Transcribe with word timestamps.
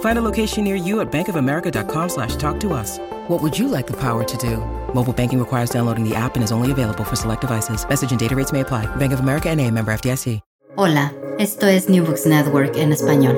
Find 0.00 0.16
a 0.16 0.22
location 0.22 0.64
near 0.64 0.76
you 0.76 1.00
at 1.00 1.10
bankofamerica.com 1.10 2.08
slash 2.08 2.36
talk 2.36 2.60
to 2.60 2.72
us. 2.72 2.98
What 3.28 3.42
would 3.42 3.58
you 3.58 3.68
like 3.68 3.88
the 3.88 3.98
power 3.98 4.22
to 4.22 4.36
do? 4.36 4.58
Mobile 4.94 5.12
banking 5.12 5.38
requires 5.38 5.70
downloading 5.70 6.08
the 6.08 6.14
app 6.14 6.36
and 6.36 6.44
is 6.44 6.52
only 6.52 6.70
available 6.70 7.04
for 7.04 7.16
select 7.16 7.40
devices. 7.40 7.86
Message 7.88 8.12
and 8.12 8.20
data 8.20 8.36
rates 8.36 8.52
may 8.52 8.60
apply. 8.60 8.86
Bank 8.96 9.12
of 9.12 9.20
America 9.20 9.50
and 9.50 9.60
a 9.60 9.70
member 9.70 9.92
FDIC. 9.92 10.40
Hola, 10.76 11.12
esto 11.38 11.68
es 11.68 11.88
New 11.88 12.04
Books 12.04 12.26
Network 12.26 12.76
en 12.76 12.90
español. 12.90 13.36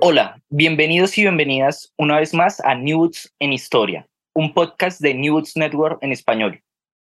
Hola, 0.00 0.42
bienvenidos 0.50 1.16
y 1.16 1.22
bienvenidas 1.22 1.92
una 1.96 2.18
vez 2.18 2.34
más 2.34 2.58
a 2.58 2.74
New 2.74 2.98
Books 2.98 3.32
en 3.38 3.52
Historia, 3.52 4.08
un 4.34 4.52
podcast 4.52 5.00
de 5.00 5.14
New 5.14 5.34
Books 5.34 5.56
Network 5.56 6.02
en 6.02 6.10
español. 6.10 6.60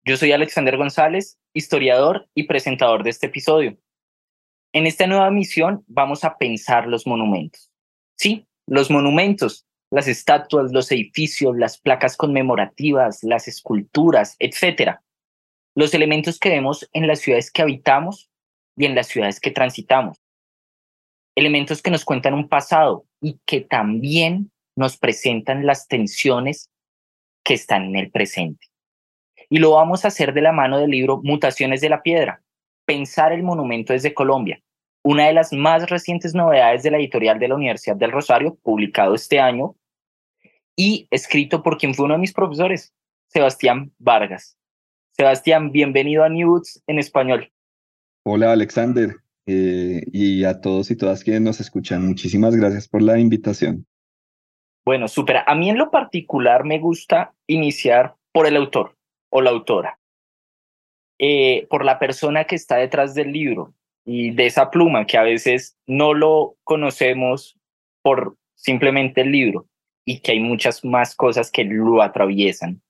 Yo 0.04 0.18
soy 0.18 0.34
Alexander 0.34 0.76
González, 0.76 1.38
historiador 1.54 2.28
y 2.36 2.44
presentador 2.44 3.04
de 3.04 3.12
este 3.12 3.28
episodio. 3.28 3.78
En 4.74 4.88
esta 4.88 5.08
nueva 5.08 5.32
misión 5.32 5.86
vamos 5.88 6.26
a 6.26 6.38
pensar 6.38 6.86
los 6.86 7.08
monumentos. 7.08 7.71
Sí, 8.22 8.46
los 8.68 8.92
monumentos, 8.92 9.66
las 9.90 10.08
estatuas, 10.08 10.72
los 10.72 10.92
edificios, 10.92 11.58
las 11.58 11.80
placas 11.80 12.16
conmemorativas, 12.16 13.24
las 13.24 13.48
esculturas, 13.48 14.36
etc. 14.38 15.00
Los 15.76 15.96
elementos 15.96 16.38
que 16.38 16.50
vemos 16.50 16.88
en 16.94 17.08
las 17.08 17.22
ciudades 17.22 17.50
que 17.50 17.64
habitamos 17.64 18.30
y 18.78 18.86
en 18.86 18.94
las 18.94 19.08
ciudades 19.08 19.40
que 19.40 19.50
transitamos. 19.50 20.20
Elementos 21.36 21.82
que 21.82 21.90
nos 21.90 22.06
cuentan 22.06 22.36
un 22.36 22.48
pasado 22.48 23.08
y 23.22 23.40
que 23.44 23.62
también 23.62 24.52
nos 24.76 24.98
presentan 24.98 25.66
las 25.66 25.88
tensiones 25.88 26.70
que 27.44 27.56
están 27.56 27.86
en 27.86 27.96
el 27.96 28.12
presente. 28.12 28.68
Y 29.50 29.58
lo 29.58 29.72
vamos 29.72 30.06
a 30.06 30.10
hacer 30.10 30.32
de 30.36 30.42
la 30.42 30.52
mano 30.52 30.78
del 30.78 30.92
libro 30.92 31.22
Mutaciones 31.24 31.82
de 31.82 31.90
la 31.90 32.04
Piedra, 32.04 32.44
Pensar 32.86 33.32
el 33.32 33.42
Monumento 33.42 33.94
desde 33.94 34.14
Colombia, 34.14 34.62
una 35.04 35.28
de 35.28 35.34
las 35.34 35.52
más 35.52 35.90
recientes 35.90 36.36
novedades 36.36 36.84
de 36.84 36.92
la 36.92 36.98
editorial 36.98 37.40
de 37.40 37.48
la 37.48 37.56
Universidad 37.56 37.96
del 37.96 38.12
Rosario, 38.12 38.56
publicado 38.62 39.16
este 39.16 39.40
año 39.40 39.76
y 40.76 41.08
escrito 41.10 41.64
por 41.64 41.78
quien 41.78 41.96
fue 41.96 42.06
uno 42.06 42.16
de 42.16 42.20
mis 42.20 42.34
profesores, 42.34 42.94
Sebastián 43.28 43.92
Vargas. 43.98 44.58
Sebastián, 45.12 45.72
bienvenido 45.72 46.24
a 46.24 46.30
News 46.30 46.82
en 46.88 47.00
español. 47.00 47.52
Hola 48.24 48.52
Alexander 48.52 49.16
eh, 49.48 50.04
y 50.12 50.44
a 50.44 50.62
todos 50.62 50.92
y 50.92 50.96
todas 50.96 51.24
quienes 51.24 51.42
nos 51.42 51.60
escuchan. 51.60 52.06
Muchísimas 52.06 52.56
gracias 52.56 52.88
por 52.88 53.02
la 53.02 53.20
invitación. 53.20 53.88
Bueno, 54.86 55.08
súper. 55.08 55.38
A 55.46 55.56
mí 55.56 55.70
en 55.70 55.78
lo 55.78 55.92
particular 55.92 56.64
me 56.64 56.80
gusta 56.80 57.34
iniciar 57.48 58.16
por 58.32 58.48
el 58.48 58.56
autor 58.56 58.96
o 59.30 59.42
la 59.42 59.50
autora, 59.50 60.00
eh, 61.20 61.68
por 61.70 61.86
la 61.86 62.00
persona 62.00 62.46
que 62.46 62.56
está 62.56 62.78
detrás 62.78 63.14
del 63.14 63.32
libro 63.32 63.74
y 64.06 64.32
de 64.32 64.48
esa 64.48 64.72
pluma 64.72 65.06
que 65.06 65.18
a 65.18 65.24
veces 65.24 65.78
no 65.86 66.14
lo 66.14 66.56
conocemos 66.64 67.58
por 68.02 68.38
simplemente 68.56 69.22
el 69.22 69.32
libro 69.32 69.68
y 70.06 70.20
que 70.20 70.34
hay 70.34 70.40
muchas 70.40 70.84
más 70.84 71.16
cosas 71.16 71.52
que 71.52 71.64
lo 71.64 72.02
atraviesan 72.02 72.82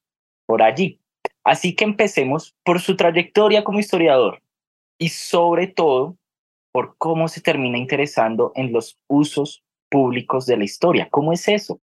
por 0.46 0.62
allí. 0.62 1.00
Así 1.44 1.76
que 1.76 1.84
empecemos 1.84 2.56
por 2.64 2.80
su 2.80 2.96
trayectoria 2.96 3.64
como 3.64 3.80
historiador 3.80 4.42
y 4.98 5.10
sobre 5.10 5.68
todo 5.68 6.18
por 6.72 6.96
cómo 6.98 7.28
se 7.28 7.42
termina 7.42 7.78
interesando 7.78 8.52
en 8.56 8.72
los 8.72 8.98
usos 9.08 9.64
públicos 9.90 10.46
de 10.46 10.58
la 10.58 10.64
historia. 10.64 11.10
¿Cómo 11.10 11.34
es 11.34 11.48
eso? 11.48 11.82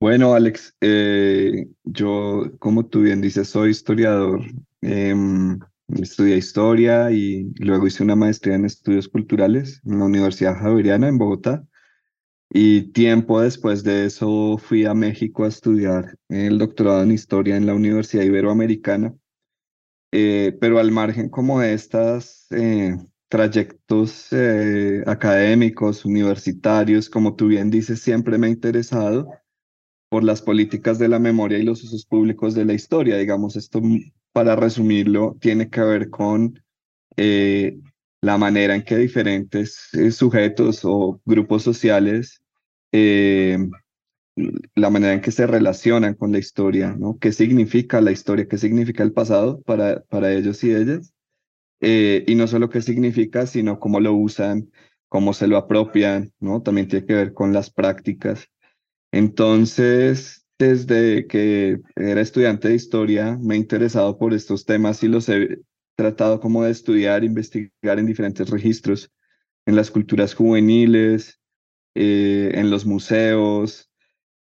Bueno, 0.00 0.34
Alex, 0.34 0.74
eh, 0.80 1.68
yo, 1.84 2.50
como 2.58 2.86
tú 2.86 3.02
bien 3.02 3.20
dices, 3.20 3.48
soy 3.48 3.70
historiador. 3.70 4.40
Em, 4.80 5.60
estudié 5.88 6.36
historia 6.36 7.10
y 7.10 7.52
luego 7.58 7.86
hice 7.86 8.02
una 8.02 8.16
maestría 8.16 8.54
en 8.54 8.64
estudios 8.64 9.08
culturales 9.08 9.80
en 9.84 9.98
la 9.98 10.04
Universidad 10.06 10.56
Javeriana 10.56 11.08
en 11.08 11.18
Bogotá. 11.18 11.64
Y 12.50 12.92
tiempo 12.92 13.40
después 13.40 13.82
de 13.82 14.06
eso 14.06 14.58
fui 14.58 14.84
a 14.84 14.94
México 14.94 15.44
a 15.44 15.48
estudiar 15.48 16.18
el 16.28 16.58
doctorado 16.58 17.02
en 17.02 17.12
historia 17.12 17.56
en 17.56 17.66
la 17.66 17.74
Universidad 17.74 18.24
Iberoamericana. 18.24 19.14
Eh, 20.12 20.56
pero 20.60 20.78
al 20.78 20.90
margen 20.92 21.30
como 21.30 21.60
de 21.60 21.72
estos 21.72 22.46
eh, 22.50 22.98
trayectos 23.28 24.28
eh, 24.32 25.02
académicos, 25.06 26.04
universitarios, 26.04 27.08
como 27.08 27.34
tú 27.34 27.46
bien 27.46 27.70
dices, 27.70 28.00
siempre 28.00 28.36
me 28.36 28.48
ha 28.48 28.50
interesado 28.50 29.30
por 30.10 30.22
las 30.22 30.42
políticas 30.42 30.98
de 30.98 31.08
la 31.08 31.18
memoria 31.18 31.58
y 31.58 31.62
los 31.62 31.82
usos 31.82 32.04
públicos 32.04 32.54
de 32.54 32.66
la 32.66 32.74
historia. 32.74 33.16
Digamos, 33.16 33.56
esto, 33.56 33.80
para 34.32 34.56
resumirlo, 34.56 35.36
tiene 35.40 35.68
que 35.70 35.80
ver 35.80 36.10
con 36.10 36.62
la 37.16 38.38
manera 38.38 38.74
en 38.74 38.82
que 38.82 38.96
diferentes 38.96 39.90
sujetos 40.10 40.80
o 40.84 41.20
grupos 41.24 41.62
sociales 41.62 42.42
eh, 42.92 43.58
la 44.74 44.90
manera 44.90 45.12
en 45.14 45.20
que 45.20 45.30
se 45.30 45.46
relacionan 45.46 46.14
con 46.14 46.32
la 46.32 46.38
historia, 46.38 46.94
¿no? 46.98 47.18
¿Qué 47.18 47.32
significa 47.32 48.00
la 48.00 48.12
historia? 48.12 48.48
¿Qué 48.48 48.58
significa 48.58 49.02
el 49.02 49.12
pasado 49.12 49.60
para, 49.62 50.02
para 50.04 50.32
ellos 50.32 50.62
y 50.64 50.74
ellas? 50.74 51.12
Eh, 51.80 52.24
y 52.26 52.34
no 52.34 52.46
solo 52.46 52.70
qué 52.70 52.80
significa, 52.80 53.46
sino 53.46 53.78
cómo 53.78 54.00
lo 54.00 54.14
usan, 54.14 54.70
cómo 55.08 55.34
se 55.34 55.46
lo 55.48 55.56
apropian, 55.56 56.32
¿no? 56.40 56.62
También 56.62 56.88
tiene 56.88 57.06
que 57.06 57.14
ver 57.14 57.34
con 57.34 57.52
las 57.52 57.70
prácticas. 57.70 58.48
Entonces, 59.12 60.41
desde 60.62 61.26
que 61.26 61.80
era 61.96 62.20
estudiante 62.20 62.68
de 62.68 62.76
historia, 62.76 63.36
me 63.40 63.54
he 63.54 63.58
interesado 63.58 64.16
por 64.16 64.32
estos 64.32 64.64
temas 64.64 65.02
y 65.02 65.08
los 65.08 65.28
he 65.28 65.58
tratado 65.96 66.38
como 66.38 66.62
de 66.62 66.70
estudiar, 66.70 67.24
investigar 67.24 67.98
en 67.98 68.06
diferentes 68.06 68.48
registros, 68.48 69.10
en 69.66 69.74
las 69.74 69.90
culturas 69.90 70.34
juveniles, 70.34 71.40
eh, 71.96 72.52
en 72.54 72.70
los 72.70 72.86
museos, 72.86 73.90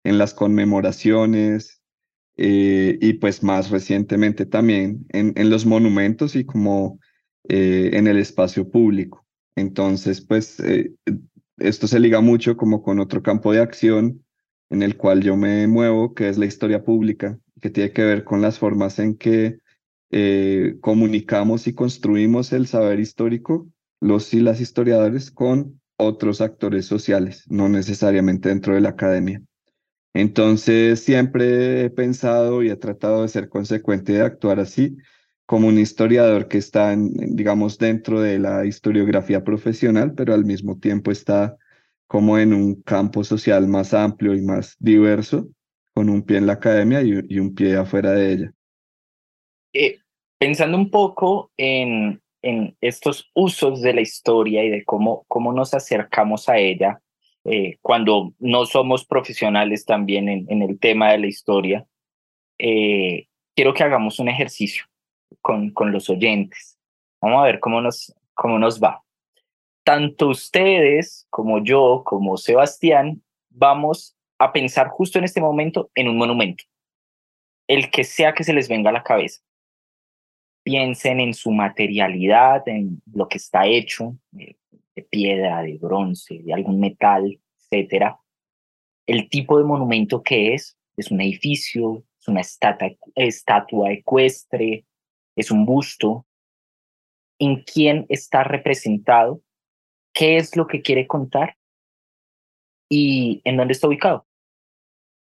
en 0.04 0.20
las 0.20 0.36
conmemoraciones 0.36 1.82
eh, 2.38 3.00
y 3.02 3.14
pues 3.14 3.42
más 3.42 3.72
recientemente 3.72 4.46
también 4.46 5.06
en, 5.10 5.34
en 5.36 5.50
los 5.50 5.66
monumentos 5.66 6.36
y 6.36 6.46
como 6.46 7.00
eh, 7.50 7.90
en 7.94 8.06
el 8.06 8.18
espacio 8.18 8.70
público. 8.70 9.26
Entonces, 9.56 10.22
pues 10.22 10.62
esto 11.58 11.88
se 11.88 12.00
liga 12.00 12.22
mucho 12.22 12.56
como 12.56 12.84
con 12.84 13.00
otro 13.00 13.22
campo 13.22 13.52
de 13.52 13.60
acción 13.60 14.24
en 14.72 14.82
el 14.82 14.98
cual 14.98 15.22
yo 15.22 15.38
me 15.38 15.68
muevo, 15.68 16.16
que 16.16 16.30
es 16.30 16.40
la 16.40 16.48
historia 16.48 16.84
pública, 16.84 17.38
que 17.62 17.70
tiene 17.70 17.92
que 17.92 18.04
ver 18.04 18.24
con 18.24 18.42
las 18.42 18.58
formas 18.58 18.98
en 18.98 19.16
que 19.16 19.60
comunicamos 20.80 21.68
y 21.68 21.74
construimos 21.74 22.52
el 22.52 22.66
saber 22.66 23.00
histórico, 23.00 23.68
los 24.02 24.34
y 24.34 24.40
las 24.40 24.60
historiadores, 24.60 25.30
con 25.30 25.80
otros 25.98 26.42
actores 26.42 26.86
sociales, 26.88 27.46
no 27.48 27.70
necesariamente 27.70 28.50
dentro 28.50 28.74
de 28.74 28.82
la 28.82 28.90
academia. 28.90 29.42
Entonces, 30.14 31.04
siempre 31.04 31.86
he 31.86 31.90
pensado 31.90 32.64
y 32.64 32.70
he 32.70 32.76
tratado 32.76 33.22
de 33.22 33.28
ser 33.28 33.48
consecuente 33.48 34.14
de 34.14 34.22
actuar 34.22 34.60
así, 34.60 34.98
como 35.46 35.68
un 35.68 35.78
historiador 35.78 36.48
que 36.48 36.58
está, 36.58 36.92
en, 36.94 37.14
digamos, 37.36 37.78
dentro 37.78 38.20
de 38.22 38.40
la 38.40 38.66
historiografía 38.66 39.44
profesional, 39.44 40.14
pero 40.14 40.34
al 40.34 40.44
mismo 40.46 40.80
tiempo 40.80 41.12
está 41.12 41.58
como 42.12 42.38
en 42.38 42.54
un 42.54 42.82
campo 42.82 43.24
social 43.24 43.70
más 43.70 43.94
amplio 43.94 44.34
y 44.34 44.42
más 44.42 44.76
diverso, 44.80 45.48
con 45.94 46.10
un 46.10 46.24
pie 46.24 46.40
en 46.40 46.48
la 46.48 46.54
academia 46.54 47.02
y, 47.02 47.40
un 47.40 47.56
pie 47.56 47.78
afuera 47.78 48.12
de 48.12 48.34
ella. 48.34 48.52
Eh, 49.72 49.98
pensando 50.38 50.76
un 50.76 50.92
poco 50.92 51.54
en, 51.56 52.22
en 52.42 52.76
estos 52.82 53.32
usos 53.34 53.82
de 53.82 53.94
la 53.94 54.02
historia 54.02 54.62
y 54.62 54.70
de 54.70 54.84
cómo, 54.84 55.24
cómo 55.30 55.54
nos 55.54 55.74
acercamos 55.74 56.50
a 56.50 56.58
ella 56.58 57.02
eh, 57.46 57.78
cuando 57.82 58.34
no 58.40 58.66
somos 58.66 59.06
profesionales 59.06 59.86
también 59.86 60.28
en, 60.28 60.46
en 60.50 60.64
el 60.64 60.80
tema 60.80 61.14
de 61.14 61.20
la 61.20 61.28
historia, 61.28 61.86
eh, 62.60 63.28
quiero 63.56 63.74
que 63.74 63.84
hagamos 63.84 64.20
un 64.20 64.28
ejercicio 64.28 64.84
con, 65.40 65.70
con 65.70 65.94
los 65.94 66.10
oyentes. 66.10 66.78
Vamos 67.22 67.40
a 67.40 67.46
ver 67.46 67.62
cómo 67.62 67.80
nos, 67.80 68.14
cómo 68.34 68.60
nos 68.60 68.84
va. 68.84 69.02
Tanto 69.84 70.28
ustedes 70.28 71.28
como 71.30 71.64
yo, 71.64 72.04
como 72.06 72.38
Sebastián, 72.38 73.24
vamos 73.50 74.16
a 74.38 74.52
pensar 74.54 74.88
justo 74.88 75.18
en 75.20 75.26
este 75.26 75.42
momento 75.42 75.92
en 75.96 76.08
un 76.08 76.18
monumento, 76.18 76.64
el 77.68 77.92
que 77.92 78.04
sea 78.04 78.34
que 78.34 78.44
se 78.44 78.54
les 78.54 78.68
venga 78.70 78.90
a 78.90 78.94
la 78.94 79.04
cabeza. 79.04 79.42
Piensen 80.64 81.20
en 81.20 81.34
su 81.34 81.52
materialidad, 81.52 82.68
en 82.68 83.02
lo 83.12 83.28
que 83.28 83.38
está 83.38 83.66
hecho, 83.66 84.18
de, 84.32 84.58
piedra, 85.10 85.64
de 85.64 85.78
bronce, 85.78 86.40
de 86.44 86.54
algún 86.54 86.80
metal, 86.80 87.40
etcétera. 87.60 88.20
El 89.08 89.30
tipo 89.30 89.58
de 89.58 89.64
monumento 89.64 90.22
que 90.22 90.54
es, 90.54 90.78
es 90.96 91.10
un 91.10 91.22
edificio, 91.22 92.04
es 92.20 92.28
una 92.28 92.42
estatua, 92.42 92.92
estatua 93.16 93.92
ecuestre, 93.92 94.86
es 95.36 95.50
un 95.50 95.66
busto, 95.66 96.26
en 97.40 97.64
quién 97.64 98.06
está 98.10 98.44
representado, 98.44 99.42
qué 100.14 100.38
es 100.38 100.56
lo 100.56 100.68
que 100.68 100.82
quiere 100.82 101.08
contar 101.08 101.58
y 102.90 103.42
en 103.46 103.58
dónde 103.58 103.74
está 103.74 103.88
ubicado. 103.88 104.26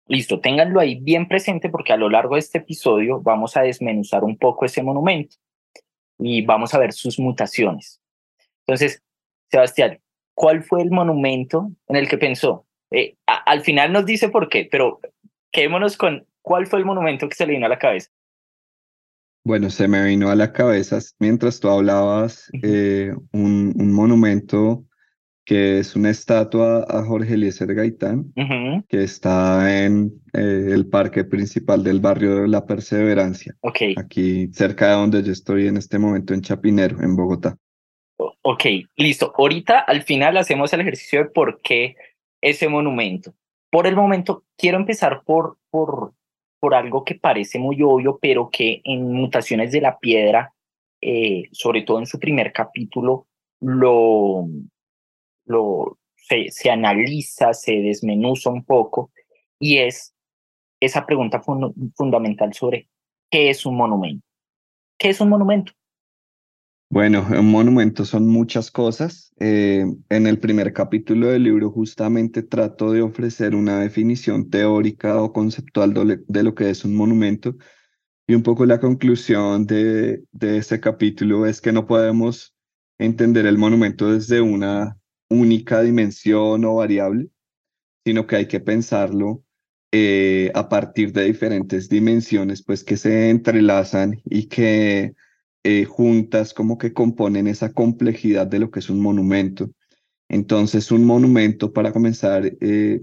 Listo, 0.07 0.41
ténganlo 0.41 0.79
ahí 0.79 0.95
bien 0.95 1.27
presente 1.27 1.69
porque 1.69 1.93
a 1.93 1.97
lo 1.97 2.09
largo 2.09 2.35
de 2.35 2.41
este 2.41 2.57
episodio 2.57 3.21
vamos 3.21 3.55
a 3.55 3.61
desmenuzar 3.61 4.23
un 4.23 4.37
poco 4.37 4.65
ese 4.65 4.83
monumento 4.83 5.37
y 6.19 6.45
vamos 6.45 6.73
a 6.73 6.79
ver 6.79 6.91
sus 6.91 7.19
mutaciones. 7.19 8.01
Entonces, 8.65 9.01
Sebastián, 9.49 9.99
¿cuál 10.35 10.63
fue 10.63 10.81
el 10.81 10.91
monumento 10.91 11.71
en 11.87 11.95
el 11.95 12.09
que 12.09 12.17
pensó? 12.17 12.65
Eh, 12.91 13.15
al 13.25 13.61
final 13.61 13.91
nos 13.93 14.05
dice 14.05 14.29
por 14.29 14.49
qué, 14.49 14.67
pero 14.69 14.99
quedémonos 15.51 15.95
con 15.95 16.27
cuál 16.41 16.67
fue 16.67 16.79
el 16.79 16.85
monumento 16.85 17.29
que 17.29 17.35
se 17.35 17.45
le 17.45 17.53
vino 17.53 17.65
a 17.65 17.69
la 17.69 17.79
cabeza. 17.79 18.11
Bueno, 19.45 19.69
se 19.69 19.87
me 19.87 20.03
vino 20.05 20.29
a 20.29 20.35
la 20.35 20.53
cabeza 20.53 20.99
mientras 21.19 21.59
tú 21.59 21.69
hablabas 21.69 22.49
eh, 22.61 23.13
un, 23.33 23.73
un, 23.77 23.91
monumento 23.91 24.85
que 25.45 25.79
es 25.79 25.95
una 25.95 26.09
estatua 26.09 26.85
a 26.87 27.03
Jorge 27.03 27.33
Eliezer 27.33 27.73
Gaitán, 27.75 28.31
que 28.87 29.03
está 29.03 29.83
en 29.83 30.13
eh, 30.31 30.69
el 30.71 30.87
parque 30.87 31.25
principal 31.25 31.83
del 31.83 31.99
barrio 31.99 32.37
de 32.37 32.47
La 32.47 32.65
Perseverancia, 32.65 33.55
okay. 33.59 33.95
aquí 33.97 34.47
cerca 34.53 34.87
de 34.87 34.93
donde 34.93 35.23
yo 35.23 35.33
estoy 35.33 35.67
en 35.67 35.77
este 35.77 35.99
momento, 35.99 36.33
en 36.33 36.41
Chapinero, 36.41 37.01
en 37.01 37.15
Bogotá. 37.15 37.57
Ok, 38.41 38.63
listo. 38.95 39.33
Ahorita 39.37 39.79
al 39.79 40.03
final 40.03 40.37
hacemos 40.37 40.71
el 40.73 40.81
ejercicio 40.81 41.23
de 41.23 41.29
por 41.29 41.61
qué 41.61 41.95
ese 42.41 42.69
monumento. 42.69 43.33
Por 43.69 43.87
el 43.87 43.95
momento, 43.95 44.45
quiero 44.57 44.77
empezar 44.77 45.23
por, 45.25 45.57
por 45.69 46.13
por 46.63 46.75
algo 46.75 47.03
que 47.03 47.15
parece 47.15 47.59
muy 47.59 47.81
obvio, 47.81 48.17
pero 48.21 48.49
que 48.49 48.79
en 48.85 49.11
Mutaciones 49.11 49.73
de 49.73 49.81
la 49.81 49.99
Piedra, 49.99 50.53
eh, 51.01 51.49
sobre 51.51 51.81
todo 51.81 51.99
en 51.99 52.05
su 52.05 52.17
primer 52.17 52.53
capítulo, 52.53 53.27
lo, 53.59 54.47
lo 55.43 55.97
se, 56.15 56.71
analiza, 56.71 57.53
se 57.53 57.81
desmenuza 57.81 58.49
un 58.49 58.63
poco, 58.63 59.11
y 59.59 59.79
es 59.79 60.15
esa 60.79 61.05
pregunta 61.05 61.41
fundamental 61.97 62.53
sobre 62.53 62.87
qué 63.29 63.49
es 63.49 63.65
un 63.65 63.75
monumento. 63.75 64.25
¿Qué 64.97 65.09
es 65.09 65.19
un 65.19 65.27
monumento? 65.27 65.73
Bueno, 66.93 67.25
un 67.27 67.49
monumento 67.49 68.05
son 68.05 68.27
muchas 68.27 68.69
cosas. 68.69 69.33
Eh, 69.39 69.83
en 70.09 70.27
el 70.27 70.37
primer 70.37 70.73
capítulo 70.73 71.29
del 71.29 71.41
libro 71.41 71.71
justamente 71.71 72.43
trato 72.43 72.91
de 72.91 73.01
ofrecer 73.01 73.55
una 73.55 73.79
definición 73.79 74.51
teórica 74.51 75.19
o 75.19 75.33
conceptual 75.33 76.23
de 76.27 76.43
lo 76.43 76.53
que 76.53 76.69
es 76.69 76.85
un 76.85 76.93
monumento 76.93 77.55
y 78.27 78.35
un 78.35 78.43
poco 78.43 78.67
la 78.67 78.79
conclusión 78.79 79.65
de, 79.65 80.21
de 80.33 80.57
ese 80.57 80.79
capítulo 80.79 81.47
es 81.47 81.61
que 81.61 81.71
no 81.71 81.87
podemos 81.87 82.55
entender 82.99 83.47
el 83.47 83.57
monumento 83.57 84.11
desde 84.11 84.41
una 84.41 84.95
única 85.31 85.81
dimensión 85.81 86.63
o 86.63 86.75
variable, 86.75 87.29
sino 88.05 88.27
que 88.27 88.35
hay 88.35 88.47
que 88.47 88.59
pensarlo 88.59 89.43
eh, 89.91 90.51
a 90.53 90.69
partir 90.69 91.11
de 91.11 91.23
diferentes 91.23 91.89
dimensiones, 91.89 92.61
pues 92.63 92.83
que 92.83 92.97
se 92.97 93.31
entrelazan 93.31 94.21
y 94.25 94.45
que 94.45 95.15
eh, 95.63 95.85
juntas 95.85 96.53
como 96.53 96.77
que 96.77 96.93
componen 96.93 97.47
esa 97.47 97.71
complejidad 97.73 98.47
de 98.47 98.59
lo 98.59 98.71
que 98.71 98.79
es 98.79 98.89
un 98.89 99.01
monumento. 99.01 99.69
Entonces, 100.29 100.91
un 100.91 101.05
monumento, 101.05 101.73
para 101.73 101.91
comenzar, 101.93 102.45
eh, 102.61 103.01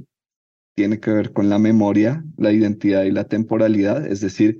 tiene 0.75 1.01
que 1.01 1.11
ver 1.11 1.33
con 1.33 1.49
la 1.49 1.59
memoria, 1.59 2.25
la 2.37 2.53
identidad 2.53 3.05
y 3.05 3.11
la 3.11 3.25
temporalidad, 3.25 4.07
es 4.07 4.21
decir, 4.21 4.59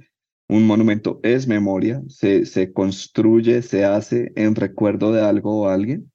un 0.49 0.67
monumento 0.67 1.21
es 1.23 1.47
memoria, 1.47 2.03
se, 2.09 2.45
se 2.45 2.73
construye, 2.73 3.63
se 3.63 3.85
hace 3.85 4.33
en 4.35 4.55
recuerdo 4.55 5.13
de 5.13 5.23
algo 5.23 5.63
o 5.63 5.69
alguien, 5.69 6.11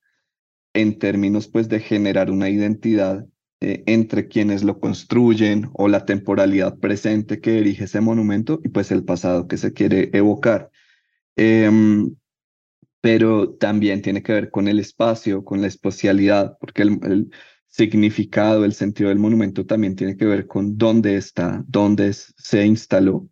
en 0.74 1.00
términos 1.00 1.48
pues 1.48 1.70
de 1.70 1.80
generar 1.80 2.30
una 2.30 2.50
identidad 2.50 3.26
eh, 3.62 3.84
entre 3.88 4.28
quienes 4.28 4.64
lo 4.64 4.80
construyen 4.80 5.70
o 5.74 5.88
la 5.88 6.06
temporalidad 6.06 6.78
presente 6.78 7.40
que 7.40 7.54
dirige 7.54 7.86
ese 7.86 8.02
monumento 8.02 8.60
y 8.64 8.70
pues 8.70 8.92
el 8.92 9.06
pasado 9.06 9.48
que 9.48 9.58
se 9.58 9.72
quiere 9.72 10.10
evocar. 10.12 10.70
Em, 11.36 12.16
pero 13.02 13.54
también 13.54 14.02
tiene 14.02 14.24
que 14.24 14.34
ver 14.34 14.50
con 14.50 14.68
el 14.68 14.80
espacio, 14.80 15.46
con 15.46 15.62
la 15.62 15.68
espacialidad, 15.68 16.58
porque 16.60 16.82
el, 16.84 17.30
significado, 17.68 18.66
el 18.66 18.74
sentido 18.74 19.10
del 19.10 19.20
monumento 19.20 19.66
también 19.66 19.96
tiene 19.96 20.18
que 20.18 20.26
ver 20.26 20.48
con 20.48 20.78
dónde 20.78 21.18
está, 21.18 21.64
dónde 21.68 22.14
se 22.14 22.66
instaló 22.66 23.30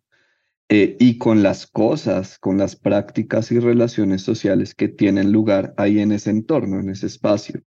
eh, 0.68 0.96
y 1.00 1.18
con 1.18 1.42
las 1.42 1.66
cosas, 1.66 2.38
con 2.38 2.58
las 2.58 2.76
prácticas 2.76 3.50
y 3.52 3.58
relaciones 3.58 4.22
sociales 4.22 4.74
que 4.74 4.88
tienen 4.88 5.32
lugar 5.32 5.74
ahí 5.78 5.98
en 6.00 6.12
ese 6.12 6.30
entorno, 6.30 6.78
en 6.80 6.90
ese 6.90 7.06
espacio. 7.06 7.62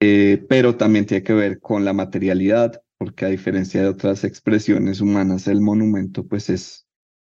Eh, 0.00 0.44
pero 0.48 0.76
también 0.76 1.06
tiene 1.06 1.22
que 1.22 1.34
ver 1.34 1.60
con 1.60 1.84
la 1.84 1.92
materialidad, 1.92 2.82
porque 2.98 3.26
a 3.26 3.28
diferencia 3.28 3.82
de 3.82 3.88
otras 3.88 4.24
expresiones 4.24 5.00
humanas, 5.00 5.46
el 5.46 5.60
monumento 5.60 6.26
pues 6.26 6.50
es 6.50 6.86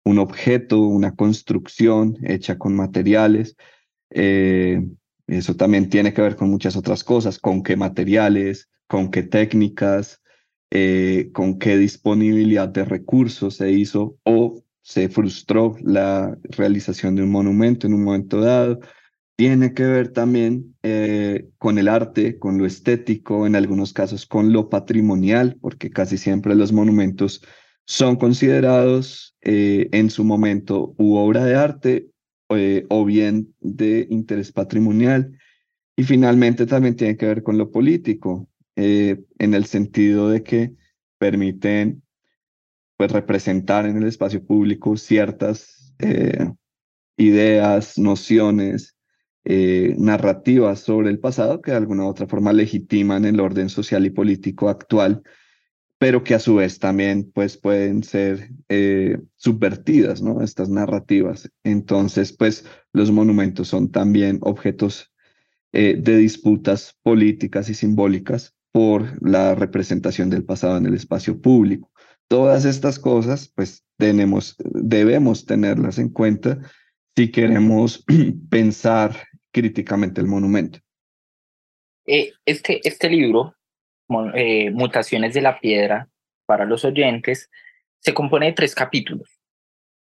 un 0.06 0.20
objeto, 0.20 0.80
una 0.82 1.16
construcción 1.16 2.18
hecha 2.24 2.58
con 2.58 2.76
materiales. 2.76 3.58
Eh, 4.12 4.82
eso 5.28 5.56
también 5.56 5.90
tiene 5.90 6.14
que 6.14 6.22
ver 6.22 6.36
con 6.36 6.50
muchas 6.50 6.76
otras 6.76 7.04
cosas, 7.04 7.40
con 7.40 7.64
qué 7.64 7.76
materiales, 7.76 8.70
con 8.88 9.10
qué 9.10 9.24
técnicas, 9.24 10.22
eh, 10.72 11.32
con 11.34 11.58
qué 11.58 11.78
disponibilidad 11.78 12.70
de 12.70 12.86
recursos 12.86 13.56
se 13.56 13.72
hizo 13.72 14.18
o 14.24 14.64
se 14.82 15.10
frustró 15.10 15.76
la 15.82 16.38
realización 16.44 17.16
de 17.16 17.24
un 17.24 17.32
monumento 17.32 17.88
en 17.88 17.96
un 17.96 18.04
momento 18.04 18.40
dado. 18.40 18.80
Tiene 19.36 19.74
que 19.74 19.84
ver 19.86 20.14
también 20.14 20.76
eh, 20.84 21.50
con 21.58 21.80
el 21.80 21.88
arte, 21.88 22.38
con 22.38 22.60
lo 22.60 22.68
estético, 22.68 23.48
en 23.48 23.56
algunos 23.56 23.92
casos 23.92 24.28
con 24.28 24.54
lo 24.54 24.70
patrimonial, 24.70 25.58
porque 25.60 25.90
casi 25.90 26.20
siempre 26.20 26.54
los 26.54 26.72
monumentos 26.72 27.42
son 27.86 28.16
considerados 28.16 29.36
eh, 29.42 29.90
en 29.92 30.10
su 30.10 30.24
momento 30.24 30.96
obra 30.98 31.46
de 31.46 31.56
arte 31.56 32.10
eh, 32.50 32.86
o 32.90 33.06
bien 33.06 33.54
de 33.60 34.08
interés 34.10 34.52
patrimonial. 34.52 35.38
Y 35.96 36.04
finalmente 36.04 36.66
también 36.66 36.96
tiene 36.96 37.16
que 37.16 37.28
ver 37.28 37.44
con 37.44 37.58
lo 37.58 37.72
político, 37.72 38.50
eh, 38.76 39.24
en 39.40 39.54
el 39.54 39.66
sentido 39.66 40.30
de 40.30 40.44
que 40.44 40.74
permiten 41.18 42.04
pues, 42.98 43.12
representar 43.12 43.86
en 43.86 43.98
el 43.98 44.08
espacio 44.08 44.44
público 44.44 44.98
ciertas 44.98 45.94
ideas, 47.16 47.98
nociones, 47.98 48.98
narrativas 49.46 50.82
sobre 50.82 51.10
el 51.10 51.20
pasado 51.20 51.62
que 51.62 51.72
de 51.72 51.78
alguna 51.78 52.04
u 52.04 52.08
otra 52.08 52.28
forma 52.28 52.52
legitiman 52.52 53.24
el 53.24 53.40
orden 53.40 53.70
social 53.70 54.06
y 54.06 54.10
político 54.10 54.68
actual 54.68 55.24
pero 56.06 56.24
que 56.24 56.36
a 56.36 56.40
su 56.40 56.54
vez 56.54 56.78
también 56.78 57.32
pues, 57.32 57.58
pueden 57.58 58.04
ser 58.04 58.52
eh, 58.70 59.18
subvertidas, 59.38 60.22
¿no? 60.22 60.44
Estas 60.44 60.70
narrativas. 60.70 61.50
Entonces, 61.64 62.32
pues 62.32 62.64
los 62.94 63.10
monumentos 63.10 63.70
son 63.70 63.90
también 63.90 64.38
objetos 64.42 65.12
eh, 65.74 65.96
de 65.98 66.18
disputas 66.18 66.96
políticas 67.02 67.70
y 67.70 67.74
simbólicas 67.74 68.56
por 68.72 69.20
la 69.28 69.56
representación 69.56 70.30
del 70.30 70.46
pasado 70.46 70.78
en 70.78 70.86
el 70.86 70.94
espacio 70.94 71.42
público. 71.42 71.90
Todas 72.28 72.66
estas 72.66 73.00
cosas, 73.00 73.52
pues 73.56 73.84
tenemos, 73.98 74.58
debemos 74.60 75.48
tenerlas 75.48 75.98
en 75.98 76.10
cuenta 76.10 76.60
si 77.16 77.32
queremos 77.32 78.06
pensar 78.52 79.26
críticamente 79.52 80.22
el 80.22 80.28
monumento. 80.28 80.78
Eh, 82.06 82.32
este, 82.46 82.88
este 82.88 83.10
libro, 83.10 83.56
eh, 84.34 84.72
Mutaciones 84.72 85.34
de 85.34 85.42
la 85.42 85.60
Piedra, 85.60 86.10
para 86.46 86.66
los 86.66 86.86
oyentes, 86.86 87.50
se 88.00 88.14
compone 88.14 88.48
de 88.48 88.54
tres 88.54 88.76
capítulos. 88.76 89.40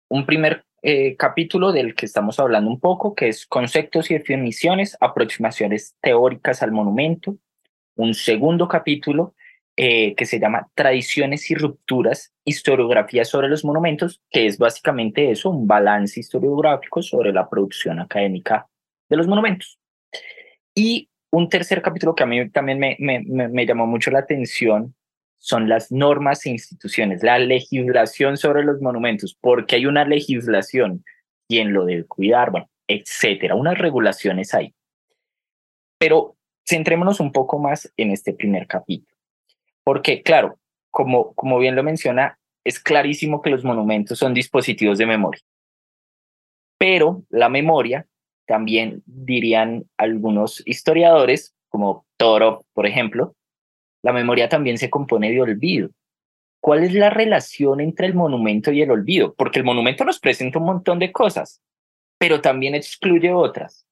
Un 0.09 0.27
primer 0.27 0.65
eh, 0.83 1.17
capítulo 1.17 1.73
del 1.73 1.95
que 1.95 2.07
estamos 2.07 2.39
hablando 2.39 2.71
un 2.71 2.79
poco, 2.79 3.15
que 3.15 3.29
es 3.29 3.47
conceptos 3.47 4.11
y 4.11 4.15
definiciones, 4.15 4.97
aproximaciones 5.01 5.97
teóricas 6.01 6.63
al 6.63 6.73
monumento. 6.73 7.37
Un 7.97 8.15
segundo 8.15 8.69
capítulo 8.69 9.35
eh, 9.79 10.15
que 10.15 10.27
se 10.27 10.39
llama 10.39 10.69
Tradiciones 10.75 11.51
y 11.51 11.55
Rupturas, 11.55 12.33
historiografía 12.45 13.25
sobre 13.25 13.49
los 13.49 13.65
monumentos, 13.65 14.23
que 14.31 14.47
es 14.47 14.59
básicamente 14.59 15.31
eso, 15.31 15.51
un 15.51 15.67
balance 15.67 16.21
historiográfico 16.21 17.03
sobre 17.03 17.33
la 17.33 17.49
producción 17.49 17.99
académica 17.99 18.69
de 19.09 19.17
los 19.17 19.27
monumentos. 19.27 19.79
Y 20.75 21.11
un 21.31 21.49
tercer 21.49 21.83
capítulo 21.83 22.15
que 22.15 22.23
a 22.23 22.27
mí 22.27 22.49
también 22.51 22.79
me, 22.79 23.67
llamó 23.67 23.87
mucho 23.87 24.11
la 24.11 24.21
atención 24.21 24.95
son 25.39 25.69
las 25.69 25.93
normas 25.93 26.47
e 26.47 26.51
instituciones, 26.51 27.23
la 27.23 27.39
legislación 27.39 28.37
sobre 28.37 28.65
los 28.65 28.81
monumentos, 28.81 29.37
porque 29.41 29.77
hay 29.77 29.87
una 29.87 30.05
legislación, 30.05 31.05
quién 31.49 31.73
lo 31.73 31.85
debe 31.85 32.05
cuidar, 32.05 32.51
bueno, 32.51 32.69
etcétera, 32.89 33.55
unas 33.55 33.79
regulaciones 33.79 34.55
ahí. 34.55 34.75
Pero 35.99 36.37
centrémonos 36.67 37.21
un 37.21 37.33
poco 37.33 37.59
más 37.59 37.93
en 37.97 38.11
este 38.11 38.33
primer 38.33 38.67
capítulo. 38.67 39.17
Porque, 39.85 40.23
claro, 40.23 40.59
como, 40.91 41.33
como 41.35 41.59
bien 41.59 41.77
lo 41.77 41.83
menciona, 41.83 42.39
es 42.65 42.81
clarísimo 42.81 43.41
que 43.41 43.51
los 43.51 43.63
monumentos 43.63 44.19
son 44.19 44.35
dispositivos 44.35 44.99
de 44.99 45.07
memoria. 45.07 45.43
Pero 46.79 47.23
la 47.31 47.49
memoria, 47.49 48.07
también 48.47 49.03
dirían 49.07 49.85
algunos 49.97 50.63
historiadores, 50.67 51.55
como 51.69 52.07
Toro, 52.17 52.65
por 52.73 52.87
ejemplo, 52.87 53.35
la 54.03 54.13
memoria 54.13 54.49
también 54.49 54.79
se 54.79 54.89
compone 54.89 55.31
de 55.31 55.41
olvido. 55.41 55.91
¿Cuál 56.61 56.85
es 56.85 56.95
la 56.95 57.11
relación 57.11 57.81
entre 57.81 58.07
el 58.07 58.15
monumento 58.15 58.73
y 58.73 58.83
el 58.83 58.91
olvido? 58.91 59.35
Porque 59.35 59.59
el 59.59 59.65
monumento 59.65 60.05
nos 60.05 60.19
presenta 60.19 60.59
un 60.59 60.67
montón 60.67 60.99
de 60.99 61.13
cosas, 61.13 61.61
pero 62.19 62.41
también 62.41 62.75
excluye 62.75 63.33
otras. 63.33 63.87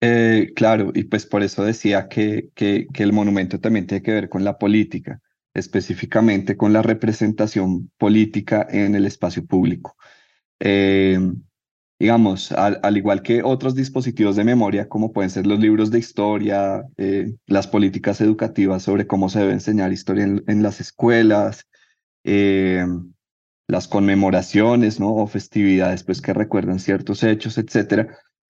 Eh, 0.00 0.52
claro, 0.54 0.92
y 0.94 1.04
pues 1.04 1.26
por 1.26 1.42
eso 1.42 1.64
decía 1.64 2.08
que, 2.08 2.50
que, 2.54 2.86
que, 2.92 3.02
el 3.02 3.12
monumento 3.12 3.58
también 3.58 3.86
tiene 3.86 4.02
que 4.02 4.12
ver 4.12 4.28
con 4.28 4.44
la 4.44 4.58
política, 4.58 5.20
específicamente 5.54 6.56
con 6.56 6.72
la 6.72 6.82
representación 6.82 7.90
política 7.96 8.66
en 8.70 8.94
el 8.94 9.06
espacio 9.06 9.44
público. 9.46 9.96
Eh, 10.60 11.18
digamos, 11.98 12.52
al, 12.52 12.78
al, 12.82 12.96
igual 12.96 13.22
que 13.22 13.42
otros 13.42 13.74
dispositivos 13.74 14.36
de 14.36 14.44
memoria, 14.44 14.88
como 14.88 15.12
pueden 15.12 15.30
ser 15.30 15.46
los 15.46 15.58
libros 15.58 15.90
de 15.90 15.98
historia, 15.98 16.84
eh, 16.96 17.34
las 17.46 17.66
políticas 17.66 18.20
educativas 18.20 18.82
sobre 18.82 19.06
cómo 19.06 19.28
se 19.28 19.40
debe 19.40 19.52
enseñar 19.52 19.92
historia 19.92 20.24
en, 20.24 20.62
las 20.62 20.80
escuelas, 20.80 21.66
las 22.24 23.88
conmemoraciones, 23.88 25.00
¿no? 25.00 25.14
O 25.14 25.26
festividades, 25.26 26.04
pues 26.04 26.20
que 26.20 26.34
recuerdan 26.34 26.80
ciertos 26.80 27.22
hechos, 27.22 27.56
etcétera 27.56 28.08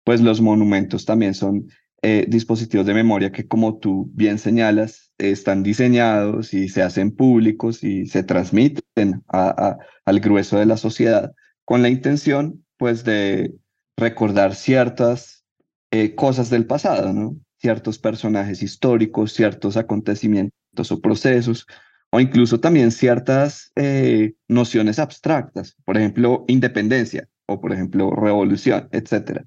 pues 0.07 0.21
los 0.21 0.39
monumentos 0.39 1.03
también 1.03 1.33
son 1.33 1.67
eh, 2.01 2.25
dispositivos 2.29 2.85
de 2.85 2.93
memoria 2.93 3.29
que, 3.33 3.45
como 3.45 3.77
tú 3.77 4.09
bien 4.13 4.39
señalas, 4.39 5.11
están 5.17 5.63
diseñados 5.63 6.53
y 6.53 6.69
se 6.69 6.81
hacen 6.81 7.13
públicos 7.13 7.83
y 7.83 8.05
se 8.07 8.23
transmiten 8.23 9.25
al 9.27 10.19
grueso 10.21 10.59
de 10.59 10.65
la 10.65 10.77
sociedad 10.77 11.33
con 11.65 11.81
la 11.81 11.89
intención, 11.89 12.63
pues, 12.77 13.03
de 13.03 13.53
recordar 13.97 14.55
ciertas 14.55 15.43
eh, 15.91 16.15
cosas 16.15 16.49
del 16.49 16.65
pasado, 16.65 17.13
¿no? 17.13 17.35
Ciertos 17.57 17.97
personajes 17.97 18.61
históricos, 18.61 19.33
ciertos 19.33 19.77
acontecimientos 19.77 20.91
o 20.91 21.01
procesos, 21.01 21.65
o 22.11 22.19
incluso 22.19 22.59
también 22.59 22.91
ciertas 22.91 23.71
eh, 23.75 24.33
nociones 24.47 24.99
abstractas, 24.99 25.75
por 25.83 25.97
ejemplo, 25.97 26.45
independencia 26.47 27.27
o, 27.47 27.59
por 27.59 27.73
ejemplo, 27.73 28.11
revolución, 28.11 28.87
etcétera. 28.91 29.45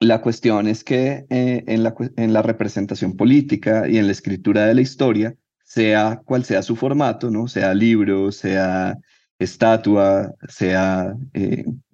La 0.00 0.20
cuestión 0.20 0.66
es 0.66 0.82
que 0.82 1.26
eh, 1.30 1.64
en, 1.66 1.84
la, 1.84 1.94
en 2.16 2.32
la 2.32 2.42
representación 2.42 3.16
política 3.16 3.88
y 3.88 3.98
en 3.98 4.06
la 4.06 4.12
escritura 4.12 4.66
de 4.66 4.74
la 4.74 4.80
historia, 4.80 5.36
sea 5.64 6.20
cual 6.24 6.44
sea 6.44 6.62
su 6.62 6.76
formato, 6.76 7.30
¿no? 7.30 7.46
sea 7.46 7.72
libro, 7.72 8.32
sea 8.32 8.98
estatua, 9.38 10.34
sea, 10.48 11.14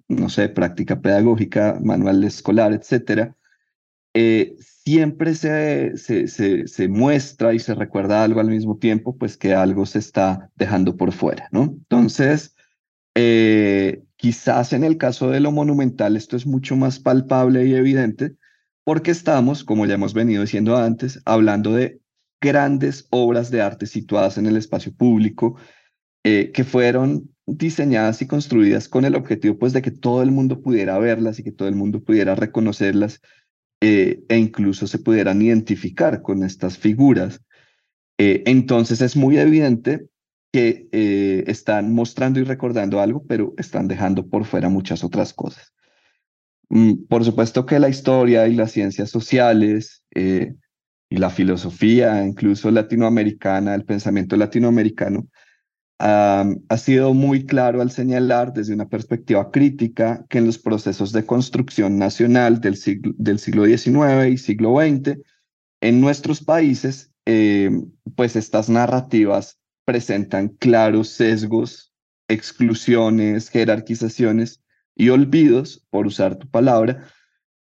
no 0.09 0.29
sé, 0.29 0.49
práctica 0.49 1.01
pedagógica, 1.01 1.79
manual 1.81 2.23
escolar, 2.23 2.73
etcétera, 2.73 3.35
eh, 4.13 4.55
siempre 4.59 5.35
se, 5.35 5.95
se, 5.97 6.27
se, 6.27 6.67
se, 6.67 6.87
muestra 6.87 7.53
y 7.53 7.59
se 7.59 7.75
recuerda 7.75 8.23
algo 8.23 8.39
al 8.39 8.49
mismo 8.49 8.77
tiempo, 8.77 9.17
pues 9.17 9.37
que 9.37 9.53
algo 9.53 9.85
se 9.85 9.99
está 9.99 10.51
dejando 10.55 10.97
por 10.97 11.11
fuera, 11.13 11.47
¿no? 11.51 11.63
Entonces, 11.63 12.55
eh, 13.15 14.03
quizás 14.15 14.73
en 14.73 14.83
el 14.83 14.97
caso 14.97 15.29
de 15.29 15.39
lo 15.39 15.51
monumental 15.51 16.15
esto 16.15 16.35
es 16.35 16.45
mucho 16.45 16.75
más 16.75 16.99
palpable 16.99 17.65
y 17.65 17.75
evidente 17.75 18.35
porque 18.83 19.11
estamos, 19.11 19.63
como 19.63 19.85
ya 19.85 19.95
hemos 19.95 20.13
venido 20.13 20.41
diciendo 20.41 20.75
antes, 20.75 21.21
hablando 21.25 21.73
de 21.73 22.01
grandes 22.41 23.07
obras 23.11 23.51
de 23.51 23.61
arte 23.61 23.85
situadas 23.85 24.37
en 24.37 24.47
el 24.47 24.57
espacio 24.57 24.93
público 24.93 25.57
eh, 26.23 26.51
que 26.51 26.63
fueron 26.63 27.29
diseñadas 27.57 28.21
y 28.21 28.27
construidas 28.27 28.87
con 28.87 29.05
el 29.05 29.15
objetivo 29.15 29.57
pues 29.57 29.73
de 29.73 29.81
que 29.81 29.91
todo 29.91 30.21
el 30.23 30.31
mundo 30.31 30.61
pudiera 30.61 30.97
verlas 30.99 31.39
y 31.39 31.43
que 31.43 31.51
todo 31.51 31.67
el 31.67 31.75
mundo 31.75 32.03
pudiera 32.03 32.35
reconocerlas 32.35 33.21
eh, 33.81 34.23
e 34.27 34.37
incluso 34.37 34.87
se 34.87 34.99
pudieran 34.99 35.41
identificar 35.41 36.21
con 36.21 36.43
estas 36.43 36.77
figuras. 36.77 37.41
entonces 38.17 39.01
es 39.01 39.15
muy 39.15 39.37
evidente 39.37 40.09
que 40.51 40.87
eh, 40.91 41.43
están 41.47 41.93
mostrando 41.93 42.39
y 42.39 42.43
recordando 42.43 42.99
algo, 42.99 43.23
pero 43.27 43.53
están 43.57 43.87
dejando 43.87 44.27
por 44.27 44.45
fuera 44.45 44.69
muchas 44.69 45.03
otras 45.03 45.33
cosas. 45.33 45.73
Mm, 46.69 47.05
por 47.07 47.23
supuesto 47.23 47.65
que 47.65 47.79
la 47.79 47.89
historia 47.89 48.47
y 48.47 48.55
las 48.55 48.71
ciencias 48.71 49.09
sociales 49.09 50.03
eh, 50.13 50.55
y 51.09 51.17
la 51.17 51.29
filosofía, 51.29 52.23
incluso 52.23 52.71
latinoamericana, 52.71 53.75
el 53.75 53.85
pensamiento 53.85 54.37
latinoamericano, 54.37 55.27
ha 55.99 56.77
sido 56.77 57.13
muy 57.13 57.45
claro 57.45 57.81
al 57.81 57.91
señalar 57.91 58.53
desde 58.53 58.73
una 58.73 58.87
perspectiva 58.87 59.51
crítica 59.51 60.25
que 60.29 60.37
en 60.37 60.45
los 60.45 60.57
procesos 60.57 61.11
de 61.11 61.25
construcción 61.25 61.97
nacional 61.97 62.61
del 62.61 62.77
siglo, 62.77 63.13
del 63.17 63.37
siglo 63.37 63.65
XIX 63.65 64.31
y 64.31 64.37
siglo 64.37 64.77
XX, 64.79 65.17
en 65.81 66.01
nuestros 66.01 66.41
países, 66.43 67.11
eh, 67.25 67.69
pues 68.15 68.35
estas 68.35 68.69
narrativas 68.69 69.59
presentan 69.83 70.49
claros 70.49 71.09
sesgos, 71.09 71.93
exclusiones, 72.29 73.49
jerarquizaciones 73.49 74.61
y 74.95 75.09
olvidos, 75.09 75.85
por 75.89 76.07
usar 76.07 76.37
tu 76.37 76.49
palabra, 76.49 77.07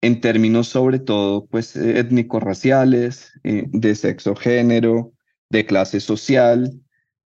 en 0.00 0.20
términos 0.20 0.68
sobre 0.68 1.00
todo 1.00 1.46
pues 1.46 1.76
étnico-raciales, 1.76 3.32
eh, 3.44 3.66
de 3.68 3.94
sexo, 3.94 4.34
género, 4.34 5.12
de 5.50 5.66
clase 5.66 6.00
social 6.00 6.82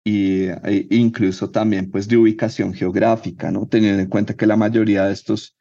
y, 0.03 0.46
e 0.48 0.88
incluso 0.91 1.51
también 1.51 1.91
pues 1.91 2.08
de 2.08 2.18
ubicación 2.18 2.74
geográfica, 2.74 3.51
¿no? 3.51 3.68
Teniendo 3.68 4.01
en 4.01 4.10
cuenta 4.10 4.36
que 4.36 4.48
la 4.48 4.58
mayoría 4.58 5.06
de 5.06 5.13
estos 5.13 5.56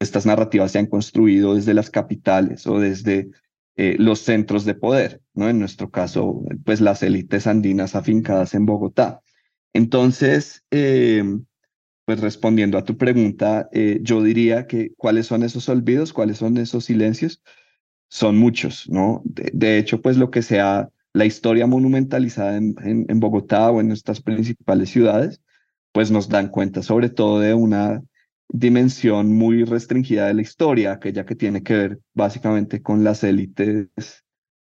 estas 0.00 0.26
narrativas 0.26 0.72
se 0.72 0.78
han 0.78 0.86
construido 0.86 1.54
desde 1.54 1.74
las 1.74 1.90
capitales 1.90 2.66
o 2.66 2.78
desde 2.78 3.30
eh, 3.76 3.96
los 3.98 4.20
centros 4.20 4.64
de 4.64 4.74
poder, 4.74 5.20
¿no? 5.34 5.48
En 5.48 5.58
nuestro 5.58 5.90
caso, 5.90 6.42
pues 6.64 6.80
las 6.80 7.02
élites 7.02 7.46
andinas 7.46 7.94
afincadas 7.94 8.54
en 8.54 8.66
Bogotá. 8.66 9.20
Entonces, 9.72 10.64
eh, 10.70 11.22
pues 12.04 12.20
respondiendo 12.20 12.78
a 12.78 12.84
tu 12.84 12.96
pregunta, 12.96 13.68
eh, 13.72 14.00
yo 14.02 14.22
diría 14.22 14.66
que 14.66 14.92
cuáles 14.96 15.26
son 15.26 15.42
esos 15.42 15.68
olvidos, 15.68 16.12
cuáles 16.12 16.38
son 16.38 16.56
esos 16.56 16.86
silencios, 16.86 17.42
son 18.08 18.38
muchos, 18.38 18.88
¿no? 18.88 19.22
De, 19.24 19.78
hecho, 19.78 20.00
pues 20.00 20.16
lo 20.16 20.30
que 20.30 20.42
sea 20.42 20.88
la 21.18 21.26
historia 21.26 21.66
monumentalizada 21.66 22.56
en, 22.56 22.74
en 22.82 23.20
Bogotá 23.20 23.70
o 23.70 23.80
en 23.80 23.88
nuestras 23.88 24.20
principales 24.22 24.90
ciudades, 24.90 25.40
pues 25.92 26.10
nos 26.12 26.28
dan 26.28 26.48
cuenta 26.48 26.82
sobre 26.82 27.10
todo 27.10 27.40
de 27.40 27.54
una 27.54 28.00
dimensión 28.48 29.34
muy 29.34 29.64
restringida 29.64 30.28
de 30.28 30.34
la 30.34 30.42
historia, 30.42 30.92
aquella 30.92 31.26
que 31.26 31.34
tiene 31.34 31.62
que 31.62 31.74
ver 31.74 31.98
básicamente 32.14 32.82
con 32.82 33.02
las 33.02 33.24
élites 33.24 33.88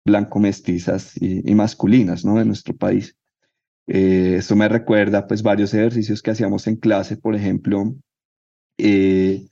blanco-mestizas 0.04 1.14
y, 1.22 1.54
masculinas 1.54 2.26
¿no? 2.26 2.38
de 2.38 2.46
nuestro 2.46 2.76
país. 2.76 3.16
Eh, 3.88 4.38
eso 4.40 4.56
me 4.56 4.68
recuerda 4.68 5.28
pues 5.28 5.44
varios 5.44 5.74
ejercicios 5.76 6.22
que 6.22 6.32
hacíamos 6.32 6.66
en 6.66 6.78
clase, 6.78 7.18
por 7.18 7.36
ejemplo, 7.36 7.96
eh, 8.78 9.46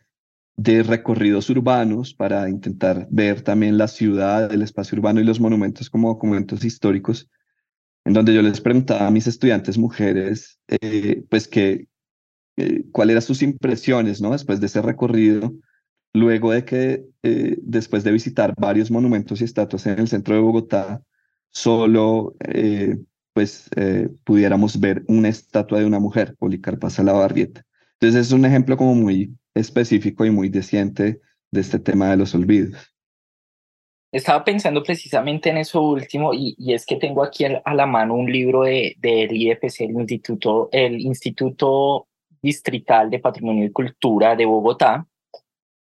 de 0.58 0.84
recorridos 0.84 1.50
urbanos 1.50 2.14
para 2.14 2.50
intentar 2.50 3.08
ver 3.10 3.42
también 3.42 3.78
la 3.78 3.88
ciudad, 3.88 4.52
el 4.54 4.62
espacio 4.62 4.98
urbano 4.98 5.20
y 5.20 5.26
los 5.26 5.40
monumentos 5.40 5.90
como 5.90 6.10
documentos 6.10 6.64
históricos, 6.64 7.30
en 8.06 8.14
donde 8.14 8.34
yo 8.34 8.42
les 8.42 8.62
preguntaba 8.62 9.08
a 9.08 9.12
mis 9.12 9.28
estudiantes 9.28 9.78
mujeres, 9.78 10.60
eh, 10.68 11.24
pues 11.30 11.48
que, 11.48 11.88
eh, 12.58 12.86
cuáles 12.92 13.14
eran 13.14 13.22
sus 13.22 13.42
impresiones, 13.42 14.22
¿no? 14.22 14.32
Después 14.32 14.60
de 14.62 14.68
ese 14.68 14.82
recorrido 14.82 15.54
luego 16.14 16.54
de 16.54 16.64
que 16.64 17.06
eh, 17.24 17.58
después 17.62 18.06
de 18.06 18.14
visitar 18.14 18.54
varios 18.58 18.90
monumentos 18.90 19.42
y 19.42 19.44
estatuas 19.44 19.86
en 19.88 20.00
el 20.00 20.08
centro 20.08 20.36
de 20.36 20.42
Bogotá, 20.42 21.02
solo 21.52 22.36
eh, 22.40 22.98
pues 23.34 23.70
pudiéramos 24.24 24.80
ver 24.80 25.04
una 25.08 25.28
estatua 25.28 25.80
de 25.80 25.86
una 25.86 26.00
mujer, 26.00 26.38
Policarpa 26.40 26.90
Salabarrieta. 26.90 27.66
Entonces 28.00 28.28
es 28.28 28.32
un 28.32 28.46
ejemplo 28.46 28.78
como 28.78 28.96
muy 28.96 29.36
específico 29.56 30.26
y 30.26 30.32
muy 30.32 30.50
desciente 30.50 31.22
de 31.52 31.62
este 31.62 31.80
tema 31.80 32.12
de 32.12 32.18
los 32.18 32.36
olvidos. 32.36 32.92
Estaba 34.12 34.44
pensando 34.44 34.84
precisamente 34.84 35.50
en 35.50 35.58
eso 35.58 35.82
último 35.82 36.34
y, 36.34 36.56
es 36.74 36.86
que 36.86 36.96
tengo 36.96 37.24
aquí 37.24 37.46
a 37.46 37.74
la 37.74 37.86
mano 37.86 38.14
un 38.14 38.32
libro 38.32 38.64
de, 38.64 38.96
del 39.00 39.36
IEPC, 39.36 39.82
el 39.82 39.92
Instituto, 39.92 40.70
el 40.72 41.02
Instituto 41.02 42.08
Distrital 42.42 43.10
de 43.10 43.20
Patrimonio 43.20 43.66
y 43.66 43.72
Cultura 43.72 44.36
de 44.36 44.46
Bogotá, 44.46 45.06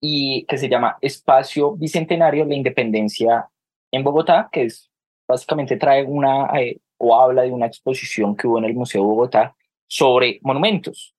y 0.00 0.44
que 0.46 0.58
se 0.58 0.68
llama 0.68 0.98
Espacio 1.00 1.76
Bicentenario 1.76 2.44
de 2.44 2.50
la 2.50 2.56
Independencia 2.56 3.48
en 3.90 4.02
Bogotá, 4.02 4.48
que 4.50 4.64
es 4.64 4.90
básicamente 5.28 5.76
trae 5.76 6.04
una 6.04 6.48
eh, 6.60 6.80
o 6.98 7.14
habla 7.14 7.42
de 7.42 7.50
una 7.50 7.66
exposición 7.66 8.36
que 8.36 8.46
hubo 8.46 8.58
en 8.58 8.64
el 8.64 8.74
Museo 8.74 9.02
de 9.02 9.06
Bogotá 9.06 9.56
sobre 9.86 10.38
monumentos, 10.42 11.15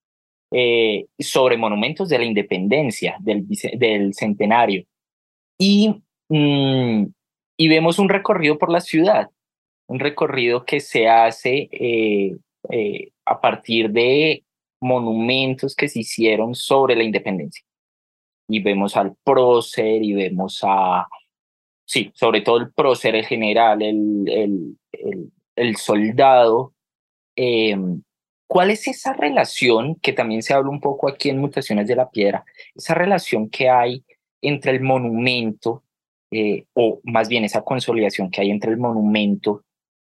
eh, 0.51 1.05
sobre 1.19 1.57
monumentos 1.57 2.09
de 2.09 2.19
la 2.19 2.25
independencia, 2.25 3.17
del, 3.19 4.13
centenario. 4.13 4.85
Y, 5.57 6.01
mm, 6.29 7.05
y 7.57 7.67
vemos 7.67 7.99
un 7.99 8.09
recorrido 8.09 8.57
por 8.57 8.71
la 8.71 8.81
ciudad, 8.81 9.29
un 9.87 9.99
recorrido 9.99 10.65
que 10.65 10.79
se 10.79 11.07
hace 11.07 11.69
eh, 11.71 13.11
a 13.25 13.41
partir 13.41 13.91
de 13.91 14.43
monumentos 14.81 15.75
que 15.75 15.89
se 15.89 16.01
hicieron 16.01 16.53
sobre 16.53 16.95
la 16.95 17.03
independencia 17.03 17.63
y 18.47 18.61
vemos 18.61 18.95
al 18.95 19.15
prócer 19.23 20.03
y 20.03 20.13
vemos 20.13 20.61
a, 20.63 21.07
sí, 21.85 22.11
sobre 22.13 22.41
todo 22.41 22.57
el 22.57 22.71
prócer, 22.71 23.15
el 23.15 23.25
general, 23.25 23.81
el, 23.81 24.77
el, 24.91 25.31
el, 25.55 25.75
soldado. 25.75 26.73
Em, 27.35 28.01
¿Cuál 28.47 28.71
es 28.71 28.87
esa 28.87 29.13
relación 29.13 29.95
que 29.95 30.13
también 30.13 30.41
se 30.41 30.53
habla 30.53 30.69
un 30.69 30.79
poco 30.79 31.09
aquí 31.09 31.29
en 31.29 31.39
Mutaciones 31.39 31.87
de 31.87 31.95
la 31.95 32.09
Piedra? 32.09 32.45
Esa 32.73 32.93
relación 32.93 33.49
que 33.49 33.69
hay 33.69 34.03
entre 34.41 34.71
el 34.71 34.81
monumento, 34.81 35.83
eh, 36.31 36.65
o 36.73 37.01
más 37.03 37.27
bien 37.27 37.43
esa 37.43 37.63
consolidación 37.63 38.31
que 38.31 38.41
hay 38.41 38.49
entre 38.49 38.71
el 38.71 38.77
monumento 38.77 39.63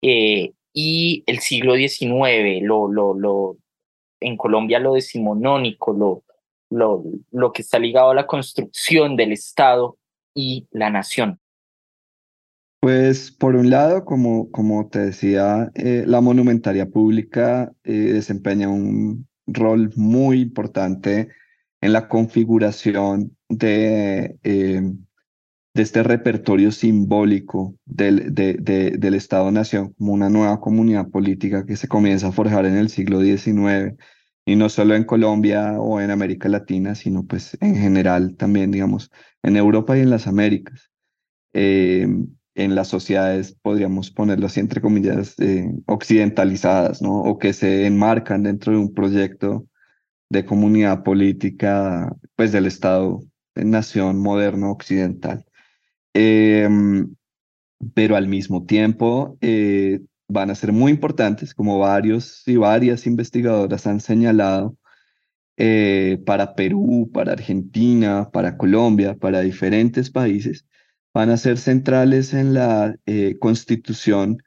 eh, 0.00 0.52
y 0.72 1.22
el 1.26 1.40
siglo 1.40 1.74
XIX, 1.74 2.62
lo, 2.62 2.88
lo, 2.88 3.14
lo, 3.14 3.56
en 4.20 4.36
Colombia 4.38 4.78
lo 4.78 4.94
decimonónico, 4.94 5.92
lo, 5.92 6.22
lo, 6.70 7.04
lo 7.30 7.52
que 7.52 7.60
está 7.60 7.78
ligado 7.78 8.10
a 8.10 8.14
la 8.14 8.26
construcción 8.26 9.16
del 9.16 9.32
Estado 9.32 9.98
y 10.34 10.66
la 10.70 10.88
nación? 10.88 11.41
Pues 12.82 13.30
por 13.30 13.54
un 13.54 13.70
lado, 13.70 14.04
como, 14.04 14.50
como 14.50 14.88
te 14.88 14.98
decía, 14.98 15.70
eh, 15.76 16.02
la 16.04 16.20
monumentaria 16.20 16.90
pública 16.90 17.72
eh, 17.84 17.92
desempeña 17.92 18.68
un 18.70 19.28
rol 19.46 19.92
muy 19.94 20.40
importante 20.40 21.28
en 21.80 21.92
la 21.92 22.08
configuración 22.08 23.36
de, 23.48 24.36
eh, 24.42 24.82
de 25.74 25.82
este 25.82 26.02
repertorio 26.02 26.72
simbólico 26.72 27.76
del, 27.84 28.34
de, 28.34 28.54
del 28.98 29.14
Estado-Nación 29.14 29.92
como 29.92 30.12
una 30.12 30.28
nueva 30.28 30.60
comunidad 30.60 31.08
política 31.08 31.64
que 31.64 31.76
se 31.76 31.86
comienza 31.86 32.28
a 32.28 32.32
forjar 32.32 32.66
en 32.66 32.76
el 32.76 32.88
siglo 32.88 33.20
XIX 33.20 33.96
y 34.44 34.56
no 34.56 34.68
solo 34.68 34.96
en 34.96 35.04
Colombia 35.04 35.80
o 35.80 36.00
en 36.00 36.10
América 36.10 36.48
Latina, 36.48 36.96
sino 36.96 37.24
pues 37.24 37.56
en 37.60 37.76
general 37.76 38.36
también, 38.36 38.72
digamos, 38.72 39.12
en 39.44 39.56
Europa 39.56 39.96
y 39.96 40.00
en 40.00 40.10
las 40.10 40.26
Américas. 40.26 40.90
En 42.54 42.74
las 42.74 42.88
sociedades, 42.88 43.56
podríamos 43.62 44.10
ponerlo 44.10 44.46
así 44.46 44.60
entre 44.60 44.80
comillas, 44.80 45.34
eh, 45.38 45.70
occidentalizadas, 45.86 47.00
¿no? 47.02 47.22
O 47.22 47.38
que 47.38 47.52
se 47.52 47.86
enmarcan 47.86 48.42
dentro 48.42 48.72
de 48.72 48.78
un 48.78 48.92
proyecto 48.94 49.66
de 50.28 50.44
comunidad 50.44 51.02
política, 51.02 52.14
pues 52.36 52.52
del 52.52 52.66
Estado, 52.66 53.22
nación 53.54 54.18
moderno 54.18 54.70
occidental. 54.70 55.44
Em, 56.14 57.14
pero 57.94 58.16
al 58.16 58.28
mismo 58.28 58.64
tiempo, 58.64 59.36
eh, 59.40 60.00
van 60.28 60.50
a 60.50 60.54
ser 60.54 60.72
muy 60.72 60.92
importantes, 60.92 61.54
como 61.54 61.78
varios 61.78 62.46
y 62.46 62.56
varias 62.56 63.06
investigadoras 63.06 63.86
han 63.86 64.00
señalado, 64.00 64.76
eh, 65.56 66.22
para 66.26 66.54
Perú, 66.54 67.10
para 67.12 67.32
Argentina, 67.32 68.30
para 68.32 68.56
Colombia, 68.56 69.14
para 69.16 69.40
diferentes 69.40 70.10
países, 70.10 70.66
van 71.14 71.30
a 71.30 71.36
ser 71.36 71.58
centrales 71.58 72.34
en 72.34 72.54
la 72.54 72.96
eh, 73.06 73.36
constitución 73.38 74.42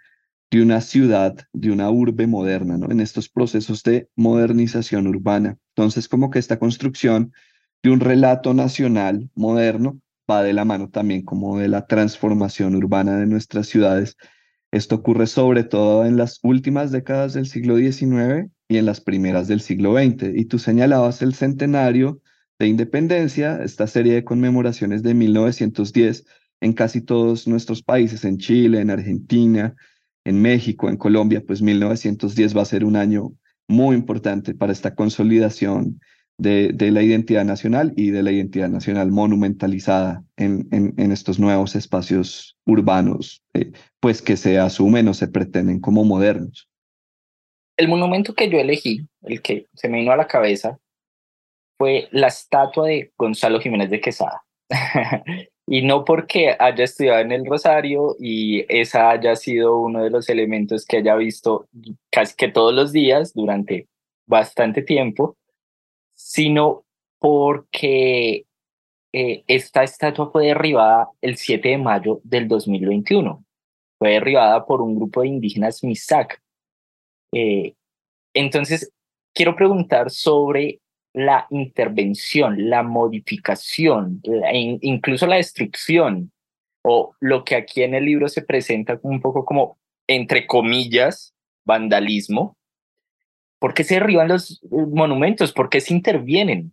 de 0.51 0.62
una 0.62 0.82
ciudad, 0.82 1.36
de 1.54 1.71
una 1.71 1.89
urbe 1.89 2.28
moderna, 2.28 2.78
¿no? 2.78 2.91
en 2.91 3.01
estos 3.01 3.30
procesos 3.30 3.84
de 3.84 4.10
modernización 4.15 5.08
urbana. 5.08 5.58
Entonces, 5.75 6.08
como 6.08 6.30
que 6.30 6.39
esta 6.39 6.60
construcción 6.60 7.34
de 7.84 7.91
un 7.91 7.99
relato 7.99 8.54
nacional 8.54 9.30
moderno 9.36 9.99
va 10.30 10.43
de 10.43 10.54
la 10.54 10.65
mano 10.65 10.89
también 10.89 11.23
como 11.23 11.60
de 11.60 11.67
la 11.67 11.86
transformación 11.86 12.75
urbana 12.75 13.17
de 13.17 13.28
nuestras 13.28 13.67
ciudades 13.67 14.17
esto 14.75 14.95
ocurre 14.95 15.25
sobre 15.25 15.63
todo 15.63 16.06
en 16.06 16.17
las 16.17 16.39
últimas 16.43 16.91
décadas 16.91 17.34
del 17.34 17.47
siglo 17.47 17.78
XIX 17.78 18.51
y 18.67 18.75
en 18.75 18.86
las 18.86 18.99
primeras 18.99 19.47
del 19.47 19.62
siglo 19.62 19.93
XX. 19.93 20.34
Y 20.36 20.45
tú 20.45 20.60
señalabas 20.60 21.21
el 21.21 21.34
centenario 21.34 22.19
de 22.60 22.67
independencia, 22.67 23.63
esta 23.63 23.88
serie 23.88 24.15
de 24.15 24.25
conmemoraciones 24.25 25.01
de 25.01 25.13
1910 25.13 26.25
en 26.62 26.74
casi 26.74 27.02
todos 27.02 27.48
nuestros 27.48 27.84
países, 27.84 28.26
en 28.26 28.38
Chile, 28.38 28.80
en 28.80 28.89
Argentina, 28.89 29.76
en 30.26 30.41
México, 30.41 30.89
en 30.89 30.98
Colombia, 30.98 31.44
pues 31.46 31.62
1910 31.62 32.58
va 32.58 32.62
a 32.62 32.65
ser 32.65 32.84
un 32.84 32.96
año 32.96 33.32
muy 33.68 33.96
importante 33.96 34.54
para 34.54 34.72
esta 34.72 34.96
consolidación 34.96 36.00
de, 36.38 36.74
la 36.91 37.02
identidad 37.02 37.46
nacional 37.46 37.94
y 37.96 38.12
de 38.12 38.24
la 38.24 38.32
identidad 38.32 38.70
nacional 38.70 39.12
monumentalizada 39.12 40.24
en, 40.36 41.12
estos 41.12 41.39
nuevos 41.39 41.76
espacios 41.76 42.58
urbanos, 42.65 43.44
eh, 43.54 43.72
pues 44.00 44.22
que 44.22 44.38
se 44.38 44.60
asumen 44.60 45.08
o 45.08 45.13
se 45.13 45.28
pretenden 45.28 45.80
como 45.80 46.04
modernos. 46.04 46.70
El 47.78 47.88
monumento 47.88 48.34
que 48.34 48.50
yo 48.50 48.60
elegí, 48.60 49.06
el 49.24 49.41
que 49.41 49.68
se 49.74 49.89
me 49.89 50.00
vino 50.00 50.12
a 50.12 50.18
la 50.18 50.28
cabeza, 50.28 50.78
fue 51.78 52.08
la 52.12 52.28
estatua 52.28 52.88
de 52.88 53.12
Gonzalo 53.18 53.60
Jiménez 53.60 53.89
de 53.89 54.02
Quesada. 54.02 54.44
y 55.67 55.82
no 55.82 56.06
porque 56.06 56.56
haya 56.60 56.84
estudiado 56.84 57.19
en 57.21 57.32
el 57.32 57.45
Rosario 57.45 58.15
y 58.19 58.65
esa 58.69 59.10
haya 59.10 59.36
sido 59.36 59.80
uno 59.80 60.04
de 60.04 60.12
los 60.12 60.30
elementos 60.30 60.86
que 60.86 60.97
haya 60.97 61.15
visto 61.15 61.67
casi 62.12 62.36
que 62.36 62.49
todos 62.49 62.73
los 62.73 62.91
días 62.91 63.34
durante 63.34 63.88
bastante 64.28 64.84
tiempo, 64.84 65.38
sino 66.13 66.84
porque 67.19 68.45
eh, 69.12 69.43
esta 69.47 69.84
estatua 69.84 70.30
fue 70.30 70.47
derribada 70.47 71.10
el 71.21 71.38
7 71.38 71.69
de 71.69 71.78
mayo 71.78 72.21
del 72.23 72.47
2021. 72.47 73.43
Fue 73.97 74.10
derribada 74.12 74.65
por 74.65 74.82
un 74.82 74.95
grupo 74.95 75.21
de 75.21 75.30
indígenas 75.30 75.84
Misak. 75.84 76.41
Eh, 77.34 77.73
entonces, 78.34 78.91
quiero 79.34 79.56
preguntar 79.56 80.12
sobre 80.12 80.80
la 81.15 81.47
intervención, 81.49 82.69
la 82.69 82.84
modificación, 82.84 84.21
incluso 84.82 85.28
la 85.28 85.38
destrucción, 85.38 86.32
o 86.84 87.15
lo 87.19 87.43
que 87.43 87.56
aquí 87.56 87.82
en 87.82 87.95
el 87.95 88.06
libro 88.06 88.28
se 88.30 88.43
presenta 88.43 88.99
un 89.01 89.21
poco 89.21 89.43
como, 89.43 89.78
entre 90.08 90.45
comillas, 90.45 91.34
vandalismo, 91.65 92.56
¿Por 93.60 93.73
qué 93.73 93.84
se 93.84 93.95
derriban 93.95 94.28
los 94.28 94.62
eh, 94.63 94.86
monumentos? 94.91 95.51
¿Por 95.51 95.69
qué 95.69 95.82
se 95.82 95.93
intervienen? 95.93 96.71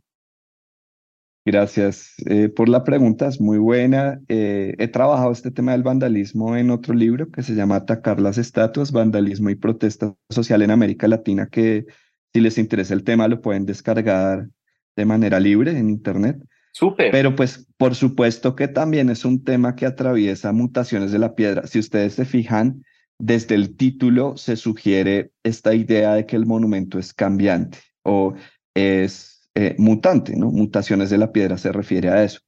Gracias 1.45 2.15
eh, 2.27 2.51
por 2.51 2.69
la 2.69 2.85
pregunta, 2.85 3.29
es 3.29 3.41
muy 3.41 3.57
buena. 3.57 4.21
Eh, 4.29 4.75
he 4.79 4.89
trabajado 4.89 5.33
este 5.33 5.51
tema 5.51 5.73
del 5.73 5.83
vandalismo 5.83 6.55
en 6.55 6.71
otro 6.71 6.93
libro 6.95 7.31
que 7.31 7.43
se 7.43 7.55
llama 7.55 7.77
Atacar 7.77 8.21
las 8.21 8.39
estatuas, 8.39 8.93
vandalismo 8.93 9.49
y 9.49 9.55
protesta 9.55 10.15
social 10.29 10.61
en 10.61 10.71
América 10.71 11.09
Latina, 11.09 11.49
que 11.51 11.87
si 12.33 12.41
les 12.41 12.59
interesa 12.59 12.95
el 12.95 13.05
tema 13.05 13.29
lo 13.29 13.41
pueden 13.41 13.67
descargar 13.67 14.49
de 14.97 15.05
manera 15.05 15.41
libre 15.41 15.77
en 15.77 15.91
Internet. 15.91 16.39
Súper. 16.73 17.11
Pero 17.11 17.37
pues 17.37 17.67
por 17.77 17.95
supuesto 17.95 18.57
que 18.57 18.69
también 18.69 19.11
es 19.11 19.25
un 19.25 19.45
tema 19.45 19.77
que 19.77 19.87
atraviesa 19.87 20.53
mutaciones 20.53 21.13
de 21.13 21.19
la 21.19 21.35
piedra. 21.35 21.67
Si 21.67 21.79
ustedes 21.79 22.15
se 22.15 22.25
fijan, 22.25 22.83
desde 23.19 23.55
el 23.55 23.77
título 23.77 24.37
se 24.37 24.57
sugiere 24.57 25.33
esta 25.43 25.75
idea 25.75 26.15
de 26.15 26.27
que 26.27 26.37
el 26.37 26.47
monumento 26.47 26.99
es 26.99 27.13
cambiante 27.13 27.79
o 28.03 28.35
es 28.75 29.51
eh, 29.55 29.75
mutante, 29.79 30.35
¿no? 30.35 30.51
Mutaciones 30.51 31.11
de 31.11 31.19
la 31.19 31.31
piedra 31.31 31.59
se 31.59 31.73
refiere 31.73 32.09
a 32.09 32.25
eso. 32.25 32.41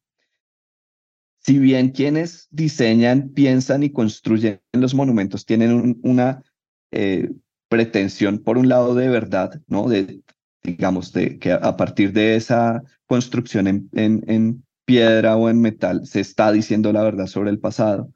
Si 1.38 1.58
bien 1.58 1.90
quienes 1.90 2.48
diseñan, 2.50 3.28
piensan 3.28 3.82
y 3.82 3.90
construyen 3.90 4.62
los 4.72 4.94
monumentos 4.94 5.44
tienen 5.44 6.00
una 6.02 6.42
eh, 6.90 7.30
pretensión, 7.68 8.38
por 8.38 8.58
un 8.58 8.68
lado, 8.68 8.94
de 8.94 9.08
verdad, 9.08 9.60
¿no? 9.66 9.88
De, 9.88 10.22
digamos, 10.62 11.12
de 11.12 11.38
que 11.38 11.52
a 11.52 11.76
partir 11.76 12.12
de 12.12 12.36
esa 12.36 12.82
construcción 13.06 13.66
en, 13.66 13.88
en, 13.92 14.64
piedra 14.86 15.36
o 15.36 15.48
en 15.48 15.62
metal 15.62 16.06
se 16.06 16.20
está 16.20 16.52
diciendo 16.52 16.92
la 16.92 17.02
verdad 17.02 17.26
sobre 17.26 17.48
el 17.50 17.58
pasado, 17.58 18.12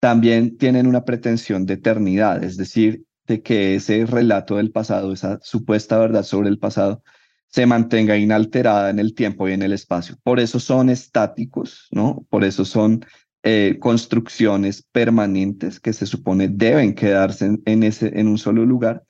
también 0.00 0.58
tienen 0.58 0.86
una 0.86 1.04
pretensión 1.04 1.64
de 1.64 1.74
eternidad, 1.74 2.44
es 2.44 2.58
decir, 2.58 3.04
de 3.26 3.42
que 3.42 3.76
ese 3.76 4.04
relato 4.04 4.56
del 4.56 4.70
pasado, 4.70 5.12
esa 5.14 5.38
supuesta 5.42 5.98
verdad 5.98 6.22
sobre 6.22 6.50
el 6.50 6.58
pasado, 6.58 7.02
se 7.46 7.66
mantenga 7.66 8.16
inalterada 8.16 8.90
en 8.90 8.98
el 8.98 9.14
tiempo 9.14 9.48
y 9.48 9.52
en 9.52 9.62
el 9.62 9.72
espacio. 9.72 10.16
Por 10.22 10.40
eso 10.40 10.60
son 10.60 10.90
estáticos, 10.90 11.88
¿no? 11.90 12.26
Por 12.28 12.44
eso 12.44 12.64
son 12.64 13.04
eh, 13.42 13.78
construcciones 13.80 14.82
permanentes 14.92 15.80
que 15.80 15.92
se 15.92 16.06
supone 16.06 16.48
deben 16.48 16.94
quedarse 16.94 17.58
en, 17.64 17.82
ese, 17.82 18.18
en 18.18 18.28
un 18.28 18.38
solo 18.38 18.64
lugar. 18.64 19.04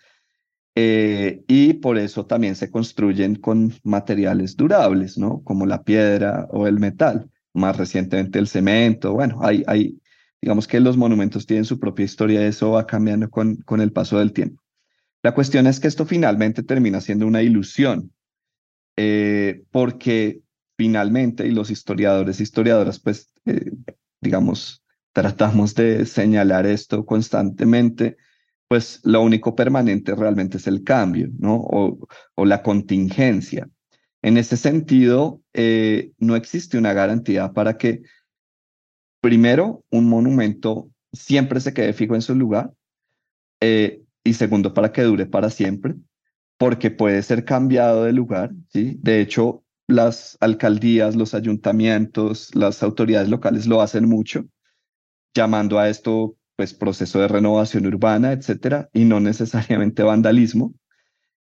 Eh, 0.77 1.43
y 1.49 1.75
por 1.75 1.99
eso 1.99 2.27
también 2.27 2.55
se 2.55 2.71
construyen 2.71 3.35
con 3.35 3.75
materiales 3.83 4.57
durables, 4.57 5.19
¿no? 5.19 5.43
Como 5.43 5.67
la 5.67 5.83
piedra 5.83 6.47
o 6.51 6.67
el 6.67 6.79
metal, 6.79 7.29
más 7.53 7.77
recientemente 7.77 8.39
el 8.39 8.47
cemento. 8.47 9.13
Bueno, 9.13 9.41
hay, 9.43 9.65
hay 9.67 10.01
digamos 10.41 10.67
que 10.67 10.81
los 10.81 10.97
monumentos 10.97 11.47
tienen 11.47 11.65
su 11.65 11.79
propia 11.79 12.05
historia, 12.05 12.47
eso 12.47 12.71
va 12.71 12.87
cambiando 12.87 13.29
con, 13.29 13.57
con 13.57 13.81
el 13.81 13.93
paso 13.93 14.19
del 14.19 14.33
tiempo. 14.33 14.63
La 15.23 15.35
cuestión 15.35 15.67
es 15.67 15.81
que 15.81 15.89
esto 15.89 16.07
finalmente 16.07 16.63
termina 16.63 17.01
siendo 17.01 17.27
una 17.27 17.43
ilusión, 17.43 18.13
eh, 18.97 19.65
porque 19.71 20.41
finalmente, 20.79 21.47
y 21.47 21.51
los 21.51 21.71
historiadores, 21.71 22.41
historiadoras, 22.41 23.01
pues, 23.01 23.31
eh, 23.45 23.71
digamos, 24.21 24.83
tratamos 25.13 25.75
de 25.75 26.07
señalar 26.07 26.67
esto 26.67 27.05
constantemente, 27.05 28.17
pues 28.69 29.01
lo 29.03 29.23
único 29.23 29.55
permanente 29.57 30.15
realmente 30.15 30.59
es 30.59 30.67
el 30.67 30.85
cambio, 30.85 31.29
¿no? 31.39 31.57
O, 31.57 31.99
o 32.35 32.45
la 32.45 32.63
contingencia. 32.63 33.69
En 34.23 34.37
ese 34.37 34.57
sentido, 34.57 35.41
eh, 35.55 36.13
no 36.19 36.37
existe 36.37 36.79
una 36.79 36.93
garantía 36.93 37.53
para 37.53 37.77
que, 37.79 38.03
primero, 39.21 39.85
un 39.91 40.09
monumento 40.09 40.91
siempre 41.13 41.61
se 41.61 41.75
quede 41.75 41.93
fijo 41.93 42.15
en 42.15 42.23
su 42.23 42.35
lugar, 42.35 42.73
y 43.61 44.35
segundo, 44.35 44.73
para 44.73 44.93
que 44.93 45.03
dure 45.03 45.27
para 45.27 45.51
siempre, 45.51 45.95
porque 46.59 46.91
puede 46.91 47.23
ser 47.23 47.45
cambiado 47.45 48.05
de 48.05 48.13
lugar, 48.13 48.53
¿sí? 48.69 48.99
De 49.01 49.21
hecho, 49.21 49.65
las 49.91 50.37
alcaldías, 50.41 51.17
los 51.17 51.35
ayuntamientos, 51.35 52.55
las 52.55 52.83
autoridades 52.83 53.29
locales 53.29 53.67
lo 53.67 53.83
hacen 53.83 54.09
mucho, 54.09 54.45
llamando 55.35 55.79
a 55.79 55.89
esto 55.89 56.37
pues 56.57 56.75
proceso 56.75 57.21
de 57.21 57.29
renovación 57.29 57.87
urbana, 57.87 58.33
etcétera, 58.33 58.89
y 58.93 59.05
no 59.05 59.21
necesariamente 59.21 60.03
vandalismo. 60.03 60.75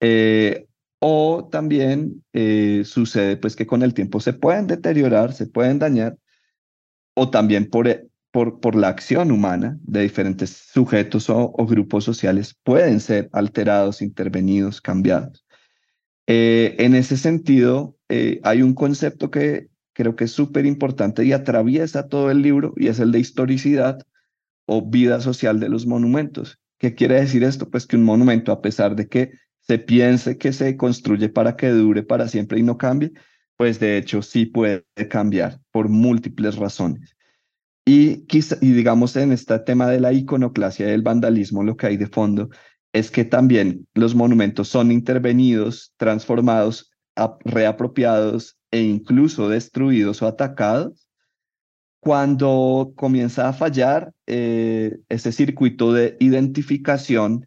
Eh, 0.01 0.67
o 1.01 1.49
también 1.51 2.25
eh, 2.33 2.83
sucede 2.85 3.37
pues 3.37 3.57
que 3.57 3.67
con 3.67 3.83
el 3.83 3.95
tiempo 3.95 4.21
se 4.21 4.33
pueden 4.33 4.67
deteriorar, 4.67 5.33
se 5.33 5.47
pueden 5.47 5.79
dañar, 5.79 6.17
o 7.15 7.31
también 7.31 7.69
por 7.69 7.89
por, 8.31 8.61
por 8.61 8.75
la 8.75 8.89
acción 8.89 9.31
humana 9.31 9.79
de 9.83 10.03
diferentes 10.03 10.51
sujetos 10.73 11.29
o, 11.31 11.53
grupos 11.67 12.05
sociales 12.05 12.57
pueden 12.63 13.01
ser 13.01 13.29
alterados, 13.33 14.03
intervenidos, 14.03 14.81
cambiados. 14.81 15.45
Eh, 16.27 16.77
en 16.79 16.95
ese 16.95 17.17
sentido, 17.17 17.97
eh, 18.11 18.41
hay 18.43 18.63
un 18.63 18.75
concepto 18.75 19.31
que 19.31 19.69
creo 19.93 20.17
que 20.17 20.25
es 20.25 20.33
súper 20.33 20.67
importante 20.67 21.25
y 21.25 21.33
atraviesa 21.33 22.09
todo 22.09 22.31
el 22.31 22.43
libro 22.43 22.75
y 22.77 22.89
es 22.89 22.99
el 22.99 23.13
de 23.13 23.21
historicidad 23.21 24.05
o 24.67 24.89
vida 24.89 25.21
social 25.21 25.61
de 25.61 25.69
los 25.69 25.87
monumentos. 25.87 26.59
¿Qué 26.79 26.95
quiere 26.95 27.21
decir 27.21 27.45
esto? 27.45 27.71
Pues 27.71 27.87
que 27.87 27.97
un 27.97 28.05
monumento, 28.05 28.53
a 28.53 28.63
pesar 28.63 28.97
de 28.97 29.09
que 29.09 29.33
se 29.61 29.79
piense 29.79 30.39
que 30.39 30.53
se 30.53 30.77
construye 30.77 31.29
para 31.29 31.57
que 31.57 31.69
dure 31.69 32.03
para 32.03 32.27
siempre 32.29 32.59
y 32.59 32.63
no 32.63 32.79
cambie, 32.79 33.13
pues 33.57 33.79
de 33.79 33.99
hecho 33.99 34.23
sí 34.23 34.47
puede 34.47 34.85
cambiar 35.09 35.61
por 35.71 35.89
múltiples 35.89 36.57
razones. 36.57 37.17
Y, 37.87 38.25
y 38.61 38.73
digamos 38.73 39.17
en 39.17 39.33
este 39.33 39.59
tema 39.61 39.89
de 39.89 40.01
la 40.01 40.13
iconoclasia 40.13 40.87
y 40.87 40.91
del 40.91 41.03
vandalismo, 41.03 41.63
lo 41.63 41.77
que 41.77 41.87
hay 41.87 41.97
de 41.97 42.07
fondo 42.07 42.49
es 42.93 43.11
que 43.11 43.25
también 43.25 43.87
los 43.95 44.15
monumentos 44.15 44.69
son 44.69 44.91
intervenidos, 44.91 45.93
transformados, 45.97 46.90
reapropiados 47.45 48.57
e 48.71 48.83
incluso 48.83 49.49
destruidos 49.49 50.23
o 50.23 50.27
atacados 50.27 51.09
cuando 52.01 52.93
comienza 52.97 53.49
a 53.49 53.53
fallar 53.53 54.13
eh, 54.27 54.99
ese 55.09 55.33
circuito 55.33 55.93
de 55.93 56.17
identificación 56.19 57.47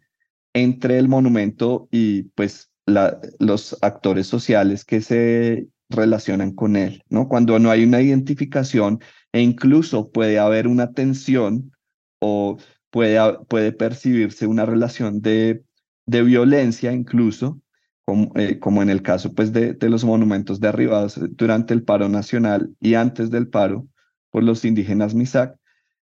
entre 0.54 0.98
el 0.98 1.08
monumento 1.08 1.88
y 1.90 2.24
pues 2.34 2.70
los 2.86 3.76
actores 3.82 4.26
sociales 4.26 4.84
que 4.84 5.00
se 5.00 5.68
relacionan 5.88 6.52
con 6.52 6.76
él, 6.76 7.02
¿no? 7.08 7.28
Cuando 7.28 7.58
no 7.58 7.70
hay 7.70 7.84
una 7.84 8.00
identificación 8.00 9.00
e 9.32 9.40
incluso 9.40 10.10
puede 10.10 10.38
haber 10.38 10.68
una 10.68 10.92
tensión 10.92 11.72
o 12.20 12.58
puede, 12.90 13.18
puede 13.48 13.72
percibirse 13.72 14.46
una 14.46 14.66
relación 14.66 15.20
de, 15.20 15.64
de 16.06 16.22
violencia 16.22 16.92
incluso, 16.92 17.60
como, 18.04 18.32
eh, 18.36 18.58
como, 18.58 18.82
en 18.82 18.90
el 18.90 19.02
caso 19.02 19.34
pues, 19.34 19.52
de, 19.52 19.74
de, 19.74 19.88
los 19.88 20.04
monumentos 20.04 20.60
derribados 20.60 21.18
durante 21.30 21.74
el 21.74 21.82
paro 21.82 22.08
nacional 22.08 22.74
y 22.80 22.94
antes 22.94 23.30
del 23.30 23.48
paro 23.48 23.86
por 24.30 24.42
los 24.42 24.64
indígenas 24.64 25.14
Misak, 25.14 25.56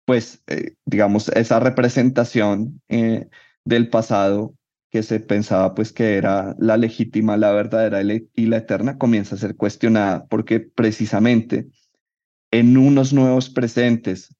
pues 0.05 0.42
eh, 0.46 0.74
digamos 0.85 1.29
esa 1.29 1.61
representación 1.61 2.83
eh, 2.88 3.29
del 3.64 3.88
pasado 3.88 4.55
que 4.90 5.03
se 5.03 5.20
pensaba 5.20 5.74
pues 5.74 5.92
que 5.92 6.16
era 6.16 6.55
la 6.59 6.76
legítima, 6.76 7.37
la 7.37 7.53
verdadera 7.53 8.03
y 8.03 8.46
la 8.46 8.57
eterna, 8.57 8.98
comienza 8.98 9.37
a 9.37 9.38
ser 9.38 9.57
cuestionada 9.57 10.26
porque 10.26 10.61
precisamente 10.61 11.68
en 12.50 12.76
unos 12.76 13.12
nuevos 13.12 13.50
presentes 13.50 14.35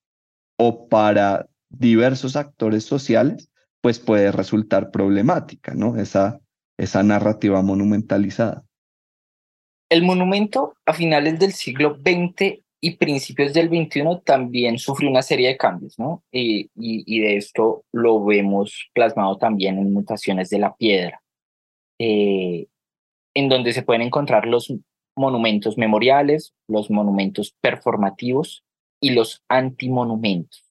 o 0.57 0.89
para 0.89 1.49
diversos 1.69 2.37
actores 2.37 2.85
sociales, 2.85 3.51
pues 3.81 3.99
puede 3.99 4.33
resultar 4.33 4.91
problemática, 4.91 5.75
¿no? 5.75 5.97
Esa, 5.97 6.41
esa 6.81 7.03
narrativa 7.03 7.61
monumentalizada. 7.61 8.65
El 9.91 10.03
monumento 10.03 10.75
a 10.87 10.95
finales 10.95 11.39
del 11.39 11.53
siglo 11.53 11.97
XX 11.97 12.63
y 12.81 12.97
principios 12.97 13.53
del 13.53 13.69
XXI 13.69 14.23
también 14.25 14.79
sufrió 14.79 15.11
una 15.11 15.21
serie 15.21 15.49
de 15.49 15.57
cambios, 15.59 15.99
¿no? 15.99 16.25
Y, 16.33 16.71
de 16.75 17.37
esto 17.37 17.85
lo 17.93 18.25
vemos 18.25 18.89
plasmado 18.95 19.37
también 19.37 19.79
en 19.79 19.93
mutaciones 19.93 20.49
de 20.49 20.59
la 20.59 20.75
piedra, 20.75 21.23
eh, 21.99 22.69
en 23.35 23.49
donde 23.51 23.75
se 23.75 23.83
pueden 23.83 24.03
encontrar 24.03 24.47
los 24.47 24.73
monumentos 25.17 25.77
memoriales, 25.77 26.55
los 26.67 26.91
monumentos 26.91 27.55
performativos 27.61 28.65
y 29.03 29.11
los 29.11 29.43
antimonumentos. 29.49 30.65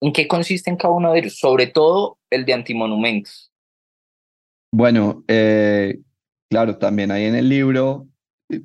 ¿En 0.00 0.12
qué 0.12 0.26
consiste 0.26 0.70
en 0.70 0.76
cada 0.76 0.94
uno 0.94 1.12
de 1.12 1.18
ellos? 1.18 1.38
Sobre 1.38 1.66
todo 1.66 2.18
el 2.30 2.46
de 2.46 2.54
antimonumentos. 2.54 3.52
Bueno, 4.70 5.24
eh, 5.28 6.00
claro, 6.50 6.78
también 6.78 7.10
hay 7.10 7.24
en 7.24 7.34
el 7.34 7.48
libro, 7.48 8.08
eh, 8.50 8.62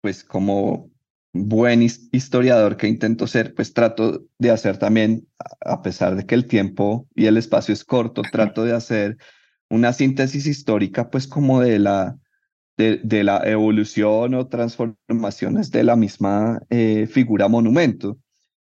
pues 0.00 0.24
como 0.24 0.90
buen 1.32 1.82
historiador 1.82 2.76
que 2.76 2.88
intento 2.88 3.26
ser, 3.26 3.54
pues 3.54 3.72
trato 3.74 4.24
de 4.38 4.50
hacer 4.50 4.78
también, 4.78 5.28
a 5.60 5.82
pesar 5.82 6.16
de 6.16 6.26
que 6.26 6.34
el 6.34 6.46
tiempo 6.46 7.06
y 7.14 7.26
el 7.26 7.36
espacio 7.36 7.74
es 7.74 7.84
corto, 7.84 8.22
trato 8.30 8.64
de 8.64 8.72
hacer 8.72 9.18
una 9.70 9.92
síntesis 9.92 10.46
histórica, 10.46 11.10
pues 11.10 11.26
como 11.26 11.60
de 11.60 11.78
la, 11.78 12.18
de, 12.76 13.24
la 13.24 13.42
evolución 13.44 14.34
o 14.34 14.48
transformaciones 14.48 15.70
de 15.70 15.84
la 15.84 15.96
misma 15.96 16.60
eh, 16.70 17.06
figura 17.06 17.48
monumento, 17.48 18.18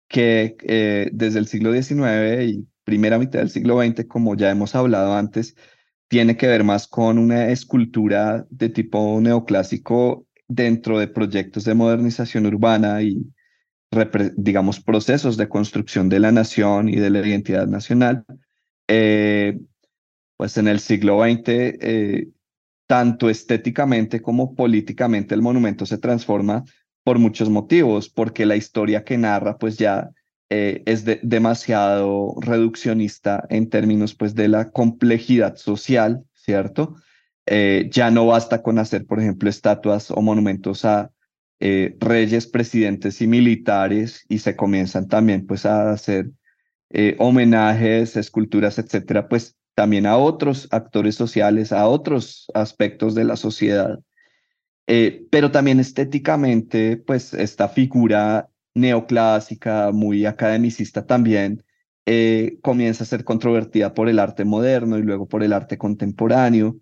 que 0.09 0.57
eh, 0.63 1.11
desde 1.13 1.39
el 1.39 1.47
siglo 1.47 1.73
XIX 1.73 2.45
y 2.45 2.69
primera 2.85 3.19
mitad 3.19 3.41
del 3.41 3.51
siglo 3.51 3.81
XX, 3.81 4.07
como 4.07 4.37
ya 4.37 4.51
hemos 4.51 4.75
hablado 4.75 5.15
antes, 5.15 5.55
tiene 6.11 6.37
que 6.37 6.49
ver 6.49 6.65
más 6.65 6.89
con 6.89 7.19
una 7.19 7.51
escultura 7.51 8.45
de 8.51 8.69
tipo 8.69 9.21
neoclásico 9.21 10.27
dentro 10.49 10.99
de 10.99 11.07
proyectos 11.07 11.63
de 11.63 11.75
modernización 11.75 12.47
urbana 12.47 13.01
y, 13.01 13.25
digamos, 14.37 14.81
procesos 14.81 15.37
de 15.37 15.49
construcción 15.49 16.09
de 16.09 16.19
la 16.19 16.33
nación 16.33 16.89
y 16.89 16.97
de 16.97 17.11
la 17.11 17.21
identidad 17.21 17.69
nacional. 17.69 18.25
Eh, 18.89 19.57
pues 20.37 20.57
en 20.59 20.67
el 20.67 20.81
siglo 20.81 21.23
XX 21.23 22.27
tanto 22.91 23.31
estéticamente 23.31 24.21
como 24.21 24.57
políticamente 24.57 25.33
el 25.37 25.43
monumento 25.43 25.87
se 25.87 25.99
transforma 25.99 26.65
por 27.05 27.21
muchos 27.21 27.49
motivos, 27.49 28.09
porque 28.09 28.45
la 28.45 28.57
historia 28.57 29.05
que 29.05 29.17
narra 29.17 29.59
pues 29.59 29.79
ya 29.79 30.11
eh, 30.53 30.83
es 30.85 31.05
demasiado 31.23 32.35
reduccionista 32.41 33.47
en 33.51 33.71
términos 33.71 34.17
pues 34.17 34.35
de 34.35 34.49
la 34.49 34.73
complejidad 34.73 35.55
social, 35.55 36.25
¿cierto? 36.35 36.97
Eh, 37.47 37.89
ya 37.93 38.11
no 38.11 38.27
basta 38.27 38.61
con 38.61 38.81
hacer, 38.81 39.07
por 39.07 39.21
ejemplo, 39.21 39.49
estatuas 39.49 40.11
o 40.11 40.21
monumentos 40.21 40.85
a 40.85 41.13
eh, 41.61 41.97
reyes, 42.01 42.49
presidentes 42.49 43.21
y 43.21 43.29
militares 43.29 44.25
y 44.29 44.41
se 44.41 44.57
comienzan 44.57 45.07
también 45.07 45.47
pues 45.47 45.65
a 45.67 45.93
hacer 45.93 46.31
homenajes, 47.19 48.17
esculturas, 48.17 48.81
etcétera, 48.81 49.29
pues 49.29 49.57
también 49.77 50.07
a 50.07 50.17
otros 50.17 50.67
actores 50.73 51.15
sociales, 51.15 51.71
a 51.71 51.87
otros 51.87 52.47
aspectos 52.53 53.15
de 53.15 53.23
la 53.23 53.37
sociedad. 53.37 54.01
Pero 54.85 55.53
también 55.53 55.79
estéticamente, 55.79 56.97
pues 56.97 57.33
esta 57.33 57.69
figura 57.69 58.50
neoclásica, 58.75 59.91
muy 59.93 60.27
academicista 60.27 61.07
también, 61.07 61.65
eh, 62.07 62.59
comienza 62.63 63.05
a 63.05 63.07
ser 63.07 63.25
controvertida 63.25 63.95
por 63.95 64.09
el 64.09 64.19
arte 64.19 64.45
moderno 64.45 64.99
y 64.99 65.03
luego 65.03 65.29
por 65.29 65.43
el 65.43 65.53
arte 65.53 65.79
contemporáneo. 65.79 66.77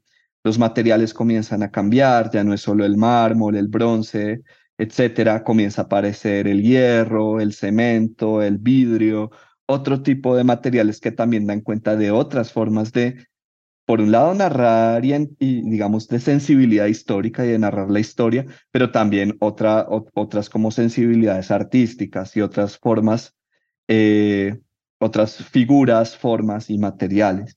Los 0.44 0.58
materiales 0.58 1.14
comienzan 1.14 1.62
a 1.62 1.70
cambiar, 1.70 2.30
ya 2.30 2.44
no 2.44 2.54
es 2.54 2.60
solo 2.62 2.84
el 2.84 2.96
mármol, 2.96 3.56
el 3.56 3.68
bronce, 3.68 4.42
etcétera. 4.78 5.44
Comienza 5.44 5.82
a 5.82 5.84
aparecer 5.86 6.46
el 6.48 6.62
hierro, 6.62 7.40
el 7.40 7.52
cemento, 7.52 8.42
el 8.42 8.58
vidrio, 8.58 9.30
otro 9.66 10.02
tipo 10.02 10.36
de 10.36 10.44
materiales 10.44 11.00
que 11.00 11.12
también 11.12 11.46
dan 11.46 11.60
cuenta 11.60 11.96
de 11.96 12.10
otras 12.10 12.52
formas 12.52 12.92
de 12.92 13.26
por 13.88 14.02
un 14.02 14.12
lado, 14.12 14.34
narrar 14.34 15.02
y, 15.02 15.62
digamos, 15.62 16.08
de 16.08 16.20
sensibilidad 16.20 16.84
histórica 16.84 17.46
y 17.46 17.48
de 17.48 17.58
narrar 17.58 17.90
la 17.90 18.00
historia, 18.00 18.44
pero 18.70 18.90
también 18.92 19.38
otra, 19.40 19.86
otras 19.88 20.50
como 20.50 20.70
sensibilidades 20.70 21.50
artísticas 21.50 22.36
y 22.36 22.42
otras 22.42 22.76
formas, 22.76 23.34
eh, 23.88 24.58
otras 24.98 25.36
figuras, 25.36 26.18
formas 26.18 26.68
y 26.68 26.76
materiales. 26.76 27.56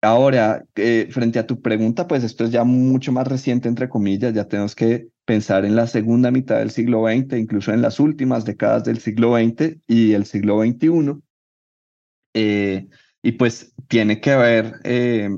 Ahora, 0.00 0.64
eh, 0.76 1.08
frente 1.10 1.40
a 1.40 1.48
tu 1.48 1.60
pregunta, 1.60 2.06
pues 2.06 2.22
esto 2.22 2.44
es 2.44 2.52
ya 2.52 2.62
mucho 2.62 3.10
más 3.10 3.26
reciente, 3.26 3.68
entre 3.68 3.88
comillas, 3.88 4.32
ya 4.32 4.46
tenemos 4.46 4.76
que 4.76 5.08
pensar 5.24 5.64
en 5.64 5.74
la 5.74 5.88
segunda 5.88 6.30
mitad 6.30 6.58
del 6.60 6.70
siglo 6.70 7.08
XX, 7.08 7.40
incluso 7.40 7.72
en 7.72 7.82
las 7.82 7.98
últimas 7.98 8.44
décadas 8.44 8.84
del 8.84 9.00
siglo 9.00 9.36
XX 9.36 9.78
y 9.88 10.12
el 10.12 10.26
siglo 10.26 10.62
XXI. 10.62 11.20
Y 13.22 13.32
pues 13.32 13.74
tiene 13.88 14.20
que 14.20 14.36
ver, 14.36 14.80
eh, 14.84 15.28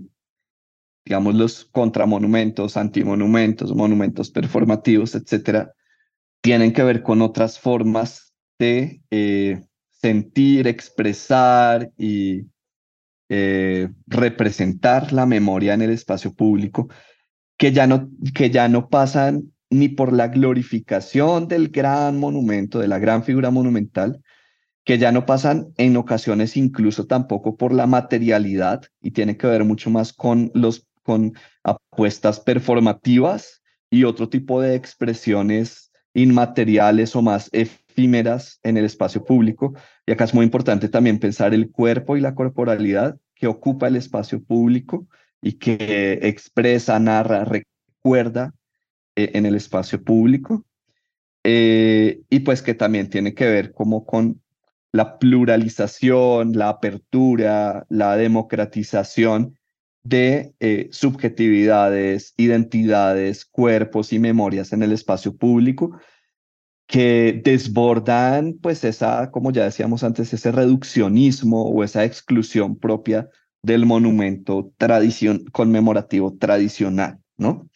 digamos, 1.04 1.34
los 1.34 1.64
contramonumentos, 1.66 2.76
antimonumentos, 2.76 3.74
monumentos 3.74 4.30
performativos, 4.30 5.14
etcétera, 5.14 5.72
tienen 6.40 6.72
que 6.72 6.82
ver 6.82 7.02
con 7.02 7.22
otras 7.22 7.58
formas 7.58 8.32
de 8.58 9.02
eh, 9.10 9.62
sentir, 9.90 10.66
expresar 10.66 11.90
y 11.96 12.46
eh, 13.28 13.88
representar 14.06 15.12
la 15.12 15.26
memoria 15.26 15.74
en 15.74 15.82
el 15.82 15.90
espacio 15.90 16.34
público, 16.34 16.88
que 17.56 17.72
ya, 17.72 17.86
no, 17.86 18.10
que 18.34 18.50
ya 18.50 18.68
no 18.68 18.88
pasan 18.88 19.52
ni 19.70 19.88
por 19.88 20.12
la 20.12 20.28
glorificación 20.28 21.48
del 21.48 21.68
gran 21.68 22.18
monumento, 22.18 22.78
de 22.78 22.88
la 22.88 22.98
gran 22.98 23.24
figura 23.24 23.50
monumental, 23.50 24.22
que 24.84 24.98
ya 24.98 25.12
no 25.12 25.26
pasan 25.26 25.72
en 25.76 25.96
ocasiones 25.96 26.56
incluso 26.56 27.06
tampoco 27.06 27.56
por 27.56 27.72
la 27.72 27.86
materialidad 27.86 28.82
y 29.00 29.12
tiene 29.12 29.36
que 29.36 29.46
ver 29.46 29.64
mucho 29.64 29.90
más 29.90 30.12
con 30.12 30.50
los 30.54 30.86
con 31.02 31.34
apuestas 31.64 32.40
performativas 32.40 33.62
y 33.90 34.04
otro 34.04 34.28
tipo 34.28 34.60
de 34.60 34.74
expresiones 34.74 35.92
inmateriales 36.14 37.14
o 37.16 37.22
más 37.22 37.48
efímeras 37.52 38.60
en 38.62 38.76
el 38.76 38.84
espacio 38.84 39.24
público. 39.24 39.74
Y 40.06 40.12
acá 40.12 40.24
es 40.24 40.34
muy 40.34 40.44
importante 40.44 40.88
también 40.88 41.18
pensar 41.18 41.54
el 41.54 41.70
cuerpo 41.70 42.16
y 42.16 42.20
la 42.20 42.34
corporalidad 42.34 43.18
que 43.34 43.46
ocupa 43.46 43.88
el 43.88 43.96
espacio 43.96 44.42
público 44.42 45.06
y 45.40 45.54
que 45.54 46.20
expresa, 46.22 46.98
narra, 46.98 47.44
recuerda 47.44 48.54
eh, 49.16 49.32
en 49.34 49.46
el 49.46 49.56
espacio 49.56 50.02
público. 50.02 50.64
Eh, 51.44 52.20
y 52.30 52.40
pues 52.40 52.62
que 52.62 52.74
también 52.74 53.10
tiene 53.10 53.34
que 53.34 53.46
ver 53.46 53.72
como 53.72 54.06
con 54.06 54.40
la 54.92 55.18
pluralización, 55.18 56.52
la 56.52 56.68
apertura, 56.68 57.86
la 57.88 58.16
democratización 58.16 59.58
de 60.04 60.54
eh, 60.60 60.88
subjetividades, 60.92 62.34
identidades, 62.36 63.44
cuerpos 63.44 64.12
y 64.12 64.18
memorias 64.18 64.72
en 64.72 64.82
el 64.82 64.92
espacio 64.92 65.36
público 65.36 65.98
que 66.86 67.40
desbordan 67.42 68.58
pues 68.60 68.84
esa, 68.84 69.30
como 69.30 69.50
ya 69.50 69.64
decíamos 69.64 70.04
antes, 70.04 70.32
ese 70.34 70.52
reduccionismo 70.52 71.62
o 71.62 71.84
esa 71.84 72.04
exclusión 72.04 72.78
propia 72.78 73.30
del 73.62 73.86
monumento 73.86 74.72
tradición, 74.76 75.44
conmemorativo 75.52 76.36
tradicional, 76.36 77.18
¿no? 77.38 77.68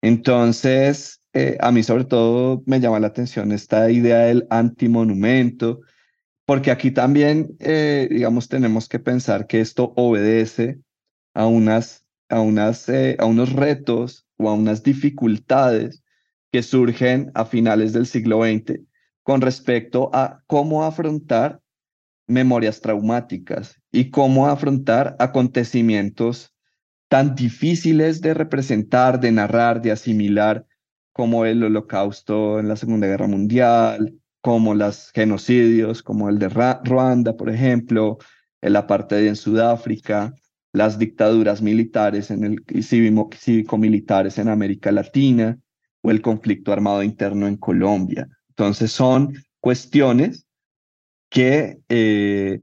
Entonces, 0.00 1.20
eh, 1.34 1.56
a 1.60 1.70
mí 1.70 1.82
sobre 1.82 2.04
todo 2.04 2.62
me 2.66 2.80
llama 2.80 2.98
la 2.98 3.08
atención 3.08 3.52
esta 3.52 3.90
idea 3.90 4.20
del 4.20 4.46
antimonumento, 4.50 5.82
porque 6.48 6.70
aquí 6.70 6.90
también, 6.90 7.58
eh, 7.60 8.08
digamos, 8.10 8.48
tenemos 8.48 8.88
que 8.88 8.98
pensar 8.98 9.46
que 9.46 9.60
esto 9.60 9.92
obedece 9.96 10.80
a, 11.34 11.46
unas, 11.46 12.06
eh, 12.30 13.16
a 13.18 13.26
unos 13.26 13.52
retos 13.52 14.26
o 14.38 14.48
a 14.48 14.54
unas 14.54 14.82
dificultades 14.82 16.02
que 16.50 16.62
surgen 16.62 17.30
a 17.34 17.44
finales 17.44 17.92
del 17.92 18.06
siglo 18.06 18.44
XX 18.44 18.80
con 19.22 19.42
respecto 19.42 20.08
a 20.14 20.42
cómo 20.46 20.84
afrontar 20.84 21.60
memorias 22.26 22.80
traumáticas 22.80 23.78
y 23.92 24.08
cómo 24.08 24.48
afrontar 24.48 25.16
acontecimientos 25.18 26.54
tan 27.08 27.34
difíciles 27.34 28.22
de 28.22 28.32
representar, 28.32 29.20
de 29.20 29.32
narrar, 29.32 29.82
de 29.82 29.92
asimilar, 29.92 30.64
como 31.12 31.44
el 31.44 31.62
holocausto 31.62 32.58
en 32.58 32.68
la 32.68 32.76
Segunda 32.76 33.06
Guerra 33.06 33.26
Mundial, 33.26 34.18
como 34.40 34.74
los 34.74 35.10
genocidios, 35.12 36.02
como 36.02 36.28
el 36.28 36.38
de 36.38 36.48
Ruanda, 36.48 37.36
por 37.36 37.50
ejemplo, 37.50 38.18
el 38.60 38.76
apartheid 38.76 39.26
en 39.26 39.36
Sudáfrica, 39.36 40.34
las 40.72 40.98
dictaduras 40.98 41.62
militares 41.62 42.30
en 42.30 42.44
el 42.44 42.64
cívico-militares 42.82 44.38
en 44.38 44.48
América 44.48 44.92
Latina 44.92 45.58
o 46.02 46.10
el 46.10 46.22
conflicto 46.22 46.72
armado 46.72 47.02
interno 47.02 47.46
en 47.46 47.56
Colombia. 47.56 48.28
Entonces 48.50 48.92
son 48.92 49.34
cuestiones 49.60 50.46
que 51.30 51.78
eh, 51.88 52.60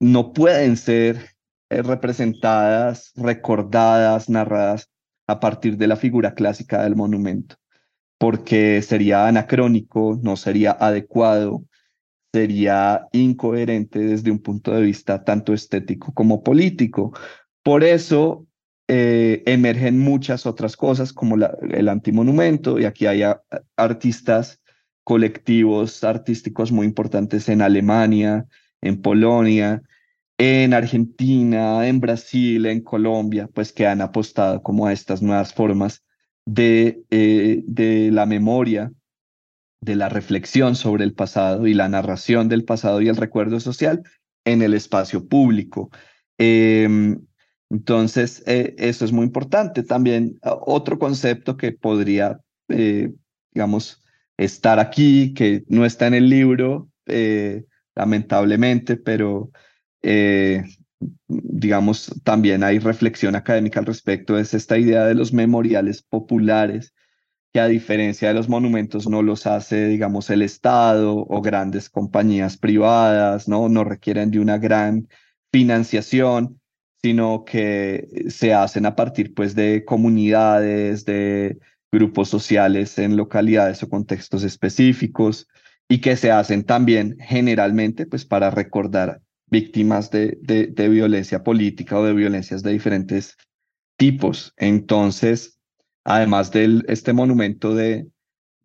no 0.00 0.32
pueden 0.32 0.76
ser 0.76 1.36
eh, 1.70 1.82
representadas, 1.82 3.12
recordadas, 3.16 4.28
narradas 4.28 4.90
a 5.26 5.40
partir 5.40 5.76
de 5.76 5.86
la 5.86 5.96
figura 5.96 6.34
clásica 6.34 6.82
del 6.82 6.96
monumento 6.96 7.56
porque 8.18 8.82
sería 8.82 9.28
anacrónico, 9.28 10.18
no 10.22 10.36
sería 10.36 10.72
adecuado, 10.72 11.64
sería 12.32 13.06
incoherente 13.12 14.00
desde 14.00 14.30
un 14.30 14.40
punto 14.40 14.72
de 14.72 14.82
vista 14.82 15.24
tanto 15.24 15.54
estético 15.54 16.12
como 16.12 16.42
político. 16.42 17.12
Por 17.62 17.84
eso 17.84 18.46
eh, 18.88 19.42
emergen 19.46 19.98
muchas 20.00 20.46
otras 20.46 20.76
cosas 20.76 21.12
como 21.12 21.36
el 21.36 21.88
antimonumento, 21.88 22.78
y 22.78 22.84
aquí 22.84 23.06
hay 23.06 23.22
artistas 23.76 24.60
colectivos 25.04 26.04
artísticos 26.04 26.70
muy 26.70 26.86
importantes 26.86 27.48
en 27.48 27.62
Alemania, 27.62 28.46
en 28.82 29.00
Polonia, 29.00 29.82
en 30.38 30.74
Argentina, 30.74 31.88
en 31.88 32.00
Brasil, 32.00 32.66
en 32.66 32.82
Colombia, 32.82 33.48
pues 33.52 33.72
que 33.72 33.86
han 33.86 34.00
apostado 34.00 34.62
como 34.62 34.86
a 34.86 34.92
estas 34.92 35.22
nuevas 35.22 35.54
formas 35.54 36.04
de, 36.48 37.04
eh, 37.10 37.62
de 37.66 38.10
la 38.10 38.24
memoria, 38.24 38.90
de 39.82 39.96
la 39.96 40.08
reflexión 40.08 40.76
sobre 40.76 41.04
el 41.04 41.12
pasado 41.12 41.66
y 41.66 41.74
la 41.74 41.90
narración 41.90 42.48
del 42.48 42.64
pasado 42.64 43.02
y 43.02 43.08
el 43.08 43.16
recuerdo 43.16 43.60
social 43.60 44.02
en 44.46 44.62
el 44.62 44.72
espacio 44.72 45.28
público. 45.28 45.90
Em, 46.38 47.20
entonces, 47.68 48.42
eh, 48.46 48.74
eso 48.78 49.04
es 49.04 49.12
muy 49.12 49.26
importante. 49.26 49.82
También 49.82 50.38
ah, 50.42 50.56
otro 50.58 50.98
concepto 50.98 51.58
que 51.58 51.72
podría, 51.72 52.40
eh, 52.68 53.12
digamos, 53.52 54.02
estar 54.38 54.78
aquí, 54.78 55.34
que 55.34 55.64
no 55.68 55.84
está 55.84 56.06
en 56.06 56.14
el 56.14 56.30
libro, 56.30 56.88
lamentablemente, 57.94 58.96
pero 58.96 59.50
digamos, 61.28 62.12
también 62.24 62.62
hay 62.64 62.78
reflexión 62.78 63.36
académica 63.36 63.80
al 63.80 63.86
respecto, 63.86 64.38
es 64.38 64.54
esta 64.54 64.78
idea 64.78 65.06
de 65.06 65.14
los 65.14 65.32
memoriales 65.32 66.02
populares, 66.02 66.94
que 67.52 67.60
a 67.60 67.68
diferencia 67.68 68.28
de 68.28 68.34
los 68.34 68.48
monumentos 68.48 69.08
no 69.08 69.22
los 69.22 69.46
hace, 69.46 69.86
digamos, 69.86 70.28
el 70.30 70.42
Estado 70.42 71.16
o 71.16 71.40
grandes 71.40 71.88
compañías 71.88 72.56
privadas, 72.58 73.48
¿no? 73.48 73.68
No 73.68 73.84
requieren 73.84 74.30
de 74.30 74.40
una 74.40 74.58
gran 74.58 75.08
financiación, 75.52 76.60
sino 77.02 77.44
que 77.44 78.06
se 78.28 78.52
hacen 78.52 78.84
a 78.86 78.96
partir, 78.96 79.34
pues, 79.34 79.54
de 79.54 79.84
comunidades, 79.84 81.04
de 81.04 81.58
grupos 81.90 82.28
sociales 82.28 82.98
en 82.98 83.16
localidades 83.16 83.82
o 83.82 83.88
contextos 83.88 84.42
específicos 84.42 85.48
y 85.88 86.00
que 86.00 86.16
se 86.16 86.30
hacen 86.30 86.64
también 86.64 87.16
generalmente, 87.20 88.04
pues, 88.04 88.26
para 88.26 88.50
recordar 88.50 89.22
víctimas 89.50 90.10
de, 90.10 90.38
de, 90.42 90.88
violencia 90.88 91.42
política 91.42 91.98
o 91.98 92.04
de 92.04 92.12
violencias 92.12 92.62
de 92.62 92.72
diferentes 92.72 93.36
tipos. 93.96 94.52
Entonces, 94.56 95.58
además 96.04 96.50
de 96.52 96.82
este 96.88 97.12
monumento 97.12 97.74
de, 97.74 98.06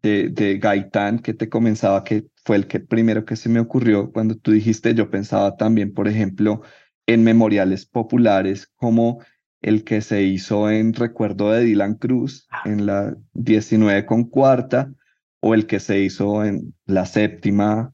de, 0.02 0.30
de, 0.30 0.58
Gaitán 0.58 1.19
que 1.19 1.34
te 1.34 1.50
comenzaba, 1.50 2.04
que 2.04 2.26
fue 2.43 2.58
el 2.58 2.67
que 2.67 2.80
primero 2.80 3.26
que 3.26 3.36
se 3.36 3.50
me 3.50 3.60
ocurrió 3.60 4.12
cuando 4.12 4.36
tú 4.36 4.52
dijiste, 4.52 4.93
yo 4.93 5.10
pensaba 5.10 5.56
también, 5.56 5.93
por 5.93 6.08
ejemplo, 6.08 6.62
en 7.08 7.24
memoriales 7.24 7.86
populares 7.86 8.67
como 8.76 9.24
el 9.62 9.84
que 9.84 10.02
se 10.02 10.24
hizo 10.24 10.69
en 10.69 10.93
recuerdo 10.93 11.52
de 11.52 11.63
Dylan 11.63 11.96
Cruz 11.96 12.48
en 12.65 12.86
la 12.86 13.15
19 13.34 14.06
con 14.06 14.26
cuarta, 14.26 14.93
o 15.39 15.54
el 15.54 15.65
que 15.65 15.80
se 15.80 16.00
hizo 16.00 16.46
en 16.46 16.74
la 16.86 17.06
séptima. 17.06 17.93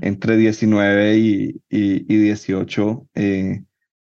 Entre 0.00 0.36
19 0.36 1.18
y, 1.18 1.62
y, 1.68 2.16
18, 2.16 3.08
eh, 3.14 3.62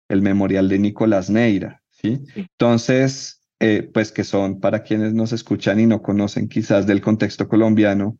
el 0.08 0.22
memorial 0.22 0.68
de 0.68 0.78
Nicolás 0.78 1.30
Neira. 1.30 1.82
¿sí? 1.90 2.20
Entonces, 2.34 3.42
eh, 3.60 3.88
pues 3.92 4.12
que 4.12 4.24
son 4.24 4.60
para 4.60 4.82
quienes 4.82 5.14
nos 5.14 5.32
escuchan 5.32 5.80
y 5.80 5.86
no 5.86 6.02
conocen 6.02 6.48
quizás 6.48 6.86
del 6.86 7.00
contexto 7.00 7.48
colombiano, 7.48 8.18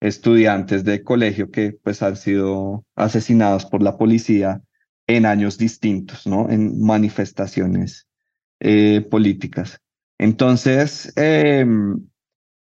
estudiantes 0.00 0.84
de 0.84 1.04
colegio 1.04 1.50
que 1.50 1.72
pues 1.72 2.02
han 2.02 2.16
sido 2.16 2.84
asesinados 2.96 3.64
por 3.64 3.82
la 3.82 3.96
policía 3.96 4.60
en 5.06 5.26
años 5.26 5.58
distintos, 5.58 6.26
¿no? 6.26 6.50
En 6.50 6.80
manifestaciones 6.80 8.08
eh, 8.60 9.06
políticas. 9.10 9.80
Entonces, 10.18 11.12
em, 11.16 12.00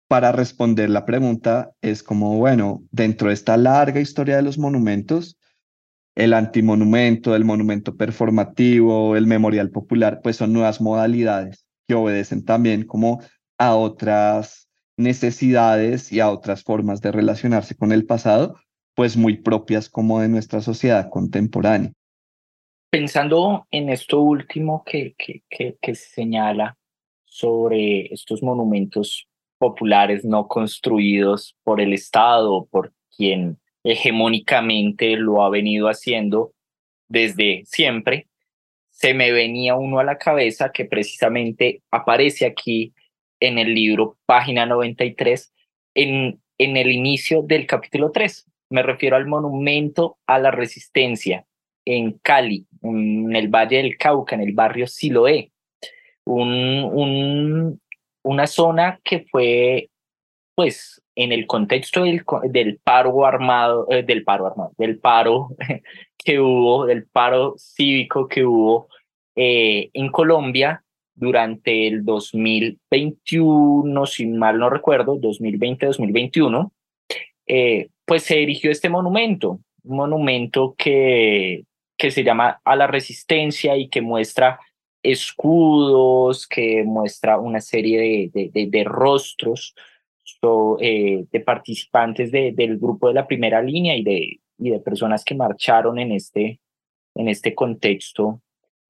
para 0.09 0.33
responder 0.33 0.91
la 0.91 1.05
pregunta 1.05 1.73
es 1.81 2.03
como, 2.03 2.37
bueno, 2.37 2.83
dentro 2.91 3.29
de 3.29 3.35
esta 3.35 3.57
larga 3.57 4.01
historia 4.01 4.37
de 4.37 4.43
los 4.43 4.59
monumentos, 4.59 5.39
el 6.15 6.33
antimonumento, 6.33 7.35
el 7.35 7.45
monumento 7.45 7.97
performativo, 7.97 9.17
el 9.17 9.27
memorial 9.27 9.71
popular, 9.71 10.21
pues 10.23 10.37
son 10.37 10.53
nuevas 10.53 10.81
modalidades 10.81 11.67
que 11.87 11.95
obedecen 11.95 12.45
también 12.45 12.85
como 12.85 13.21
a 13.59 13.75
otras 13.75 14.69
necesidades 14.97 16.13
y 16.13 16.21
a 16.21 16.31
otras 16.31 16.63
formas 16.63 17.01
de 17.01 17.13
relacionarse 17.13 17.77
con 17.77 17.93
el 17.93 18.07
pasado, 18.07 18.57
pues 18.95 19.17
muy 19.17 19.37
propias 19.37 19.91
como 19.91 20.21
de 20.21 20.29
nuestra 20.29 20.61
sociedad 20.61 21.11
contemporánea. 21.11 21.93
Pensando 22.91 23.67
en 23.71 23.91
esto 23.91 24.21
último 24.21 24.83
que, 24.87 25.15
que, 25.19 25.43
que, 25.51 25.77
que 25.81 25.95
señala 25.95 26.79
sobre 27.25 28.07
estos 28.15 28.43
monumentos 28.43 29.29
populares 29.59 30.25
no 30.25 30.49
construidos 30.49 31.57
por 31.63 31.81
el 31.81 31.93
Estado, 31.93 32.67
por 32.71 32.93
quien 33.17 33.59
hegemónicamente 33.85 35.17
lo 35.17 35.43
ha 35.43 35.51
venido 35.51 35.89
haciendo 35.89 36.53
desde 37.09 37.63
siempre, 37.65 38.29
se 38.91 39.15
me 39.15 39.31
venía 39.31 39.75
uno 39.77 39.99
a 39.99 40.05
la 40.05 40.19
cabeza 40.19 40.73
que 40.73 40.87
precisamente 40.87 41.83
aparece 41.91 42.47
aquí 42.47 42.95
en 43.41 43.59
el 43.59 43.75
libro, 43.75 44.17
página 44.27 44.67
93, 44.67 45.53
en, 45.95 46.41
en 46.59 46.77
el 46.77 46.91
inicio 46.91 47.43
del 47.43 47.67
capítulo 47.67 48.11
3. 48.11 48.47
Me 48.71 48.83
refiero 48.83 49.17
al 49.17 49.27
monumento 49.27 50.19
a 50.27 50.39
la 50.39 50.51
resistencia 50.51 51.47
en 51.85 52.13
Cali, 52.23 52.67
en 52.83 53.37
el 53.37 53.49
Valle 53.49 53.77
del 53.77 53.97
Cauca, 53.97 54.35
en 54.35 54.43
el 54.43 54.53
barrio 54.53 54.87
Siloé. 54.87 55.53
Un, 56.25 56.83
un, 56.93 57.81
una 58.27 58.47
zona 58.49 59.01
que 59.05 59.25
fue, 59.31 59.89
pues, 60.57 61.01
en 61.15 61.31
el 61.33 61.47
contexto 61.47 62.03
del, 62.03 62.25
paro 62.83 63.25
armado, 63.25 63.87
eh, 63.89 64.03
del 64.03 64.25
paro 64.25 64.49
armado, 64.49 64.73
del 64.77 64.99
paro 64.99 65.51
que 66.19 66.41
hubo, 66.41 66.87
del 66.87 67.07
paro 67.07 67.55
cívico 67.57 68.27
que 68.27 68.45
hubo 68.45 68.89
eh, 69.37 69.91
en 69.93 70.11
Colombia 70.11 70.83
durante 71.15 71.87
el 71.87 72.05
2021, 72.05 74.07
si 74.07 74.27
mal 74.27 74.59
no 74.59 74.71
recuerdo, 74.71 75.21
2020-2021, 75.21 76.73
eh, 77.47 77.91
pues 78.05 78.25
se 78.25 78.43
erigió 78.43 78.73
este 78.73 78.91
monumento, 78.91 79.61
un 79.85 79.97
monumento 79.97 80.75
que, 80.77 81.63
que 81.97 82.11
se 82.11 82.25
llama 82.25 82.61
A 82.65 82.75
la 82.75 82.89
Resistencia 82.89 83.77
y 83.77 83.89
que 83.89 84.03
muestra 84.03 84.59
escudos, 85.11 86.47
que 86.47 86.85
muestra 86.85 87.39
una 87.39 87.61
serie 87.61 88.31
de, 88.33 88.51
de, 88.53 88.85
rostros 88.85 89.75
eh, 90.81 91.25
de 91.31 91.41
participantes 91.41 92.31
del 92.31 92.79
grupo 92.79 93.09
de 93.09 93.15
la 93.15 93.27
primera 93.27 93.63
línea 93.63 93.97
y 93.97 94.05
de, 94.05 94.41
y 94.59 94.71
de 94.71 94.81
personas 94.81 95.25
que 95.25 95.35
marcharon 95.35 95.99
en 95.99 96.13
este, 96.13 96.61
en 97.15 97.29
este 97.29 97.55
contexto, 97.55 98.43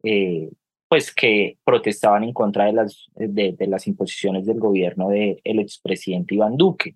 eh, 0.02 0.50
pues 0.88 1.14
que 1.14 1.58
protestaban 1.64 2.24
en 2.24 2.32
contra 2.32 2.66
de 2.66 2.72
las, 2.72 3.06
de, 3.14 3.56
las 3.66 3.86
imposiciones 3.86 4.46
del 4.46 4.58
gobierno 4.58 5.08
del 5.08 5.58
expresidente 5.58 6.34
Iván 6.34 6.56
Duque. 6.56 6.94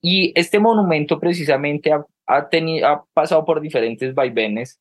Y 0.00 0.32
este 0.34 0.58
monumento 0.58 1.18
precisamente 1.18 1.92
ha, 1.92 2.06
ha 2.26 3.04
pasado 3.12 3.44
por 3.44 3.60
diferentes 3.60 4.14
vaivenes 4.14 4.80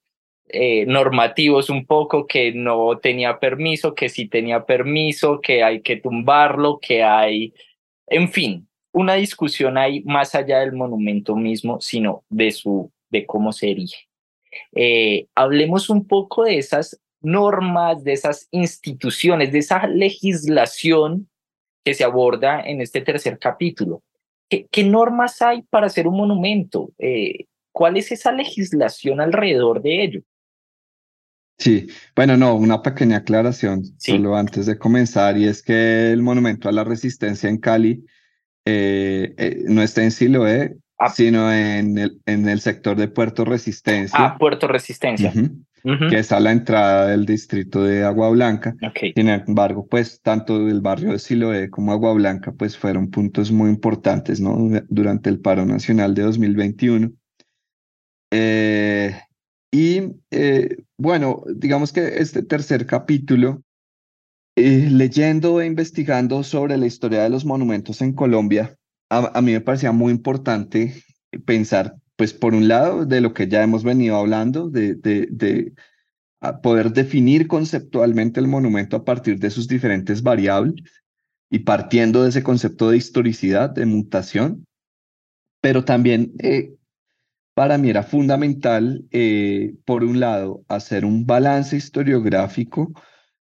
eh, 0.49 0.85
normativos 0.87 1.69
un 1.69 1.85
poco, 1.85 2.25
que 2.27 2.51
no 2.53 2.97
tenía 2.97 3.39
permiso, 3.39 3.93
que 3.93 4.09
sí 4.09 4.27
tenía 4.27 4.65
permiso, 4.65 5.41
que 5.41 5.63
hay 5.63 5.81
que 5.81 5.97
tumbarlo, 5.97 6.79
que 6.79 7.03
hay, 7.03 7.53
en 8.07 8.29
fin, 8.29 8.67
una 8.91 9.13
discusión 9.13 9.77
ahí 9.77 10.01
más 10.05 10.35
allá 10.35 10.59
del 10.59 10.73
monumento 10.73 11.35
mismo, 11.35 11.79
sino 11.81 12.23
de 12.29 12.51
su, 12.51 12.91
de 13.09 13.25
cómo 13.25 13.51
se 13.53 13.71
erige. 13.71 14.07
Eh, 14.73 15.27
hablemos 15.35 15.89
un 15.89 16.07
poco 16.07 16.43
de 16.43 16.57
esas 16.57 16.99
normas, 17.21 18.03
de 18.03 18.13
esas 18.13 18.47
instituciones, 18.51 19.51
de 19.51 19.59
esa 19.59 19.85
legislación 19.87 21.29
que 21.83 21.93
se 21.93 22.03
aborda 22.03 22.61
en 22.61 22.81
este 22.81 23.01
tercer 23.01 23.37
capítulo. 23.37 24.01
¿Qué, 24.49 24.65
qué 24.71 24.83
normas 24.83 25.41
hay 25.41 25.61
para 25.61 25.87
hacer 25.87 26.07
un 26.07 26.17
monumento? 26.17 26.89
Eh, 26.97 27.45
¿Cuál 27.71 27.97
es 27.97 28.11
esa 28.11 28.31
legislación 28.31 29.21
alrededor 29.21 29.81
de 29.81 30.03
ello? 30.03 30.21
Sí, 31.59 31.87
bueno, 32.15 32.37
no, 32.37 32.55
una 32.55 32.81
pequeña 32.81 33.17
aclaración 33.17 33.83
solo 33.97 34.37
antes 34.37 34.65
de 34.65 34.77
comenzar, 34.77 35.37
y 35.37 35.45
es 35.45 35.61
que 35.61 36.11
el 36.11 36.21
Monumento 36.23 36.69
a 36.69 36.71
la 36.71 36.85
Resistencia 36.85 37.49
en 37.49 37.57
Cali 37.57 38.05
eh, 38.65 39.33
eh, 39.37 39.63
no 39.67 39.81
está 39.81 40.01
en 40.01 40.11
Siloé, 40.11 40.77
ah. 40.97 41.09
sino 41.09 41.51
en 41.51 41.97
el, 41.97 42.21
en 42.25 42.47
el 42.47 42.61
sector 42.61 42.95
de 42.95 43.09
Puerto 43.09 43.43
Resistencia. 43.43 44.17
Ah, 44.17 44.37
Puerto 44.37 44.69
Resistencia. 44.69 45.33
Que 46.09 46.19
es 46.19 46.31
a 46.31 46.39
la 46.39 46.51
entrada 46.51 47.07
del 47.07 47.25
distrito 47.25 47.83
de 47.83 48.03
Agua 48.03 48.29
Blanca. 48.29 48.75
Sin 49.15 49.29
embargo, 49.29 49.87
pues 49.87 50.21
tanto 50.21 50.67
el 50.67 50.81
barrio 50.81 51.11
de 51.11 51.19
Siloé 51.19 51.69
como 51.69 51.91
Agua 51.91 52.13
Blanca, 52.13 52.53
pues 52.53 52.77
fueron 52.77 53.09
puntos 53.09 53.51
muy 53.51 53.69
importantes, 53.69 54.39
¿no? 54.39 54.57
Durante 54.89 55.29
el 55.29 55.39
paro 55.39 55.65
nacional 55.65 56.13
de 56.13 56.23
2021. 56.23 57.11
Eh, 58.31 59.15
y 59.71 60.15
eh, 60.31 60.77
bueno, 60.97 61.43
digamos 61.55 61.93
que 61.93 62.19
este 62.19 62.43
tercer 62.43 62.85
capítulo, 62.85 63.63
eh, 64.55 64.89
leyendo 64.89 65.61
e 65.61 65.65
investigando 65.65 66.43
sobre 66.43 66.77
la 66.77 66.87
historia 66.87 67.23
de 67.23 67.29
los 67.29 67.45
monumentos 67.45 68.01
en 68.01 68.13
Colombia, 68.13 68.75
a, 69.09 69.41
mí 69.41 69.53
me 69.53 69.61
parecía 69.61 69.91
muy 69.91 70.11
importante 70.11 71.03
pensar, 71.45 71.95
pues 72.15 72.33
por 72.33 72.53
un 72.53 72.67
lado, 72.67 73.05
de 73.05 73.21
lo 73.21 73.33
que 73.33 73.47
ya 73.47 73.63
hemos 73.63 73.83
venido 73.83 74.17
hablando, 74.17 74.69
de, 74.69 74.95
de, 74.95 75.27
de 75.31 75.73
poder 76.61 76.91
definir 76.91 77.47
conceptualmente 77.47 78.39
el 78.39 78.47
monumento 78.47 78.97
a 78.97 79.05
partir 79.05 79.39
de 79.39 79.49
sus 79.49 79.67
diferentes 79.67 80.21
variables 80.21 80.83
y 81.49 81.59
partiendo 81.59 82.23
de 82.23 82.29
ese 82.29 82.43
concepto 82.43 82.89
de 82.89 82.97
historicidad, 82.97 83.71
de 83.71 83.85
mutación, 83.85 84.65
pero 85.61 85.83
también 85.83 86.33
eh, 86.39 86.75
para 87.59 87.77
mí 87.77 87.89
era 87.89 88.03
fundamental, 88.03 89.05
eh, 89.11 89.73
por 89.83 90.05
un 90.05 90.21
lado, 90.21 90.63
hacer 90.69 91.03
un 91.03 91.25
balance 91.25 91.75
historiográfico, 91.75 92.93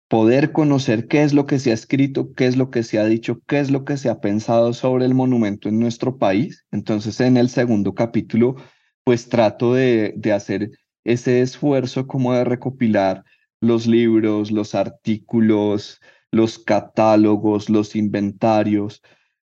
poder 0.09 0.51
conocer 0.51 1.07
qué 1.07 1.23
es 1.23 1.31
lo 1.31 1.45
que 1.45 1.59
se 1.59 1.71
ha 1.71 1.73
escrito, 1.73 2.33
qué 2.33 2.47
es 2.47 2.57
lo 2.57 2.71
que 2.71 2.83
se 2.83 2.99
ha 2.99 3.05
dicho, 3.05 3.39
qué 3.47 3.61
es 3.61 3.71
lo 3.71 3.85
que 3.85 3.95
se 3.95 4.09
ha 4.09 4.19
pensado 4.19 4.73
sobre 4.73 5.05
el 5.05 5.13
monumento 5.13 5.69
en 5.69 5.79
nuestro 5.79 6.17
país. 6.17 6.65
Entonces, 6.71 7.21
en 7.21 7.37
el 7.37 7.47
segundo 7.47 7.95
capítulo, 7.95 8.57
pues 9.05 9.29
trato 9.29 9.75
de, 9.75 10.13
de 10.17 10.33
hacer 10.33 10.71
ese 11.05 11.41
esfuerzo 11.41 12.05
como 12.05 12.33
de 12.33 12.43
recopilar 12.43 13.23
los 13.61 13.87
libros, 13.87 14.51
los 14.51 14.75
artículos, 14.75 16.01
los 16.31 16.59
catálogos, 16.59 17.69
los 17.69 17.95
inventarios, 17.95 19.01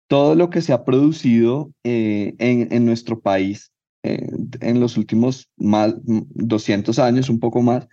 todo 0.05 0.35
lo 0.35 0.51
que 0.51 0.61
se 0.61 0.71
ha 0.71 0.85
producido 0.85 1.73
eh, 1.83 2.35
en, 2.37 2.71
en, 2.71 2.85
nuestro 2.85 3.21
país 3.21 3.70
en 4.03 4.79
los 4.79 4.97
últimos 4.97 5.49
más 5.57 5.93
200 6.03 6.97
años, 6.99 7.29
un 7.29 7.39
poco 7.39 7.61
más, 7.61 7.87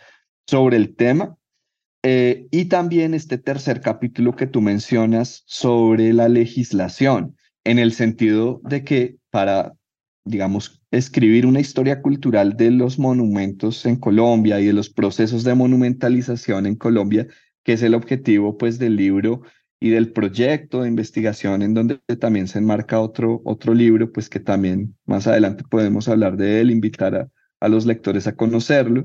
sobre 0.47 0.77
el 0.77 0.95
tema. 0.95 1.37
Eh, 2.03 2.47
y 2.51 2.67
también 2.67 3.13
este 3.13 3.39
tercer 3.39 3.81
capítulo 3.81 4.37
que 4.37 4.47
tú 4.47 4.61
mencionas 4.61 5.43
sobre 5.47 6.13
la 6.13 6.29
legislación, 6.29 7.37
en 7.65 7.79
el 7.79 7.93
sentido 7.93 8.61
de 8.65 8.85
que 8.85 9.17
para, 9.31 9.75
digamos, 10.25 10.81
escribir 10.91 11.45
una 11.45 11.61
historia 11.61 12.01
cultural 12.01 12.57
de 12.57 12.71
los 12.71 12.99
monumentos 12.99 13.85
en 13.85 13.97
Colombia 13.97 14.61
y 14.61 14.67
de 14.67 14.73
los 14.73 14.89
procesos 14.89 15.45
de 15.45 15.55
monumentalización 15.55 16.67
en 16.67 16.77
Colombia, 16.77 17.27
que 17.65 17.75
es 17.75 17.83
el 17.83 17.95
objetivo 17.95 18.57
pues 18.57 18.79
del 18.79 18.97
libro 18.97 19.43
y 19.81 19.91
del 19.91 20.13
proyecto 20.13 20.83
de 20.83 20.89
investigación 20.89 21.63
en 21.63 21.75
donde 21.75 22.01
también 22.19 22.49
se 22.49 22.59
enmarca 22.59 23.01
otro, 23.01 23.41
otro 23.45 23.75
libro, 23.75 24.13
pues 24.13 24.29
que 24.29 24.41
también 24.41 24.97
más 25.07 25.27
adelante 25.27 25.65
podemos 25.69 26.09
hablar 26.09 26.37
de 26.37 26.61
él, 26.61 26.71
invitar 26.71 27.15
a, 27.15 27.29
a 27.61 27.69
los 27.69 27.87
lectores 27.87 28.27
a 28.27 28.37
conocerlo. 28.37 29.05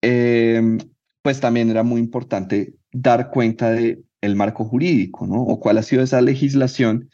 Em, 0.00 0.78
pues 1.22 1.40
también 1.40 1.70
era 1.70 1.82
muy 1.84 2.00
importante 2.00 2.74
dar 2.92 3.30
cuenta 3.30 3.70
de 3.70 4.02
el 4.20 4.36
marco 4.36 4.64
jurídico, 4.64 5.26
¿no? 5.26 5.42
O 5.42 5.60
cuál 5.60 5.78
ha 5.78 5.82
sido 5.82 6.02
esa 6.02 6.20
legislación 6.20 7.10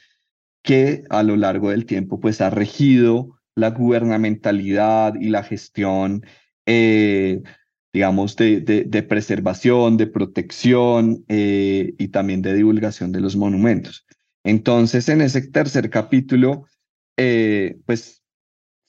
que 0.62 1.04
a 1.10 1.22
lo 1.22 1.36
largo 1.36 1.70
del 1.70 1.86
tiempo 1.86 2.20
pues 2.20 2.40
ha 2.40 2.50
regido 2.50 3.38
la 3.54 3.70
gubernamentalidad 3.70 5.14
y 5.20 5.28
la 5.30 5.42
gestión, 5.42 6.24
eh, 6.66 7.42
digamos, 7.92 8.36
de, 8.36 8.60
de, 8.60 9.02
preservación, 9.02 9.96
de 9.96 10.06
protección 10.06 11.24
eh, 11.28 11.94
y 11.98 12.08
también 12.08 12.42
de 12.42 12.54
divulgación 12.54 13.12
de 13.12 13.20
los 13.20 13.36
monumentos. 13.36 14.06
Entonces, 14.44 15.08
en 15.08 15.22
ese 15.22 15.48
tercer 15.48 15.88
capítulo, 15.90 16.66
eh, 17.16 17.78
pues, 17.86 18.22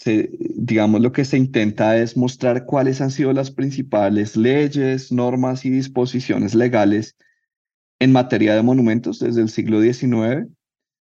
digamos, 0.06 1.02
lo 1.02 1.12
que 1.12 1.26
se 1.26 1.38
intenta 1.38 1.98
es 1.98 2.18
mostrar 2.18 2.66
cuáles 2.66 3.02
han 3.02 3.12
sido 3.12 3.34
las 3.34 3.52
principales 3.52 4.36
leyes, 4.36 5.12
normas 5.12 5.66
y 5.66 5.70
disposiciones 5.70 6.56
legales 6.56 7.16
en 8.00 8.12
materia 8.12 8.56
de 8.56 8.64
monumentos 8.64 9.20
desde 9.20 9.42
el 9.42 9.50
siglo 9.50 9.82
XIX, 9.82 10.48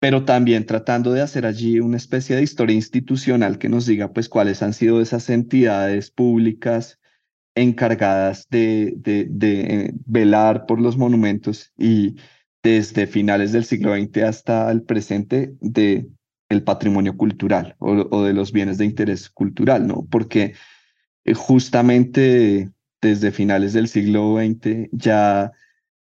pero 0.00 0.24
también 0.24 0.66
tratando 0.66 1.12
de 1.12 1.20
hacer 1.20 1.46
allí 1.46 1.78
una 1.78 1.96
especie 1.96 2.34
de 2.34 2.42
historia 2.42 2.74
institucional 2.74 3.58
que 3.58 3.68
nos 3.68 3.86
diga 3.86 4.12
pues 4.12 4.28
cuáles 4.28 4.62
han 4.62 4.72
sido 4.72 5.00
esas 5.00 5.30
entidades 5.30 6.10
públicas 6.10 6.98
encargadas 7.54 8.46
de, 8.50 8.94
de, 8.96 9.26
de 9.28 9.94
velar 10.06 10.66
por 10.66 10.80
los 10.80 10.96
monumentos 10.96 11.72
y 11.76 12.16
desde 12.62 13.06
finales 13.06 13.52
del 13.52 13.64
siglo 13.64 13.94
XX 13.94 14.22
hasta 14.22 14.70
el 14.70 14.82
presente 14.82 15.54
de 15.60 16.08
el 16.48 16.62
patrimonio 16.62 17.16
cultural 17.16 17.74
o, 17.78 18.06
o 18.10 18.24
de 18.24 18.34
los 18.34 18.52
bienes 18.52 18.78
de 18.78 18.84
interés 18.84 19.30
cultural, 19.30 19.86
¿no? 19.86 20.06
Porque 20.10 20.54
eh, 21.24 21.34
justamente 21.34 22.70
desde 23.00 23.32
finales 23.32 23.72
del 23.72 23.88
siglo 23.88 24.36
XX 24.36 24.88
ya 24.92 25.52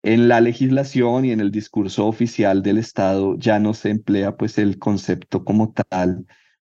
en 0.03 0.29
la 0.29 0.41
legislación 0.41 1.25
y 1.25 1.33
en 1.33 1.41
el 1.41 1.51
discurso 1.51 2.07
oficial 2.07 2.63
del 2.63 2.79
Estado 2.79 3.37
ya 3.39 3.59
no 3.59 3.75
se 3.75 3.91
emplea 3.91 4.37
pues 4.37 4.59
el 4.59 4.79
concepto 4.79 5.45
como 5.45 5.73
tal 5.73 6.27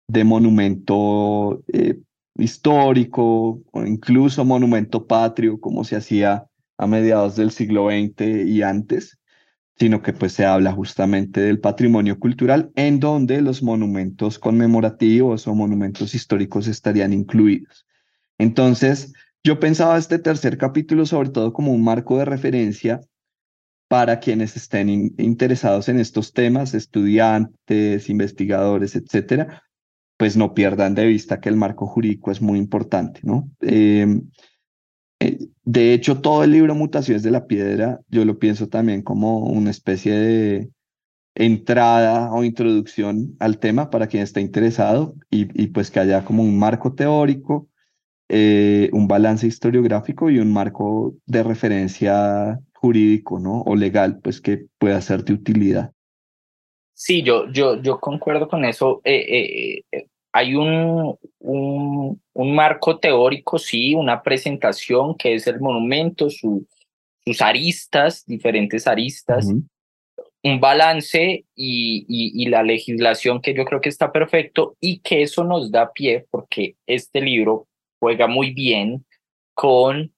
de 0.08 0.24
monumento 0.24 1.64
eh, 1.72 2.00
histórico 2.36 3.62
o 3.72 3.86
incluso 3.86 4.46
monumento 4.46 5.06
patrio 5.06 5.60
como 5.60 5.84
se 5.84 5.96
hacía 5.96 6.46
a 6.78 6.88
mediados 6.88 7.36
del 7.36 7.52
siglo 7.52 7.90
XX 7.90 8.48
y 8.48 8.62
antes, 8.62 9.20
sino 9.78 10.02
que 10.02 10.14
pues 10.14 10.34
se 10.34 10.46
habla 10.46 10.72
justamente 10.72 11.42
del 11.42 11.60
patrimonio 11.60 12.20
cultural 12.20 12.72
en 12.76 13.00
donde 13.00 13.42
los 13.42 13.64
monumentos 13.64 14.40
conmemorativos 14.40 15.48
o 15.48 15.56
monumentos 15.56 16.16
históricos 16.16 16.68
estarían 16.68 17.14
incluidos. 17.14 17.86
Entonces, 18.38 19.14
yo 19.44 19.60
pensaba 19.60 19.98
este 19.98 20.20
tercer 20.20 20.58
capítulo 20.58 21.06
sobre 21.06 21.30
todo 21.30 21.54
como 21.54 21.72
un 21.72 21.84
marco 21.84 22.18
de 22.18 22.26
referencia 22.26 23.02
para 23.90 24.20
quienes 24.20 24.56
estén 24.56 24.90
interesados 25.18 25.90
en 25.90 26.00
estos 26.00 26.32
temas, 26.32 26.74
estudiantes, 26.74 28.10
investigadores, 28.10 28.96
etcétera, 28.96 29.64
pues 30.20 30.36
no 30.36 30.54
pierdan 30.54 30.96
de 30.96 31.06
vista 31.06 31.40
que 31.40 31.48
el 31.48 31.56
marco 31.56 31.88
jurídico 31.88 32.30
es 32.30 32.42
muy 32.42 32.60
importante, 32.60 33.22
¿no? 33.24 33.50
Em, 33.62 34.30
eh, 35.22 35.38
de 35.64 35.94
hecho, 35.94 36.20
todo 36.20 36.44
el 36.44 36.52
libro 36.52 36.76
Mutaciones 36.76 37.24
de 37.24 37.32
la 37.32 37.48
Piedra, 37.48 38.02
yo 38.10 38.26
lo 38.26 38.38
pienso 38.38 38.68
también 38.68 39.02
como 39.02 39.40
una 39.40 39.72
especie 39.72 40.14
de 40.20 40.70
entrada 41.36 42.34
o 42.34 42.44
introducción 42.44 43.38
al 43.40 43.60
tema 43.60 43.90
para 43.90 44.08
quien 44.08 44.24
esté 44.24 44.42
interesado 44.42 45.16
y, 45.30 45.46
pues 45.68 45.90
que 45.90 46.02
haya 46.02 46.26
como 46.26 46.44
un 46.44 46.60
marco 46.60 46.94
teórico, 46.94 47.70
eh, 48.28 48.90
un 48.92 49.08
balance 49.08 49.48
historiográfico 49.48 50.30
y 50.30 50.40
un 50.40 50.52
marco 50.52 51.16
de 51.28 51.44
referencia 51.44 52.60
jurídico, 52.74 53.40
¿no? 53.40 53.62
O 53.62 53.74
legal, 53.78 54.20
pues 54.22 54.42
que 54.42 54.66
pueda 54.80 55.00
ser 55.02 55.24
de 55.24 55.34
utilidad. 55.34 55.94
Sí, 57.02 57.24
yo, 57.24 57.50
yo, 57.50 57.82
yo 57.82 57.98
concuerdo 57.98 58.50
con 58.50 58.66
eso. 58.66 59.00
Eh, 59.06 59.16
eh, 59.16 59.84
eh, 59.90 60.08
hay 60.34 60.54
un, 60.54 61.18
un, 61.40 62.22
un, 62.34 62.56
marco 62.56 63.00
teórico, 63.00 63.58
sí, 63.58 63.96
una 63.96 64.22
presentación 64.22 65.16
que 65.16 65.36
es 65.36 65.48
el 65.48 65.62
monumento, 65.62 66.30
sus 66.30 66.68
aristas, 67.40 68.26
diferentes 68.26 68.86
aristas, 68.86 69.48
un 70.44 70.60
balance 70.60 71.46
y, 71.56 72.06
y, 72.10 72.44
y, 72.44 72.50
la 72.50 72.64
legislación 72.64 73.42
que 73.42 73.54
yo 73.54 73.64
creo 73.64 73.80
que 73.80 73.90
está 73.90 74.12
perfecto 74.12 74.76
y 74.82 75.00
que 75.00 75.22
eso 75.22 75.46
nos 75.46 75.72
da 75.72 75.94
pie 75.94 76.28
porque 76.30 76.76
este 76.86 77.22
libro 77.22 77.70
juega 78.02 78.28
muy 78.28 78.52
bien 78.52 79.06
con 79.54 80.14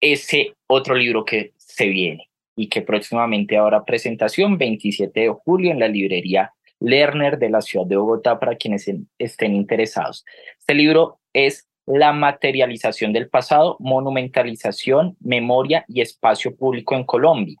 ese 0.00 0.54
otro 0.66 0.96
libro 0.96 1.24
que 1.24 1.52
se 1.56 1.86
viene 1.86 2.25
y 2.56 2.68
que 2.68 2.82
próximamente 2.82 3.58
habrá 3.58 3.84
presentación 3.84 4.58
27 4.58 5.20
de 5.20 5.28
julio 5.28 5.70
en 5.70 5.78
la 5.78 5.88
librería 5.88 6.52
Lerner 6.80 7.38
de 7.38 7.50
la 7.50 7.60
ciudad 7.60 7.86
de 7.86 7.96
Bogotá 7.96 8.38
para 8.38 8.56
quienes 8.56 8.90
estén 9.18 9.54
interesados. 9.54 10.24
Este 10.58 10.74
libro 10.74 11.20
es 11.32 11.68
La 11.86 12.12
materialización 12.12 13.12
del 13.12 13.28
pasado, 13.28 13.76
monumentalización, 13.78 15.16
memoria 15.20 15.84
y 15.88 16.00
espacio 16.00 16.56
público 16.56 16.94
en 16.94 17.04
Colombia. 17.04 17.56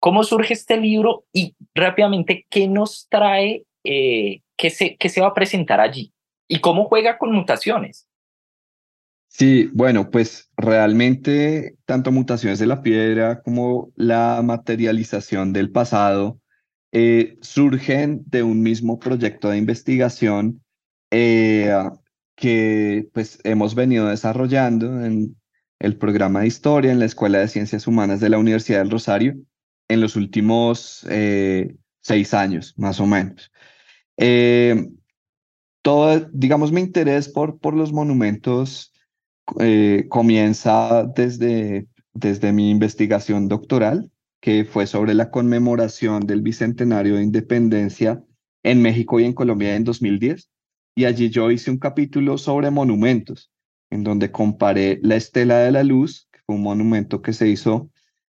¿Cómo 0.00 0.24
surge 0.24 0.54
este 0.54 0.76
libro 0.76 1.24
y 1.32 1.54
rápidamente 1.74 2.46
qué 2.48 2.68
nos 2.68 3.08
trae, 3.08 3.64
eh, 3.84 4.40
se, 4.56 4.96
qué 4.96 5.08
se 5.08 5.20
va 5.20 5.28
a 5.28 5.34
presentar 5.34 5.80
allí 5.80 6.12
y 6.48 6.60
cómo 6.60 6.84
juega 6.84 7.18
con 7.18 7.32
mutaciones? 7.32 8.08
Sí, 9.38 9.68
bueno, 9.74 10.10
pues 10.10 10.50
realmente 10.56 11.76
tanto 11.84 12.10
mutaciones 12.10 12.58
de 12.58 12.66
la 12.66 12.80
piedra 12.80 13.42
como 13.42 13.92
la 13.94 14.40
materialización 14.42 15.52
del 15.52 15.70
pasado 15.70 16.40
eh, 16.90 17.36
surgen 17.42 18.22
de 18.24 18.42
un 18.42 18.62
mismo 18.62 18.98
proyecto 18.98 19.50
de 19.50 19.58
investigación 19.58 20.64
eh, 21.10 21.70
que 22.34 23.10
pues 23.12 23.38
hemos 23.44 23.74
venido 23.74 24.08
desarrollando 24.08 25.04
en 25.04 25.36
el 25.80 25.98
programa 25.98 26.40
de 26.40 26.46
historia 26.46 26.90
en 26.90 26.98
la 26.98 27.04
Escuela 27.04 27.38
de 27.38 27.48
Ciencias 27.48 27.86
Humanas 27.86 28.20
de 28.20 28.30
la 28.30 28.38
Universidad 28.38 28.78
del 28.78 28.90
Rosario 28.90 29.36
en 29.88 30.00
los 30.00 30.16
últimos 30.16 31.06
eh, 31.10 31.76
seis 32.00 32.32
años, 32.32 32.72
más 32.78 33.00
o 33.00 33.06
menos. 33.06 33.52
todo, 35.82 36.26
digamos, 36.32 36.72
mi 36.72 36.80
interés 36.80 37.28
por, 37.28 37.58
por 37.58 37.74
los 37.74 37.92
monumentos 37.92 38.94
eh, 39.60 40.06
comienza 40.08 41.04
desde, 41.14 41.88
desde 42.12 42.52
mi 42.52 42.70
investigación 42.70 43.48
doctoral, 43.48 44.10
que 44.40 44.64
fue 44.64 44.86
sobre 44.86 45.14
la 45.14 45.30
conmemoración 45.30 46.26
del 46.26 46.42
Bicentenario 46.42 47.16
de 47.16 47.22
Independencia 47.22 48.22
en 48.62 48.82
México 48.82 49.20
y 49.20 49.24
en 49.24 49.32
Colombia 49.32 49.76
en 49.76 49.84
2010. 49.84 50.50
Y 50.94 51.04
allí 51.04 51.30
yo 51.30 51.50
hice 51.50 51.70
un 51.70 51.78
capítulo 51.78 52.38
sobre 52.38 52.70
monumentos, 52.70 53.50
en 53.90 54.02
donde 54.02 54.32
comparé 54.32 54.98
la 55.02 55.16
Estela 55.16 55.58
de 55.58 55.70
la 55.70 55.84
Luz, 55.84 56.28
que 56.32 56.40
fue 56.46 56.56
un 56.56 56.62
monumento 56.62 57.22
que 57.22 57.32
se 57.32 57.48
hizo 57.48 57.90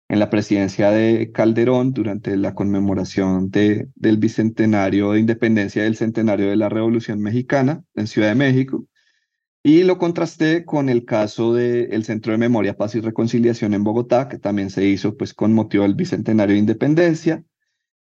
en 0.08 0.20
la 0.20 0.30
presidencia 0.30 0.90
de 0.90 1.32
Calderón 1.32 1.92
durante 1.92 2.36
la 2.36 2.54
conmemoración 2.54 3.50
de, 3.50 3.88
del 3.94 4.18
Bicentenario 4.18 5.12
de 5.12 5.20
Independencia 5.20 5.82
del 5.82 5.96
Centenario 5.96 6.48
de 6.48 6.56
la 6.56 6.68
Revolución 6.68 7.20
Mexicana 7.20 7.82
en 7.94 8.06
Ciudad 8.06 8.28
de 8.28 8.36
México, 8.36 8.86
y 9.66 9.82
lo 9.82 9.98
contrasté 9.98 10.64
con 10.64 10.88
el 10.88 11.04
caso 11.04 11.52
del 11.52 12.04
Centro 12.04 12.30
de 12.30 12.38
Memoria, 12.38 12.76
Paz 12.76 12.94
y 12.94 13.00
Reconciliación 13.00 13.74
en 13.74 13.82
Bogotá, 13.82 14.28
que 14.28 14.38
también 14.38 14.70
se 14.70 14.86
hizo 14.86 15.16
pues, 15.16 15.34
con 15.34 15.52
motivo 15.52 15.82
del 15.82 15.96
Bicentenario 15.96 16.54
de 16.54 16.60
Independencia. 16.60 17.42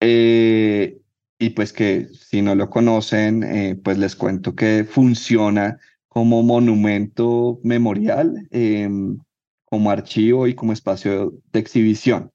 Eh, 0.01 0.99
y 1.39 1.51
pues 1.51 1.75
que 1.75 2.09
si 2.09 2.41
no 2.41 2.55
lo 2.55 2.71
conocen, 2.71 3.43
eh, 3.43 3.79
pues 3.85 3.99
les 3.99 4.17
cuento 4.17 4.55
que 4.55 4.87
funciona 4.89 5.79
como 6.09 6.43
monumento 6.43 7.61
memorial, 7.63 8.49
em, 8.51 9.19
como 9.67 9.91
archivo 9.91 10.47
y 10.47 10.55
como 10.55 10.73
espacio 10.73 11.35
de 11.53 11.61
exhibición. 11.61 12.33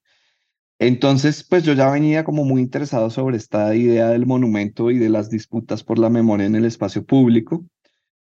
Entonces, 0.77 1.43
pues 1.43 1.63
yo 1.63 1.73
ya 1.73 1.89
venía 1.89 2.23
como 2.23 2.45
muy 2.45 2.61
interesado 2.61 3.09
sobre 3.09 3.37
esta 3.37 3.73
idea 3.75 4.09
del 4.09 4.27
monumento 4.27 4.91
y 4.91 4.99
de 4.99 5.09
las 5.09 5.31
disputas 5.31 5.83
por 5.83 5.97
la 5.97 6.11
memoria 6.11 6.45
en 6.45 6.55
el 6.55 6.65
espacio 6.65 7.03
público 7.03 7.65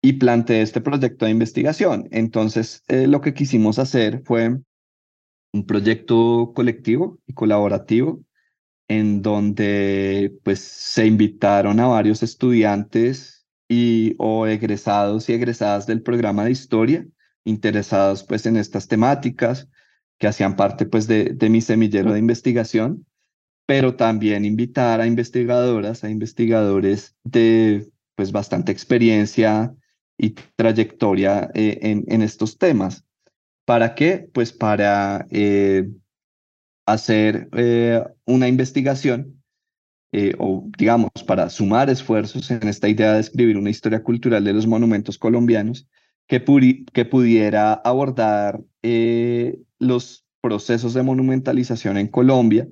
y 0.02 0.14
planteé 0.14 0.62
este 0.62 0.80
proyecto 0.80 1.24
de 1.24 1.30
investigación. 1.30 2.08
Entonces, 2.10 2.82
eh, 2.88 3.06
lo 3.06 3.20
que 3.20 3.34
quisimos 3.34 3.78
hacer 3.78 4.22
fue 4.24 4.58
un 5.52 5.66
proyecto 5.66 6.52
colectivo 6.54 7.18
y 7.26 7.34
colaborativo 7.34 8.24
en 8.88 9.22
donde 9.22 10.34
pues 10.42 10.58
se 10.60 11.06
invitaron 11.06 11.78
a 11.80 11.86
varios 11.86 12.22
estudiantes 12.22 13.46
y 13.68 14.16
o 14.18 14.46
egresados 14.46 15.28
y 15.28 15.34
egresadas 15.34 15.86
del 15.86 16.02
programa 16.02 16.44
de 16.44 16.50
historia 16.50 17.06
interesados 17.44 18.24
pues 18.24 18.46
en 18.46 18.56
estas 18.56 18.88
temáticas 18.88 19.68
que 20.18 20.26
hacían 20.26 20.56
parte 20.56 20.86
pues 20.86 21.06
de, 21.06 21.24
de 21.34 21.48
mi 21.48 21.60
semillero 21.60 22.12
de 22.12 22.18
investigación, 22.18 23.06
pero 23.66 23.96
también 23.96 24.44
invitar 24.44 25.00
a 25.00 25.06
investigadoras, 25.06 26.04
a 26.04 26.10
investigadores 26.10 27.16
de 27.24 27.88
pues 28.14 28.30
bastante 28.32 28.72
experiencia 28.72 29.74
y 30.22 30.36
trayectoria 30.54 31.50
eh, 31.52 31.78
en, 31.82 32.22
estos 32.22 32.56
temas. 32.56 33.04
¿Para 33.66 33.96
qué? 33.96 34.30
Pues 34.32 34.52
para 34.52 35.26
eh, 35.30 35.90
hacer 36.86 37.48
eh, 37.56 38.02
una 38.24 38.48
investigación 38.48 39.38
o 40.38 40.68
digamos, 40.76 41.10
para 41.26 41.48
sumar 41.48 41.88
esfuerzos 41.88 42.50
en 42.50 42.68
esta 42.68 42.86
idea 42.86 43.14
de 43.14 43.20
escribir 43.20 43.56
una 43.56 43.70
historia 43.70 44.02
cultural 44.02 44.44
de 44.44 44.52
los 44.52 44.66
monumentos 44.66 45.16
colombianos 45.16 45.88
que, 46.26 46.38
pudiera 46.38 47.72
abordar 47.72 48.60
los 49.78 50.26
procesos 50.42 50.92
de 50.92 51.02
monumentalización 51.02 51.96
en 51.96 52.08
Colombia 52.08 52.68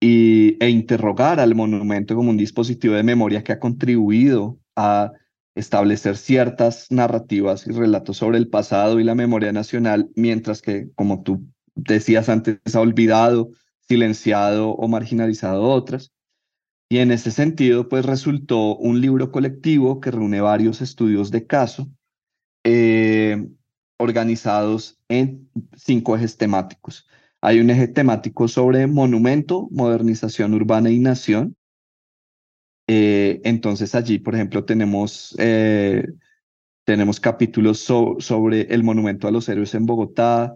y, 0.00 0.56
e 0.60 0.70
interrogar 0.70 1.40
al 1.40 1.56
monumento 1.56 2.14
como 2.14 2.30
un 2.30 2.36
dispositivo 2.36 2.94
de 2.94 3.02
memoria 3.02 3.42
que 3.42 3.50
ha 3.50 3.58
contribuido 3.58 4.56
a 4.76 5.10
establecer 5.56 6.16
ciertas 6.16 6.90
narrativas 6.90 7.66
y 7.66 7.72
relatos 7.72 8.18
sobre 8.18 8.38
el 8.38 8.48
pasado 8.48 9.00
y 9.00 9.04
la 9.04 9.14
memoria 9.14 9.52
nacional, 9.52 10.10
mientras 10.14 10.62
que, 10.62 10.90
como 10.94 11.22
tú 11.22 11.46
decías 11.74 12.28
antes, 12.28 12.58
ha 12.74 12.80
olvidado, 12.80 13.50
silenciado 13.88 14.70
o 14.70 14.86
marginalizado 14.86 15.64
otras. 15.64 16.12
Y 16.88 16.98
en 16.98 17.10
ese 17.10 17.30
sentido, 17.32 17.88
pues 17.88 18.06
resultó 18.06 18.76
un 18.76 19.00
libro 19.00 19.32
colectivo 19.32 20.00
que 20.00 20.12
reúne 20.12 20.40
varios 20.40 20.80
estudios 20.80 21.30
de 21.32 21.46
caso 21.46 21.88
eh, 22.64 23.48
organizados 23.98 24.98
en 25.08 25.48
cinco 25.74 26.16
ejes 26.16 26.36
temáticos. 26.36 27.08
Hay 27.40 27.60
un 27.60 27.70
eje 27.70 27.88
temático 27.88 28.48
sobre 28.48 28.86
monumento, 28.86 29.68
modernización 29.70 30.54
urbana 30.54 30.90
y 30.90 30.98
nación. 30.98 31.56
Eh, 32.88 33.40
entonces 33.44 33.94
allí, 33.94 34.18
por 34.18 34.34
ejemplo, 34.34 34.64
tenemos, 34.64 35.34
eh, 35.38 36.06
tenemos 36.84 37.20
capítulos 37.20 37.80
sobre 37.80 38.62
el 38.62 38.84
monumento 38.84 39.26
a 39.28 39.30
los 39.32 39.48
héroes 39.48 39.74
en 39.74 39.86
Bogotá, 39.86 40.54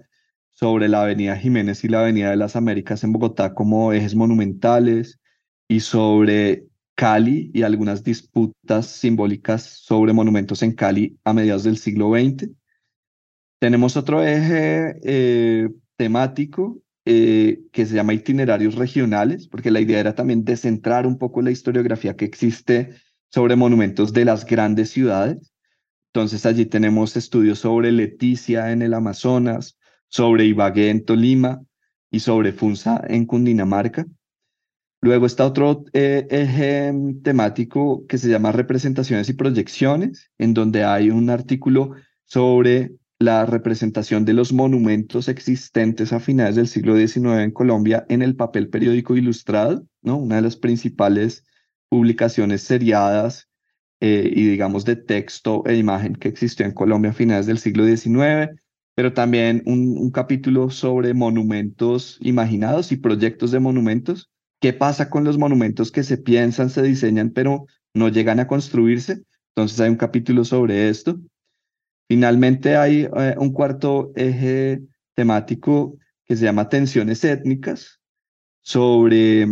sobre 0.51 0.89
la 0.89 1.03
Avenida 1.03 1.37
Jiménez 1.37 1.85
y 1.85 1.89
la 1.89 2.01
Avenida 2.01 2.31
de 2.31 2.37
las 2.37 2.57
Américas 2.57 3.03
en 3.05 3.13
Bogotá 3.13 3.55
como 3.55 3.93
ejes 3.93 4.15
monumentales, 4.15 5.19
y 5.71 5.79
sobre 5.81 6.67
Cali 6.97 7.51
y 7.55 7.63
algunas 7.63 8.03
disputas 8.03 8.87
simbólicas 8.87 9.63
sobre 9.63 10.13
monumentos 10.13 10.63
en 10.65 10.73
Cali 10.73 11.17
a 11.23 11.33
mediados 11.33 11.63
del 11.63 11.79
siglo 11.79 12.11
XX. 12.11 12.51
Tenemos 13.61 13.97
otro 13.97 14.23
eje 14.25 14.97
eh, 15.05 15.69
temático 15.97 16.83
eh, 17.13 17.65
que 17.73 17.87
se 17.87 17.97
llama 17.97 18.15
itinerarios 18.15 18.77
regionales, 18.77 19.49
porque 19.49 19.73
la 19.73 19.81
idea 19.81 19.99
era 19.99 20.15
también 20.15 20.45
descentrar 20.45 21.09
un 21.09 21.19
poco 21.19 21.43
la 21.43 21.51
historiografía 21.51 22.15
que 22.15 22.25
existe 22.25 22.95
sobre 23.31 23.57
monumentos 23.57 24.13
de 24.13 24.25
las 24.25 24.47
grandes 24.47 24.91
ciudades. 24.91 25.53
Entonces 26.13 26.47
allí 26.47 26.67
tenemos 26.67 27.17
estudios 27.17 27.59
sobre 27.59 27.91
Leticia 27.91 28.71
en 28.71 28.81
el 28.81 28.95
Amazonas, 28.95 29.77
sobre 30.07 30.45
Ibagué 30.45 30.91
en 30.91 31.05
Tolima 31.05 31.61
y 32.13 32.21
sobre 32.21 32.53
Funza 32.53 33.03
en 33.09 33.27
Cundinamarca. 33.27 34.07
Luego 35.01 35.27
está 35.27 35.47
otro 35.47 35.87
eh, 35.93 36.29
eje 36.31 36.95
temático 37.25 38.07
que 38.07 38.19
se 38.19 38.29
llama 38.29 38.53
representaciones 38.53 39.29
y 39.29 39.33
proyecciones, 39.33 40.31
en 40.39 40.55
donde 40.55 40.85
hay 40.85 41.11
un 41.11 41.29
artículo 41.29 41.97
sobre 42.23 42.93
la 43.21 43.47
representación 43.47 44.25
de 44.25 44.33
los 44.33 44.53
monumentos 44.53 45.29
existentes 45.29 46.13
a 46.13 46.19
finales 46.19 46.57
del 46.57 46.67
siglo 46.67 46.97
XIX 46.97 47.43
en 47.43 47.53
Colombia 47.53 48.05
en 48.09 48.23
el 48.23 48.35
papel 48.35 48.69
periódico 48.69 49.17
ilustrado, 49.17 49.87
¿no? 50.03 50.17
una 50.17 50.37
de 50.37 50.43
las 50.43 50.57
principales 50.57 51.45
publicaciones 51.89 52.63
seriadas 52.63 53.49
eh, 54.01 54.29
y 54.35 54.47
digamos 54.47 54.85
de 54.85 54.97
texto 54.97 55.63
e 55.67 55.77
imagen 55.77 56.17
que 56.17 56.29
existió 56.29 56.67
en 56.67 56.73
Colombia 56.73 57.13
a 57.13 57.15
finales 57.15 57.47
del 57.47 57.59
siglo 57.59 57.85
XIX, 57.87 58.59
pero 58.97 59.13
también 59.13 59.63
un, 59.67 59.97
un 59.97 60.11
capítulo 60.11 60.71
sobre 60.71 61.15
monumentos 61.15 62.19
imaginados 62.21 62.91
y 62.91 62.97
proyectos 62.97 63.53
de 63.53 63.61
monumentos 63.61 64.31
¿Qué 64.61 64.75
pasa 64.75 65.09
con 65.09 65.25
los 65.25 65.39
monumentos 65.39 65.91
que 65.91 66.03
se 66.03 66.19
piensan, 66.19 66.69
se 66.69 66.83
diseñan, 66.83 67.31
pero 67.31 67.67
no 67.95 68.09
llegan 68.09 68.41
a 68.41 68.47
construirse? 68.47 69.23
Entonces 69.55 69.81
hay 69.81 69.89
un 69.89 69.97
capítulo 69.97 70.45
sobre 70.45 70.91
esto. 70.91 71.19
Finalmente 72.11 72.75
hay 72.75 73.03
eh, 73.17 73.37
un 73.39 73.53
cuarto 73.53 74.11
eje 74.17 74.83
temático 75.15 75.97
que 76.25 76.35
se 76.35 76.45
llama 76.45 76.69
tensiones 76.69 77.23
étnicas 77.23 78.01
sobre, 78.63 79.47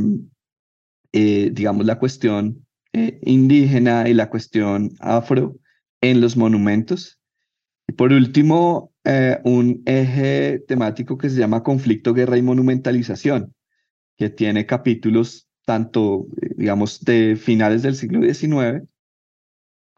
eh, 1.12 1.50
digamos, 1.52 1.86
la 1.86 2.00
cuestión 2.00 2.66
eh, 2.92 3.20
indígena 3.22 4.08
y 4.08 4.14
la 4.14 4.28
cuestión 4.28 4.90
afro 4.98 5.54
en 6.00 6.20
los 6.20 6.36
monumentos. 6.36 7.20
Y 7.86 7.92
por 7.92 8.12
último, 8.12 8.92
un 9.44 9.82
eje 9.86 10.58
temático 10.66 11.16
que 11.16 11.30
se 11.30 11.38
llama 11.38 11.62
conflicto, 11.62 12.12
guerra 12.12 12.38
y 12.38 12.42
monumentalización 12.42 13.54
que 14.16 14.30
tiene 14.30 14.66
capítulos 14.66 15.48
tanto, 15.64 16.26
digamos, 16.56 17.04
de 17.04 17.36
finales 17.36 17.82
del 17.82 17.94
siglo 17.94 18.20
XIX, 18.20 18.82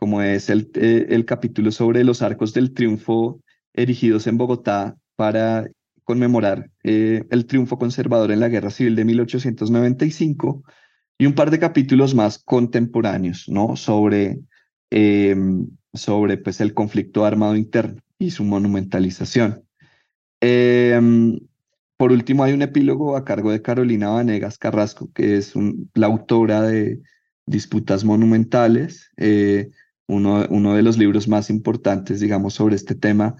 como 0.00 0.22
es 0.22 0.48
el, 0.48 0.70
eh, 0.76 1.08
el 1.10 1.26
capítulo 1.26 1.70
sobre 1.70 2.04
los 2.04 2.22
arcos 2.22 2.54
del 2.54 2.72
triunfo 2.72 3.42
erigidos 3.74 4.26
en 4.26 4.38
Bogotá 4.38 4.96
para 5.14 5.68
conmemorar 6.04 6.70
eh, 6.84 7.26
el 7.28 7.44
triunfo 7.44 7.78
conservador 7.78 8.32
en 8.32 8.40
la 8.40 8.48
Guerra 8.48 8.70
Civil 8.70 8.96
de 8.96 9.04
1895, 9.04 10.64
y 11.18 11.26
un 11.26 11.34
par 11.34 11.50
de 11.50 11.58
capítulos 11.58 12.14
más 12.14 12.38
contemporáneos, 12.38 13.44
¿no? 13.48 13.76
Sobre, 13.76 14.38
em, 14.88 15.68
sobre 15.92 16.38
pues, 16.38 16.62
el 16.62 16.72
conflicto 16.72 17.26
armado 17.26 17.54
interno 17.54 18.00
y 18.18 18.30
su 18.30 18.42
monumentalización. 18.42 19.64
Em, 20.40 21.38
por 21.98 22.10
último, 22.10 22.42
hay 22.42 22.54
un 22.54 22.62
epílogo 22.62 23.18
a 23.18 23.24
cargo 23.26 23.52
de 23.52 23.60
Carolina 23.60 24.08
Vanegas 24.08 24.56
Carrasco, 24.56 25.12
que 25.12 25.36
es 25.36 25.52
la 25.92 26.06
autora 26.06 26.62
de 26.62 27.02
Disputas 27.44 28.02
Monumentales, 28.04 29.10
eh, 29.18 29.70
uno, 30.10 30.46
uno, 30.50 30.74
de 30.74 30.82
los 30.82 30.98
libros 30.98 31.28
más 31.28 31.50
importantes, 31.50 32.20
digamos, 32.20 32.54
sobre 32.54 32.76
este 32.76 32.94
tema, 32.94 33.36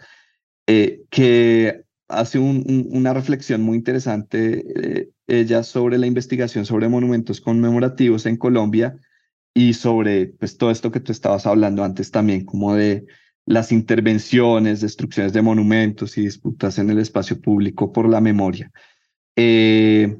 eh, 0.67 1.03
que 1.11 1.85
hace 2.09 2.39
una 2.39 3.13
reflexión 3.13 3.63
muy 3.63 3.77
interesante, 3.77 4.65
eh, 4.77 5.11
ella, 5.27 5.63
sobre 5.63 5.99
la 5.99 6.07
investigación 6.07 6.67
sobre 6.67 6.89
monumentos 6.89 7.41
conmemorativos 7.41 8.27
en 8.27 8.37
Colombia 8.37 8.97
y 9.55 9.75
sobre 9.75 10.27
pues, 10.27 10.57
todo 10.57 10.71
esto 10.71 10.91
que 10.91 11.01
tú 11.01 11.13
estabas 11.13 11.47
hablando 11.47 11.85
antes 11.85 12.11
también, 12.11 12.45
como 12.45 12.75
de 12.75 13.05
las 13.47 13.73
intervenciones, 13.73 14.81
destrucciones 14.81 15.33
de 15.33 15.43
monumentos 15.43 16.17
y 16.19 16.23
disputas 16.23 16.79
en 16.79 16.91
el 16.91 16.99
espacio 16.99 17.41
público 17.41 17.93
por 17.93 18.09
la 18.09 18.21
memoria. 18.21 18.71
Eh, 19.37 20.17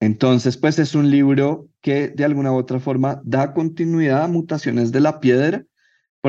entonces, 0.00 0.56
pues 0.56 0.78
es 0.78 0.94
un 0.94 1.10
libro 1.10 1.68
que 1.80 2.08
de 2.08 2.24
alguna 2.24 2.52
u 2.52 2.56
otra 2.56 2.80
forma 2.80 3.20
da 3.24 3.54
continuidad 3.54 4.24
a 4.24 4.28
mutaciones 4.28 4.92
de 4.92 5.00
la 5.00 5.20
piedra, 5.20 5.64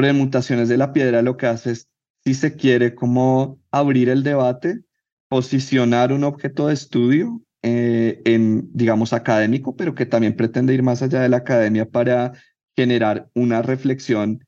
porque 0.06 0.14
mutaciones 0.14 0.70
de 0.70 0.78
la 0.78 0.94
piedra 0.94 1.22
lo 1.22 1.38
que 1.38 1.48
hace 1.48 1.72
es, 1.72 1.90
si 2.24 2.34
se 2.34 2.56
quiere, 2.56 2.94
como 2.94 3.60
abrir 3.72 4.10
el 4.10 4.24
debate, 4.24 4.82
posicionar 5.30 6.12
un 6.12 6.24
objeto 6.24 6.68
de 6.68 6.74
estudio 6.74 7.42
eh, 7.64 8.22
en, 8.26 8.70
digamos, 8.74 9.14
académico, 9.14 9.76
pero 9.76 9.96
que 9.96 10.06
también 10.06 10.36
pretende 10.36 10.74
ir 10.74 10.84
más 10.84 11.02
allá 11.02 11.22
de 11.22 11.30
la 11.30 11.38
academia 11.38 11.90
para 11.90 12.34
generar 12.76 13.30
una 13.34 13.62
reflexión 13.62 14.46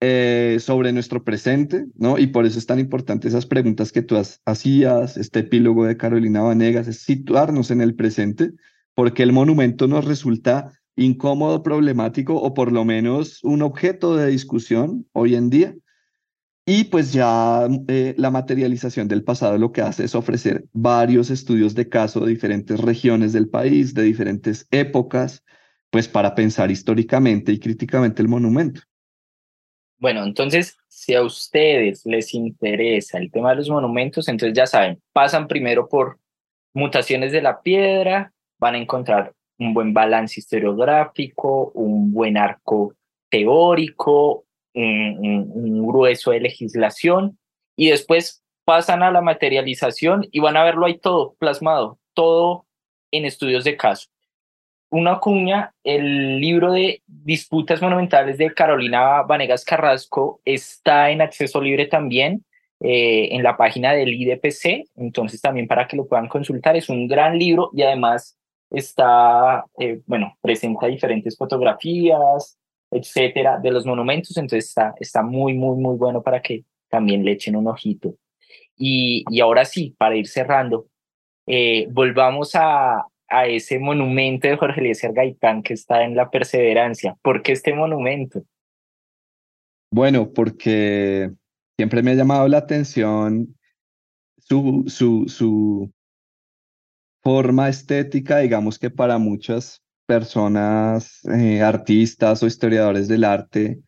eh, 0.00 0.58
sobre 0.60 0.92
nuestro 0.92 1.24
presente, 1.24 1.86
¿no? 1.96 2.18
Y 2.18 2.28
por 2.28 2.46
eso 2.46 2.58
es 2.58 2.66
tan 2.66 2.78
importante 2.78 3.28
esas 3.28 3.46
preguntas 3.46 3.92
que 3.92 4.02
tú 4.02 4.16
hacías, 4.44 5.16
este 5.16 5.40
epílogo 5.40 5.86
de 5.86 5.96
Carolina 5.96 6.42
Vanegas, 6.42 6.86
es 6.86 7.00
situarnos 7.00 7.70
en 7.70 7.80
el 7.80 7.94
presente, 7.94 8.52
porque 8.94 9.22
el 9.22 9.32
monumento 9.32 9.88
nos 9.88 10.04
resulta 10.04 10.72
incómodo, 10.96 11.62
problemático 11.62 12.34
o 12.34 12.54
por 12.54 12.72
lo 12.72 12.84
menos 12.84 13.42
un 13.44 13.62
objeto 13.62 14.16
de 14.16 14.28
discusión 14.28 15.06
hoy 15.12 15.34
en 15.34 15.50
día. 15.50 15.74
Y 16.68 16.84
pues 16.84 17.12
ya 17.12 17.68
eh, 17.86 18.14
la 18.18 18.32
materialización 18.32 19.06
del 19.06 19.22
pasado 19.22 19.56
lo 19.56 19.70
que 19.70 19.82
hace 19.82 20.04
es 20.04 20.16
ofrecer 20.16 20.64
varios 20.72 21.30
estudios 21.30 21.76
de 21.76 21.88
caso 21.88 22.20
de 22.20 22.30
diferentes 22.30 22.80
regiones 22.80 23.32
del 23.32 23.48
país, 23.48 23.94
de 23.94 24.02
diferentes 24.02 24.66
épocas, 24.72 25.44
pues 25.90 26.08
para 26.08 26.34
pensar 26.34 26.72
históricamente 26.72 27.52
y 27.52 27.60
críticamente 27.60 28.20
el 28.20 28.28
monumento. 28.28 28.80
Bueno, 29.98 30.24
entonces, 30.24 30.76
si 30.88 31.14
a 31.14 31.22
ustedes 31.22 32.04
les 32.04 32.34
interesa 32.34 33.18
el 33.18 33.30
tema 33.30 33.50
de 33.50 33.56
los 33.56 33.70
monumentos, 33.70 34.28
entonces 34.28 34.56
ya 34.56 34.66
saben, 34.66 35.00
pasan 35.12 35.46
primero 35.46 35.88
por 35.88 36.18
mutaciones 36.74 37.30
de 37.30 37.42
la 37.42 37.62
piedra, 37.62 38.32
van 38.58 38.74
a 38.74 38.78
encontrar 38.78 39.35
un 39.58 39.74
buen 39.74 39.92
balance 39.94 40.40
historiográfico, 40.40 41.70
un 41.74 42.12
buen 42.12 42.36
arco 42.36 42.94
teórico, 43.28 44.44
un, 44.74 45.86
grueso 45.86 46.32
de 46.32 46.40
legislación, 46.40 47.38
y 47.76 47.90
después 47.90 48.42
pasan 48.64 49.02
a 49.02 49.10
la 49.10 49.20
materialización 49.20 50.26
y 50.30 50.40
van 50.40 50.56
a 50.56 50.64
verlo 50.64 50.86
ahí 50.86 50.98
todo 50.98 51.34
plasmado, 51.38 51.98
todo 52.14 52.66
en 53.10 53.24
estudios 53.24 53.64
de 53.64 53.76
caso 53.76 54.08
una 54.90 55.18
cuña, 55.18 55.74
el 55.84 56.40
libro 56.40 56.72
de 56.72 57.02
Disputas 57.06 57.82
Monumentales 57.82 58.38
de 58.38 58.52
Carolina 58.54 59.22
Vanegas 59.22 59.64
Carrasco 59.64 60.40
está 60.44 61.10
en 61.10 61.22
acceso 61.22 61.60
libre 61.60 61.86
también. 61.86 62.44
eh, 62.80 63.34
en 63.34 63.42
la 63.42 63.56
página 63.56 63.94
del 63.94 64.12
IDPC, 64.12 64.90
entonces 64.96 65.40
también 65.40 65.66
para 65.66 65.88
que 65.88 65.96
lo 65.96 66.06
puedan 66.06 66.28
consultar, 66.28 66.76
es 66.76 66.90
un 66.90 67.08
gran 67.08 67.38
libro 67.38 67.70
y 67.72 67.80
además 67.80 68.36
está, 68.70 69.64
eh, 69.78 70.00
bueno, 70.06 70.36
presenta 70.40 70.86
diferentes 70.86 71.36
fotografías, 71.36 72.58
etcétera, 72.90 73.58
de 73.58 73.70
los 73.70 73.84
monumentos, 73.86 74.36
entonces 74.36 74.68
está, 74.68 74.94
está 75.00 75.22
muy, 75.22 75.54
muy, 75.54 75.76
muy 75.76 75.96
bueno 75.96 76.22
para 76.22 76.40
que 76.40 76.64
también 76.88 77.24
le 77.24 77.32
echen 77.32 77.56
un 77.56 77.68
ojito. 77.68 78.14
Y, 78.76 79.24
y 79.30 79.40
ahora 79.40 79.64
sí, 79.64 79.94
para 79.98 80.16
ir 80.16 80.26
cerrando, 80.26 80.86
eh, 81.46 81.88
volvamos 81.90 82.54
a, 82.54 83.06
a 83.28 83.46
ese 83.46 83.78
monumento 83.78 84.48
de 84.48 84.56
Jorge 84.56 84.80
Eliezer 84.80 85.12
Gaitán 85.12 85.62
que 85.62 85.74
está 85.74 86.04
en 86.04 86.14
la 86.14 86.30
Perseverancia. 86.30 87.16
¿Por 87.22 87.42
qué 87.42 87.52
este 87.52 87.74
monumento? 87.74 88.42
Bueno, 89.90 90.30
porque 90.32 91.30
siempre 91.76 92.02
me 92.02 92.10
ha 92.10 92.14
llamado 92.14 92.48
la 92.48 92.58
atención 92.58 93.56
su, 94.38 94.84
su, 94.86 95.24
su 95.28 95.90
forma 97.26 97.68
estética, 97.68 98.38
digamos 98.38 98.78
que 98.78 98.88
para 98.88 99.18
muchas 99.18 99.82
personas, 100.06 101.24
eh, 101.24 101.60
artistas 101.60 102.40
o 102.40 102.46
historiadores 102.46 103.08
del 103.08 103.24
arte, 103.24 103.80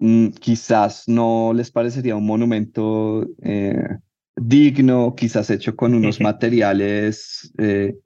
mm, 0.00 0.28
quizás 0.32 1.04
no 1.08 1.54
les 1.54 1.70
parecería 1.70 2.14
un 2.14 2.26
monumento 2.26 3.26
eh, 3.42 3.88
digno, 4.36 5.14
quizás 5.16 5.48
hecho 5.48 5.74
con 5.74 5.94
unos 5.94 6.20
materiales, 6.20 7.50
eh, 7.56 7.96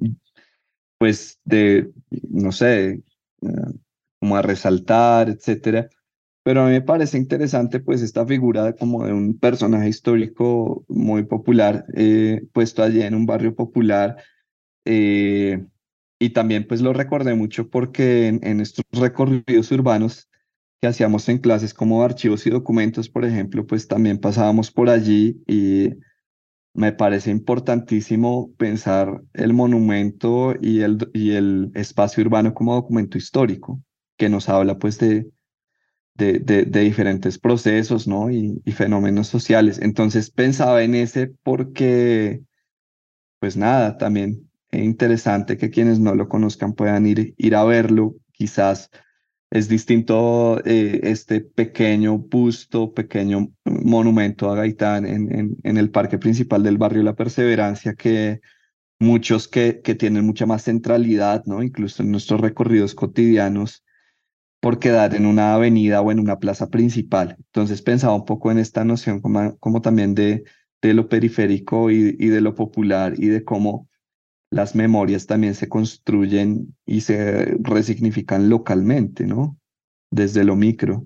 pues 0.97 1.41
de, 1.45 1.91
no 2.31 2.53
sé, 2.53 3.03
como 4.21 4.37
a 4.37 4.43
resaltar, 4.43 5.29
etcétera. 5.29 5.89
Pero 6.45 6.63
a 6.63 6.67
mí 6.67 6.71
me 6.71 6.83
parece 6.83 7.19
interesante 7.19 7.81
pues 7.81 8.01
esta 8.01 8.25
figura 8.25 8.73
como 8.75 9.05
de 9.05 9.13
un 9.13 9.37
personaje 9.41 9.89
histórico 9.89 10.85
muy 10.89 11.25
popular, 11.25 11.85
puesto 12.53 12.85
allí 12.85 13.03
en 13.03 13.17
un 13.17 13.27
barrio 13.27 13.57
popular, 13.57 14.19
eh, 14.91 15.67
y 16.19 16.31
también 16.31 16.67
pues 16.67 16.81
lo 16.81 16.95
recordé 16.95 17.35
mucho 17.35 17.69
porque 17.69 18.29
en, 18.29 18.61
estos 18.61 18.87
recorridos 18.91 19.71
urbanos 19.71 20.31
que 20.81 20.89
hacíamos 20.89 21.29
en 21.29 21.39
clases 21.39 21.75
como 21.75 22.03
archivos 22.03 22.47
y 22.47 22.51
documentos, 22.51 23.11
por 23.11 23.27
ejemplo, 23.27 23.67
pues 23.67 23.87
también 23.87 24.19
pasábamos 24.19 24.71
por 24.71 24.89
allí 24.89 25.43
y 25.47 25.91
me 26.73 26.93
parece 26.93 27.31
importantísimo 27.31 28.51
pensar 28.57 29.21
el 29.35 29.53
monumento 29.53 30.55
y 30.59 30.81
el, 30.81 31.11
y 31.13 31.33
el 31.33 31.71
espacio 31.75 32.25
urbano 32.25 32.55
como 32.55 32.75
documento 32.75 33.19
histórico, 33.19 33.83
que 34.17 34.31
nos 34.31 34.49
habla 34.49 34.79
pues 34.79 34.99
de, 34.99 35.31
de, 36.15 36.39
de, 36.39 36.81
diferentes 36.81 37.39
procesos 37.39 38.09
¿no? 38.09 38.31
y, 38.31 38.63
y, 38.65 38.73
fenómenos 38.73 39.27
sociales. 39.27 39.81
Entonces 39.83 40.31
pensaba 40.31 40.83
en 40.83 40.95
ese 40.95 41.27
porque, 41.43 42.41
pues 43.39 43.57
nada, 43.57 43.99
también 43.99 44.48
interesante 44.73 45.57
que 45.57 45.71
quienes 45.71 45.99
no 45.99 46.15
lo 46.15 46.29
conozcan 46.29 46.75
puedan 46.75 47.07
ir, 47.07 47.35
ir 47.37 47.55
a 47.57 47.65
verlo. 47.65 48.17
Quizás 48.33 48.91
es 49.51 49.69
distinto 49.69 50.61
eh, 50.65 51.01
este 51.05 51.41
pequeño 51.41 52.19
busto, 52.19 52.93
pequeño 52.93 53.49
monumento 53.65 54.51
a 54.51 54.57
Gaitán 54.57 55.07
en, 55.07 55.35
en, 55.35 55.57
en, 55.63 55.77
el 55.79 55.91
parque 55.91 56.19
principal 56.19 56.63
del 56.63 56.77
barrio 56.77 57.03
La 57.03 57.17
Perseverancia, 57.17 57.95
que 57.95 58.41
muchos 58.99 59.49
que, 59.49 59.81
que 59.83 59.95
tienen 59.95 60.27
mucha 60.27 60.45
más 60.45 60.65
centralidad, 60.65 61.45
¿no? 61.47 61.63
incluso 61.63 62.03
en 62.03 62.11
nuestros 62.11 62.41
recorridos 62.41 62.95
cotidianos, 62.95 63.85
por 64.61 64.79
quedar 64.79 65.15
en 65.15 65.25
una 65.25 65.55
avenida 65.55 66.01
o 66.03 66.11
en 66.13 66.19
una 66.19 66.39
plaza 66.39 66.69
principal. 66.69 67.37
Entonces 67.39 67.81
pensaba 67.81 68.15
un 68.15 68.25
poco 68.25 68.51
en 68.51 68.59
esta 68.59 68.85
noción 68.85 69.21
como, 69.21 69.57
como 69.59 69.81
también 69.81 70.15
de, 70.15 70.45
de 70.83 70.95
lo 70.95 71.09
periférico 71.09 71.91
y, 71.91 72.17
y 72.19 72.29
de 72.29 72.41
lo 72.41 72.55
popular 72.55 73.15
y 73.17 73.29
de 73.29 73.45
cómo 73.45 73.88
las 74.51 74.75
memorias 74.75 75.27
también 75.27 75.55
se 75.55 75.69
construyen 75.69 76.75
y 76.87 77.03
se 77.03 77.57
resignifican 77.61 78.49
localmente, 78.49 79.25
¿no? 79.25 79.57
Desde 80.11 80.45
lo 80.45 80.57
micro. 80.57 81.05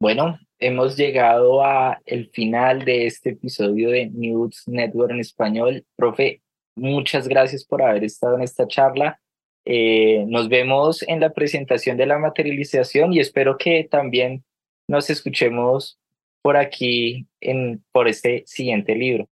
Bueno, 0.00 0.38
hemos 0.58 0.96
llegado 0.96 1.64
a 1.64 2.00
el 2.06 2.30
final 2.30 2.84
de 2.84 3.06
este 3.06 3.30
episodio 3.30 3.90
de 3.90 4.10
News 4.10 4.62
Network 4.66 5.12
en 5.12 5.20
español. 5.20 5.84
Profe, 5.96 6.42
muchas 6.76 7.28
gracias 7.28 7.64
por 7.64 7.82
haber 7.82 8.04
estado 8.04 8.36
en 8.36 8.42
esta 8.42 8.66
charla. 8.66 9.20
Eh, 9.64 10.24
nos 10.26 10.48
vemos 10.48 11.02
en 11.02 11.20
la 11.20 11.30
presentación 11.30 11.96
de 11.96 12.06
la 12.06 12.18
materialización 12.18 13.12
y 13.12 13.20
espero 13.20 13.56
que 13.56 13.86
también 13.88 14.44
nos 14.88 15.08
escuchemos 15.08 15.98
por 16.42 16.56
aquí 16.56 17.26
en, 17.40 17.84
por 17.92 18.08
este 18.08 18.42
siguiente 18.46 18.94
libro. 18.94 19.28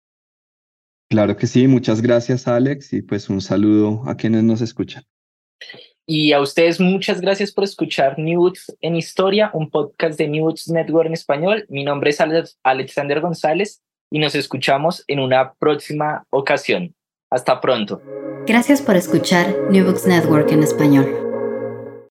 Claro 1.11 1.37
que 1.37 1.47
sí, 1.47 1.67
muchas 1.67 2.03
gracias 2.03 2.47
Alex 2.47 2.93
y 2.93 3.03
pues 3.03 3.31
un 3.31 3.41
saludo 3.41 4.03
a 4.07 4.17
quienes 4.17 4.45
nos 4.45 4.61
escuchan. 4.61 5.05
Y 6.07 6.33
a 6.33 6.41
ustedes 6.41 6.81
muchas 6.81 7.21
gracias 7.21 7.53
por 7.53 7.65
escuchar 7.65 8.19
News 8.19 8.75
en 8.81 8.97
Historia, 8.97 9.51
un 9.53 9.71
podcast 9.71 10.19
de 10.19 10.29
News 10.29 10.69
Network 10.69 11.07
en 11.07 11.13
español. 11.13 11.67
Mi 11.69 11.85
nombre 11.85 12.11
es 12.11 12.19
Alexander 12.63 13.21
González 13.21 13.83
y 14.11 14.19
nos 14.19 14.35
escuchamos 14.35 15.05
en 15.07 15.21
una 15.21 15.53
próxima 15.59 16.25
ocasión. 16.31 16.95
Hasta 17.31 17.61
pronto. 17.61 18.01
Gracias 18.47 18.81
por 18.81 18.97
escuchar 18.97 19.55
New 19.71 19.85
Books 19.85 20.07
Network 20.07 20.51
en 20.51 20.63
español. 20.63 21.28